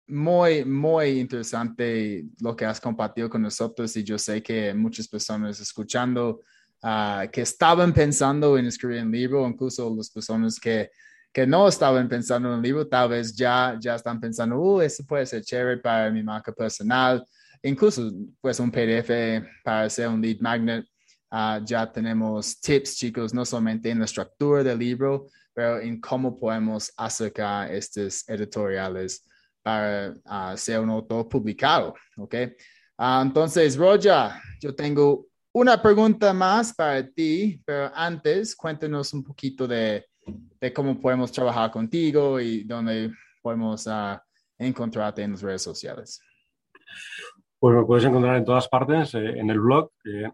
muy, 0.07 0.65
muy 0.65 1.21
interesante 1.21 2.25
lo 2.41 2.55
que 2.55 2.67
has 2.67 2.81
compartido 2.81 3.31
con 3.31 3.43
nosotros 3.43 3.97
y 3.97 4.05
yo 4.05 4.19
sé 4.19 4.43
que 4.43 4.75
muchas 4.75 5.09
personas 5.09 5.59
escuchando 5.61 6.43
ah, 6.83 7.27
que 7.33 7.41
estaban 7.41 7.95
pensando 7.95 8.59
en 8.59 8.67
escribir 8.67 9.03
un 9.03 9.13
libro, 9.13 9.47
incluso 9.49 9.95
las 9.97 10.11
personas 10.11 10.61
que, 10.61 10.91
que 11.33 11.47
no 11.47 11.67
estaban 11.69 12.07
pensando 12.07 12.51
en 12.51 12.57
un 12.57 12.63
libro, 12.63 12.87
tal 12.87 13.09
vez 13.09 13.35
ya, 13.35 13.79
ya 13.81 13.95
están 13.95 14.21
pensando, 14.21 14.61
uh, 14.61 14.83
eso 14.83 15.05
puede 15.07 15.25
ser 15.25 15.43
chévere 15.43 15.79
para 15.79 16.11
mi 16.11 16.23
marca 16.23 16.53
personal, 16.53 17.25
incluso 17.65 18.13
pues 18.41 18.61
un 18.61 18.71
PDF 18.71 19.11
para 19.65 19.83
hacer 19.83 20.09
un 20.09 20.21
lead 20.21 20.39
magnet 20.41 20.87
Ah, 21.37 21.61
ya 21.65 21.91
tenemos 21.91 22.61
tips, 22.61 22.95
chicos, 22.95 23.35
no 23.35 23.45
solamente 23.45 23.91
en 23.91 23.99
la 23.99 24.05
estructura 24.05 24.63
del 24.63 24.79
libro, 24.79 25.27
pero 25.53 25.81
en 25.81 26.01
cómo 26.01 26.39
podemos 26.39 26.93
acercar 26.97 27.73
estos 27.73 28.23
editoriales 28.29 29.29
para 29.61 30.15
ah, 30.27 30.55
ser 30.57 30.79
un 30.79 30.91
autor 30.91 31.29
publicado, 31.29 31.93
¿ok? 32.19 32.37
Ah, 32.97 33.21
entonces, 33.27 33.77
Roger, 33.77 34.31
yo 34.61 34.73
tengo 34.77 35.27
una 35.53 35.83
pregunta 35.83 36.33
más 36.33 36.73
para 36.73 37.05
ti, 37.05 37.61
pero 37.67 37.91
antes 37.93 38.55
cuéntanos 38.55 39.13
un 39.13 39.25
poquito 39.25 39.67
de, 39.67 40.07
de 40.61 40.73
cómo 40.73 41.01
podemos 41.01 41.33
trabajar 41.33 41.69
contigo 41.73 42.39
y 42.39 42.63
dónde 42.63 43.13
podemos 43.43 43.89
encontrarte 44.57 45.23
en 45.23 45.33
las 45.33 45.43
redes 45.43 45.63
sociales. 45.63 46.21
Pues 47.65 47.77
me 47.77 47.85
puedes 47.87 48.05
encontrar 48.05 48.37
en 48.37 48.45
todas 48.45 48.69
partes, 48.69 49.15
eh, 49.15 49.39
en 49.39 49.49
el 49.49 49.59
blog, 49.59 49.91
eh, 50.05 50.31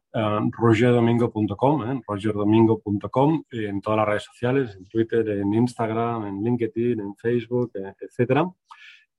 rogerdomingo.com, 0.51 1.89
eh, 1.89 2.03
rogerdomingo.com, 2.05 3.45
en 3.53 3.81
todas 3.81 3.99
las 3.99 4.09
redes 4.09 4.24
sociales, 4.24 4.74
en 4.74 4.89
Twitter, 4.89 5.28
en 5.28 5.55
Instagram, 5.55 6.26
en 6.26 6.43
LinkedIn, 6.43 6.99
en 6.99 7.14
Facebook, 7.14 7.70
etc. 7.74 8.49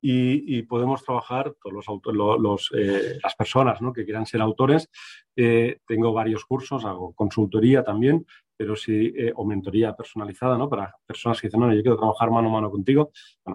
y, 0.02 0.64
podemos 0.64 1.04
trabajar, 1.04 1.54
todos 1.62 2.39
los, 2.39 2.72
eh, 2.76 3.20
las 3.22 3.36
personas 3.36 3.80
que 3.93 4.04
quieran 4.04 4.26
ser 4.26 4.41
autores. 4.41 4.89
Eh, 5.36 5.80
tengo 5.86 6.12
varios 6.12 6.43
cursos, 6.45 6.84
hago 6.86 7.14
consultoría 7.14 7.84
también, 7.84 8.26
pero 8.58 8.76
sí, 8.76 9.14
eh, 9.16 9.32
o 9.36 9.45
mentoría 9.45 9.95
personalizada, 9.95 10.58
¿no? 10.58 10.68
Para 10.68 10.95
personas 11.06 11.39
que 11.39 11.47
dicen, 11.47 11.60
no, 11.60 11.74
yo 11.74 11.82
quiero 11.82 11.97
trabajar 11.97 12.32
mano 12.32 12.49
a 12.49 12.52
mano 12.52 12.72
contigo. 12.72 13.12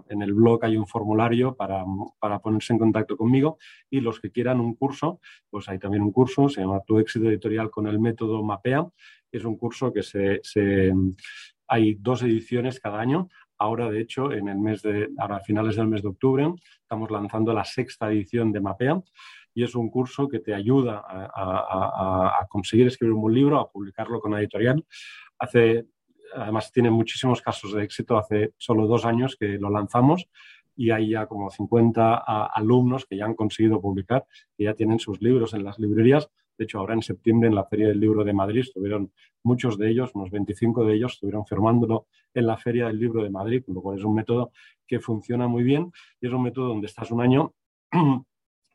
en 0.08 0.22
el 0.22 0.34
blog 0.34 0.64
hay 0.64 0.76
un 0.76 0.86
formulario 0.86 1.56
para, 1.56 1.84
para, 2.18 2.38
ponerse 2.38 2.72
en 2.72 2.78
contacto 2.78 3.16
conmigo 3.16 3.58
y 3.90 4.00
los 4.00 4.20
que 4.20 4.30
quieran 4.30 4.60
un 4.60 4.74
curso, 4.74 5.20
pues 5.50 5.68
hay 5.68 5.78
también 5.78 6.02
un 6.02 6.12
curso, 6.12 6.48
se 6.48 6.60
llama 6.60 6.80
Tu 6.86 6.98
éxito 6.98 7.28
editorial 7.28 7.70
con 7.70 7.86
el 7.88 7.98
método 7.98 8.42
MAPEA. 8.42 8.88
Es 9.32 9.44
un 9.44 9.56
curso 9.56 9.92
que 9.92 10.02
se 10.02 10.40
hay 11.68 11.94
dos 11.94 12.22
ediciones 12.22 12.80
cada 12.80 13.00
año. 13.00 13.28
Ahora, 13.58 13.90
de 13.90 14.00
hecho, 14.00 14.32
en 14.32 14.48
el 14.48 14.58
mes 14.58 14.82
de, 14.82 15.08
ahora 15.18 15.36
a 15.36 15.40
finales 15.40 15.76
del 15.76 15.88
mes 15.88 16.02
de 16.02 16.08
octubre, 16.08 16.46
estamos 16.82 17.10
lanzando 17.10 17.52
la 17.52 17.64
sexta 17.64 18.10
edición 18.10 18.52
de 18.52 18.60
Mapea 18.60 19.00
y 19.54 19.62
es 19.64 19.74
un 19.74 19.88
curso 19.88 20.28
que 20.28 20.40
te 20.40 20.54
ayuda 20.54 21.02
a, 21.06 22.46
conseguir 22.50 22.86
escribir 22.86 23.14
un 23.14 23.22
buen 23.22 23.34
libro, 23.34 23.58
a 23.58 23.70
publicarlo 23.70 24.20
con 24.20 24.32
la 24.32 24.40
editorial. 24.40 24.84
Hace, 25.38 25.86
además, 26.34 26.70
tiene 26.70 26.90
muchísimos 26.90 27.40
casos 27.40 27.72
de 27.72 27.82
éxito. 27.82 28.18
Hace 28.18 28.52
solo 28.58 28.86
dos 28.86 29.06
años 29.06 29.36
que 29.38 29.56
lo 29.58 29.70
lanzamos 29.70 30.28
y 30.76 30.90
hay 30.90 31.10
ya 31.10 31.26
como 31.26 31.50
50 31.50 32.16
alumnos 32.46 33.06
que 33.06 33.16
ya 33.16 33.24
han 33.24 33.34
conseguido 33.34 33.80
publicar, 33.80 34.26
que 34.56 34.64
ya 34.64 34.74
tienen 34.74 34.98
sus 34.98 35.22
libros 35.22 35.54
en 35.54 35.64
las 35.64 35.78
librerías 35.78 36.30
de 36.56 36.64
hecho, 36.64 36.78
ahora 36.78 36.94
en 36.94 37.02
septiembre 37.02 37.48
en 37.48 37.54
la 37.54 37.64
Feria 37.64 37.88
del 37.88 38.00
Libro 38.00 38.24
de 38.24 38.32
Madrid 38.32 38.60
estuvieron 38.60 39.12
muchos 39.42 39.78
de 39.78 39.90
ellos, 39.90 40.10
unos 40.14 40.30
25 40.30 40.84
de 40.84 40.94
ellos, 40.94 41.14
estuvieron 41.14 41.46
firmándolo 41.46 42.06
en 42.34 42.46
la 42.46 42.56
Feria 42.56 42.86
del 42.86 42.98
Libro 42.98 43.22
de 43.22 43.30
Madrid, 43.30 43.62
con 43.64 43.74
lo 43.74 43.82
cual 43.82 43.98
es 43.98 44.04
un 44.04 44.14
método 44.14 44.52
que 44.86 45.00
funciona 45.00 45.48
muy 45.48 45.62
bien 45.62 45.92
y 46.20 46.26
es 46.26 46.32
un 46.32 46.42
método 46.42 46.68
donde 46.68 46.86
estás 46.86 47.10
un 47.10 47.20
año 47.20 47.54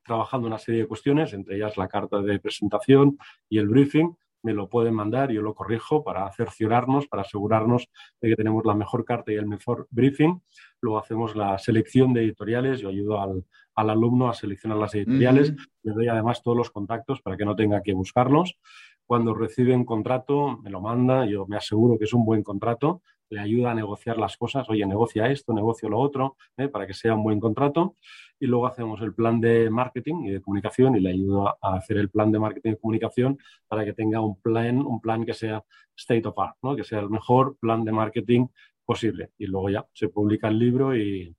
trabajando 0.06 0.48
una 0.48 0.60
serie 0.60 0.82
de 0.82 0.88
cuestiones, 0.88 1.34
entre 1.34 1.56
ellas 1.56 1.78
la 1.78 1.88
carta 1.88 2.22
de 2.22 2.40
presentación 2.40 3.18
y 3.50 3.58
el 3.58 3.68
briefing, 3.68 4.16
me 4.44 4.54
lo 4.54 4.70
pueden 4.70 4.96
mandar, 4.96 5.32
yo 5.32 5.42
lo 5.42 5.54
corrijo 5.54 6.04
para 6.04 6.32
cerciorarnos, 6.32 7.08
para 7.08 7.22
asegurarnos 7.22 7.90
de 8.20 8.30
que 8.30 8.36
tenemos 8.36 8.66
la 8.66 8.74
mejor 8.74 9.06
carta 9.06 9.32
y 9.32 9.36
el 9.36 9.48
mejor 9.48 9.88
briefing. 9.92 10.42
Luego 10.82 10.98
hacemos 10.98 11.36
la 11.36 11.58
selección 11.60 12.14
de 12.14 12.24
editoriales, 12.24 12.80
yo 12.80 12.90
ayudo 12.90 13.22
al, 13.22 13.46
alumno 13.76 14.30
a 14.30 14.34
seleccionar 14.34 14.78
las 14.78 14.94
editoriales, 14.96 15.54
le 15.84 15.94
doy 15.94 16.08
además 16.08 16.42
todos 16.44 16.58
los 16.58 16.72
contactos 16.72 17.22
para 17.22 17.38
que 17.38 17.46
no 17.46 17.56
tenga 17.56 17.82
que 17.82 17.94
buscarlos. 17.94 18.58
Cuando 19.06 19.34
recibe 19.34 19.76
un 19.76 19.86
contrato, 19.86 20.60
me 20.64 20.70
lo 20.70 20.82
manda, 20.82 21.26
yo 21.26 21.46
me 21.46 21.58
aseguro 21.58 21.98
que 21.98 22.06
es 22.06 22.14
un 22.14 22.26
buen 22.26 22.44
contrato, 22.44 23.02
le 23.32 23.40
ayuda 23.40 23.72
a 23.72 23.76
negociar 23.76 24.18
las 24.18 24.38
cosas, 24.38 24.70
oye, 24.70 24.86
negocia 24.86 25.30
esto, 25.30 25.54
negocio 25.54 25.90
lo 25.90 26.00
otro, 26.00 26.36
¿eh? 26.58 26.68
para 26.68 26.86
que 26.86 26.94
sea 26.94 27.16
un 27.16 27.24
buen 27.24 27.40
contrato. 27.40 27.96
Y 28.40 28.46
luego 28.46 28.68
hacemos 28.68 29.02
el 29.02 29.14
plan 29.14 29.40
de 29.40 29.70
marketing 29.70 30.26
y 30.26 30.32
de 30.32 30.42
comunicación 30.42 30.96
y 30.96 31.00
le 31.00 31.12
ayudo 31.12 31.48
a 31.48 31.76
hacer 31.76 31.98
el 31.98 32.10
plan 32.10 32.32
de 32.32 32.40
marketing 32.40 32.72
y 32.72 32.76
comunicación 32.78 33.38
para 33.68 33.86
que 33.86 33.94
tenga 33.94 34.20
un 34.20 34.40
plan, 34.42 34.80
un 34.80 35.00
plan 35.00 35.26
que 35.26 35.34
sea 35.34 35.64
state 35.96 36.28
of 36.28 36.38
art, 36.38 36.58
¿no? 36.62 36.76
que 36.76 36.84
sea 36.84 37.00
el 37.00 37.10
mejor 37.10 37.58
plan 37.58 37.86
de 37.86 37.92
marketing 37.94 38.48
posible. 38.92 39.32
Y 39.38 39.48
luego 39.48 39.70
ya 39.70 39.86
se 39.94 40.10
publica 40.10 40.50
el 40.50 40.60
libro 40.60 40.96
y, 40.96 41.34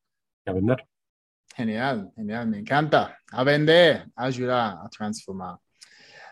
a 0.46 0.52
vender. 0.52 0.86
Genial, 1.54 2.10
genial, 2.16 2.48
me 2.48 2.58
encanta. 2.58 3.18
A 3.30 3.44
vender, 3.44 4.06
ayudar 4.16 4.78
a 4.82 4.88
transformar. 4.88 5.56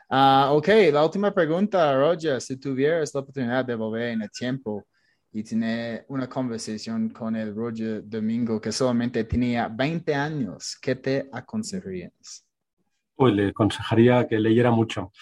Uh, 0.08 0.56
ok, 0.56 0.68
la 0.92 1.04
última 1.04 1.32
pregunta, 1.32 1.94
Roger, 1.94 2.40
si 2.40 2.56
tuvieras 2.56 3.14
la 3.14 3.20
oportunidad 3.20 3.64
de 3.64 3.74
volver 3.74 4.08
en 4.08 4.22
el 4.22 4.30
tiempo, 4.30 4.86
y 5.32 5.44
tiene 5.44 6.04
una 6.08 6.28
conversación 6.28 7.10
con 7.10 7.36
el 7.36 7.54
Roger 7.54 8.02
Domingo 8.04 8.60
que 8.60 8.72
solamente 8.72 9.22
tenía 9.24 9.68
20 9.68 10.14
años. 10.14 10.76
¿Qué 10.82 10.96
te 10.96 11.28
aconsejarías? 11.32 12.44
Pues 13.14 13.34
le 13.34 13.48
aconsejaría 13.48 14.26
que 14.26 14.40
leyera 14.40 14.72
mucho. 14.72 15.12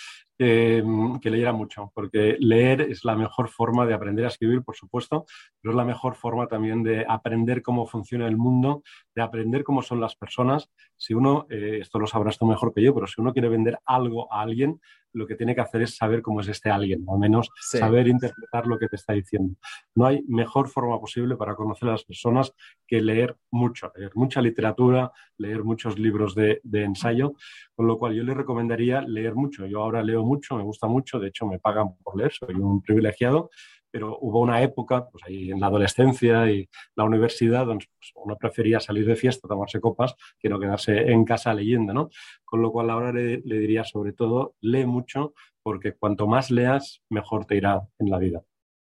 Eh, 0.40 0.84
que 1.20 1.30
leyera 1.30 1.52
mucho, 1.52 1.90
porque 1.92 2.36
leer 2.38 2.82
es 2.82 3.04
la 3.04 3.16
mejor 3.16 3.48
forma 3.48 3.84
de 3.86 3.94
aprender 3.94 4.24
a 4.24 4.28
escribir, 4.28 4.62
por 4.62 4.76
supuesto, 4.76 5.26
pero 5.60 5.72
es 5.72 5.76
la 5.76 5.84
mejor 5.84 6.14
forma 6.14 6.46
también 6.46 6.84
de 6.84 7.04
aprender 7.08 7.60
cómo 7.60 7.88
funciona 7.88 8.28
el 8.28 8.36
mundo, 8.36 8.84
de 9.18 9.24
aprender 9.24 9.64
cómo 9.64 9.82
son 9.82 10.00
las 10.00 10.14
personas. 10.14 10.70
Si 10.96 11.12
uno, 11.12 11.46
eh, 11.50 11.78
esto 11.80 11.98
lo 11.98 12.06
sabrás 12.06 12.38
tú 12.38 12.46
mejor 12.46 12.72
que 12.72 12.82
yo, 12.82 12.94
pero 12.94 13.08
si 13.08 13.20
uno 13.20 13.32
quiere 13.32 13.48
vender 13.48 13.76
algo 13.84 14.32
a 14.32 14.42
alguien, 14.42 14.80
lo 15.12 15.26
que 15.26 15.34
tiene 15.34 15.56
que 15.56 15.60
hacer 15.60 15.82
es 15.82 15.96
saber 15.96 16.22
cómo 16.22 16.40
es 16.40 16.46
este 16.46 16.70
alguien, 16.70 17.02
o 17.04 17.14
al 17.14 17.18
menos 17.18 17.50
saber 17.58 18.06
interpretar 18.06 18.68
lo 18.68 18.78
que 18.78 18.86
te 18.86 18.94
está 18.94 19.14
diciendo. 19.14 19.56
No 19.96 20.06
hay 20.06 20.22
mejor 20.28 20.68
forma 20.68 21.00
posible 21.00 21.34
para 21.36 21.56
conocer 21.56 21.88
a 21.88 21.92
las 21.92 22.04
personas 22.04 22.52
que 22.86 23.00
leer 23.00 23.36
mucho, 23.50 23.90
leer 23.96 24.12
mucha 24.14 24.40
literatura, 24.40 25.10
leer 25.36 25.64
muchos 25.64 25.98
libros 25.98 26.36
de, 26.36 26.60
ensayo, 26.72 27.32
con 27.74 27.88
lo 27.88 27.98
cual 27.98 28.14
yo 28.14 28.22
le 28.22 28.34
recomendaría 28.34 29.00
leer 29.00 29.34
mucho. 29.34 29.66
Yo 29.66 29.82
ahora 29.82 30.00
leo 30.04 30.24
mucho, 30.24 30.56
me 30.56 30.62
gusta 30.62 30.86
mucho, 30.86 31.18
de 31.18 31.28
hecho 31.28 31.44
me 31.44 31.58
pagan 31.58 31.96
por 32.04 32.16
leer, 32.16 32.32
soy 32.32 32.54
un 32.54 32.82
privilegiado, 32.82 33.50
pero 33.90 34.18
hubo 34.20 34.40
una 34.40 34.62
época, 34.62 35.08
pues 35.08 35.24
ahí 35.26 35.50
en 35.50 35.60
la 35.60 35.68
adolescencia 35.68 36.50
y 36.50 36.68
la 36.94 37.04
universidad, 37.04 37.66
donde 37.66 37.86
pues, 37.98 38.12
uno 38.14 38.36
prefería 38.36 38.80
salir 38.80 39.06
de 39.06 39.16
fiesta, 39.16 39.48
tomarse 39.48 39.80
copas, 39.80 40.14
que 40.38 40.48
no 40.48 40.60
quedarse 40.60 41.10
en 41.10 41.24
casa 41.24 41.54
leyendo, 41.54 41.92
¿no? 41.92 42.10
Con 42.44 42.62
lo 42.62 42.70
cual 42.70 42.90
ahora 42.90 43.12
le, 43.12 43.40
diría 43.40 43.84
sobre 43.84 44.12
todo, 44.12 44.54
lee 44.60 44.86
mucho, 44.86 45.34
porque 45.62 45.92
cuanto 45.92 46.26
más 46.26 46.50
leas, 46.50 47.02
mejor 47.08 47.46
te 47.46 47.56
irá 47.56 47.80
en 47.98 48.10
la 48.10 48.18
vida. 48.18 48.42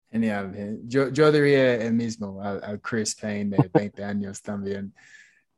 Genial. 0.10 0.54
Eh, 0.56 0.78
yo, 0.84 1.10
yo 1.10 1.32
diría 1.32 1.76
el 1.76 1.93
mismo 1.93 2.41
al, 2.41 2.80
Chris 2.82 3.16
Payne 3.16 3.58
de 3.58 3.70
20 3.74 4.04
años 4.04 4.41
también. 4.41 4.93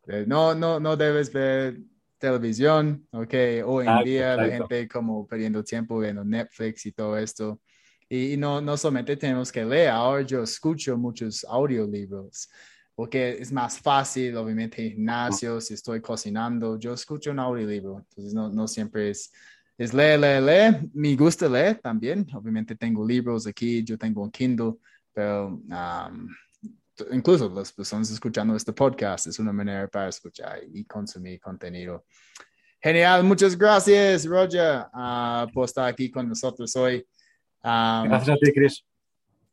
Eh, 0.07 0.25
no, 0.27 0.55
no, 0.55 0.79
no 0.79 0.95
debes 0.95 1.31
ver 1.33 1.79
televisión, 2.17 3.07
ok. 3.11 3.33
Hoy 3.65 3.87
en 3.87 4.03
día 4.03 4.35
la 4.35 4.47
gente 4.47 4.87
como 4.87 5.27
perdiendo 5.27 5.63
tiempo 5.63 5.99
viendo 5.99 6.23
Netflix 6.23 6.85
y 6.85 6.91
todo 6.91 7.17
esto. 7.17 7.59
Y, 8.07 8.37
no, 8.37 8.61
no 8.61 8.77
solamente 8.77 9.17
tenemos 9.17 9.51
que 9.51 9.65
leer, 9.65 9.89
ahora 9.89 10.21
yo 10.21 10.43
escucho 10.43 10.97
muchos 10.97 11.43
audiolibros 11.43 12.49
porque 12.95 13.37
es 13.41 13.51
más 13.51 13.77
fácil, 13.79 14.37
obviamente, 14.37 14.81
en 14.81 14.93
gimnasio, 14.93 15.59
si 15.59 15.73
estoy 15.73 15.99
cocinando, 15.99 16.79
yo 16.79 16.93
escucho 16.93 17.31
un 17.31 17.39
audiolibro, 17.39 17.97
entonces 17.99 18.33
no, 18.33 18.49
no 18.49 18.69
siempre 18.69 19.09
es, 19.09 19.33
es 19.77 19.93
leer, 19.93 20.21
leer, 20.21 20.43
leer. 20.43 20.81
Me 20.93 21.13
gusta 21.17 21.49
leer 21.49 21.79
también, 21.79 22.25
obviamente 22.33 22.73
tengo 22.73 23.05
libros 23.05 23.45
aquí, 23.47 23.83
yo 23.83 23.97
tengo 23.97 24.23
un 24.23 24.31
Kindle, 24.31 24.75
pero 25.13 25.47
um, 25.47 26.29
incluso 27.11 27.49
las 27.49 27.73
personas 27.73 28.09
escuchando 28.09 28.55
este 28.55 28.71
podcast 28.71 29.27
es 29.27 29.39
una 29.39 29.51
manera 29.51 29.89
para 29.89 30.07
escuchar 30.07 30.61
y 30.73 30.85
consumir 30.85 31.41
contenido. 31.41 32.05
Genial, 32.81 33.25
muchas 33.25 33.57
gracias, 33.57 34.25
Roger, 34.25 34.85
uh, 34.93 35.51
por 35.51 35.65
estar 35.65 35.89
aquí 35.89 36.09
con 36.09 36.29
nosotros 36.29 36.73
hoy 36.77 37.05
gracias 37.65 38.29
a 38.29 38.37
ti, 38.37 38.51
Chris. 38.53 38.83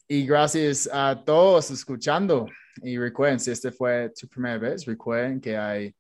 Y 0.09 0.27
gracias 0.27 0.89
a 0.93 1.23
todos 1.25 1.71
escuchando. 1.71 2.47
Y 2.83 2.99
recuerden, 2.99 3.41
si 3.41 3.51
este 3.51 3.71
fue 3.71 4.11
tu 4.11 4.29
primera 4.29 4.59
vez, 4.59 4.85
recuerden 4.85 5.41
que 5.41 5.57
hay, 5.57 5.95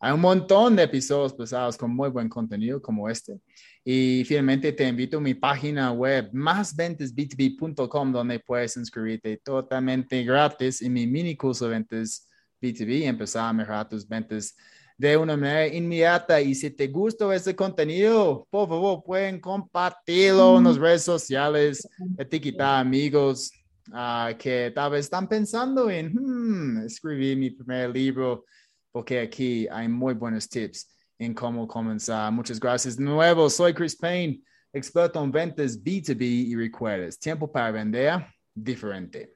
hay 0.00 0.12
un 0.12 0.20
montón 0.20 0.76
de 0.76 0.84
episodios 0.84 1.32
pasados 1.32 1.76
con 1.76 1.94
muy 1.94 2.10
buen 2.10 2.28
contenido 2.28 2.80
como 2.80 3.08
este. 3.08 3.40
Y 3.84 4.24
finalmente 4.24 4.72
te 4.72 4.86
invito 4.86 5.18
a 5.18 5.20
mi 5.20 5.34
página 5.34 5.92
web, 5.92 6.30
másventasb2b.com, 6.32 8.12
donde 8.12 8.40
puedes 8.40 8.76
inscribirte 8.76 9.36
totalmente 9.38 10.22
gratis 10.24 10.82
en 10.82 10.92
mi 10.92 11.06
mini 11.06 11.36
curso 11.36 11.66
de 11.66 11.72
ventas 11.72 12.28
B2B 12.60 12.98
y 13.00 13.04
empezar 13.04 13.48
a 13.48 13.52
mejorar 13.52 13.88
tus 13.88 14.06
ventas 14.06 14.56
de 14.96 15.16
una 15.16 15.36
manera 15.36 15.66
inmediata. 15.66 16.40
Y 16.40 16.54
si 16.54 16.70
te 16.70 16.88
gustó 16.88 17.32
este 17.32 17.54
contenido, 17.54 18.46
por 18.50 18.68
favor, 18.68 19.02
pueden 19.04 19.40
compartirlo 19.40 20.58
en 20.58 20.64
las 20.64 20.76
redes 20.76 21.02
sociales, 21.02 21.88
etiquetar 22.18 22.80
amigos 22.80 23.50
uh, 23.88 24.36
que 24.38 24.72
tal 24.74 24.92
vez 24.92 25.06
están 25.06 25.28
pensando 25.28 25.90
en 25.90 26.12
hmm, 26.14 26.86
escribir 26.86 27.36
mi 27.36 27.50
primer 27.50 27.90
libro, 27.90 28.44
porque 28.90 29.20
aquí 29.20 29.66
hay 29.70 29.88
muy 29.88 30.14
buenos 30.14 30.48
tips 30.48 30.88
en 31.18 31.34
cómo 31.34 31.66
comenzar. 31.66 32.32
Muchas 32.32 32.58
gracias 32.58 32.96
de 32.96 33.04
nuevo. 33.04 33.48
Soy 33.48 33.72
Chris 33.74 33.96
Payne, 33.96 34.40
experto 34.72 35.22
en 35.22 35.30
ventas 35.30 35.82
B2B 35.82 36.22
y 36.22 36.56
recuerdes, 36.56 37.18
tiempo 37.18 37.50
para 37.50 37.70
vender 37.70 38.26
diferente. 38.54 39.34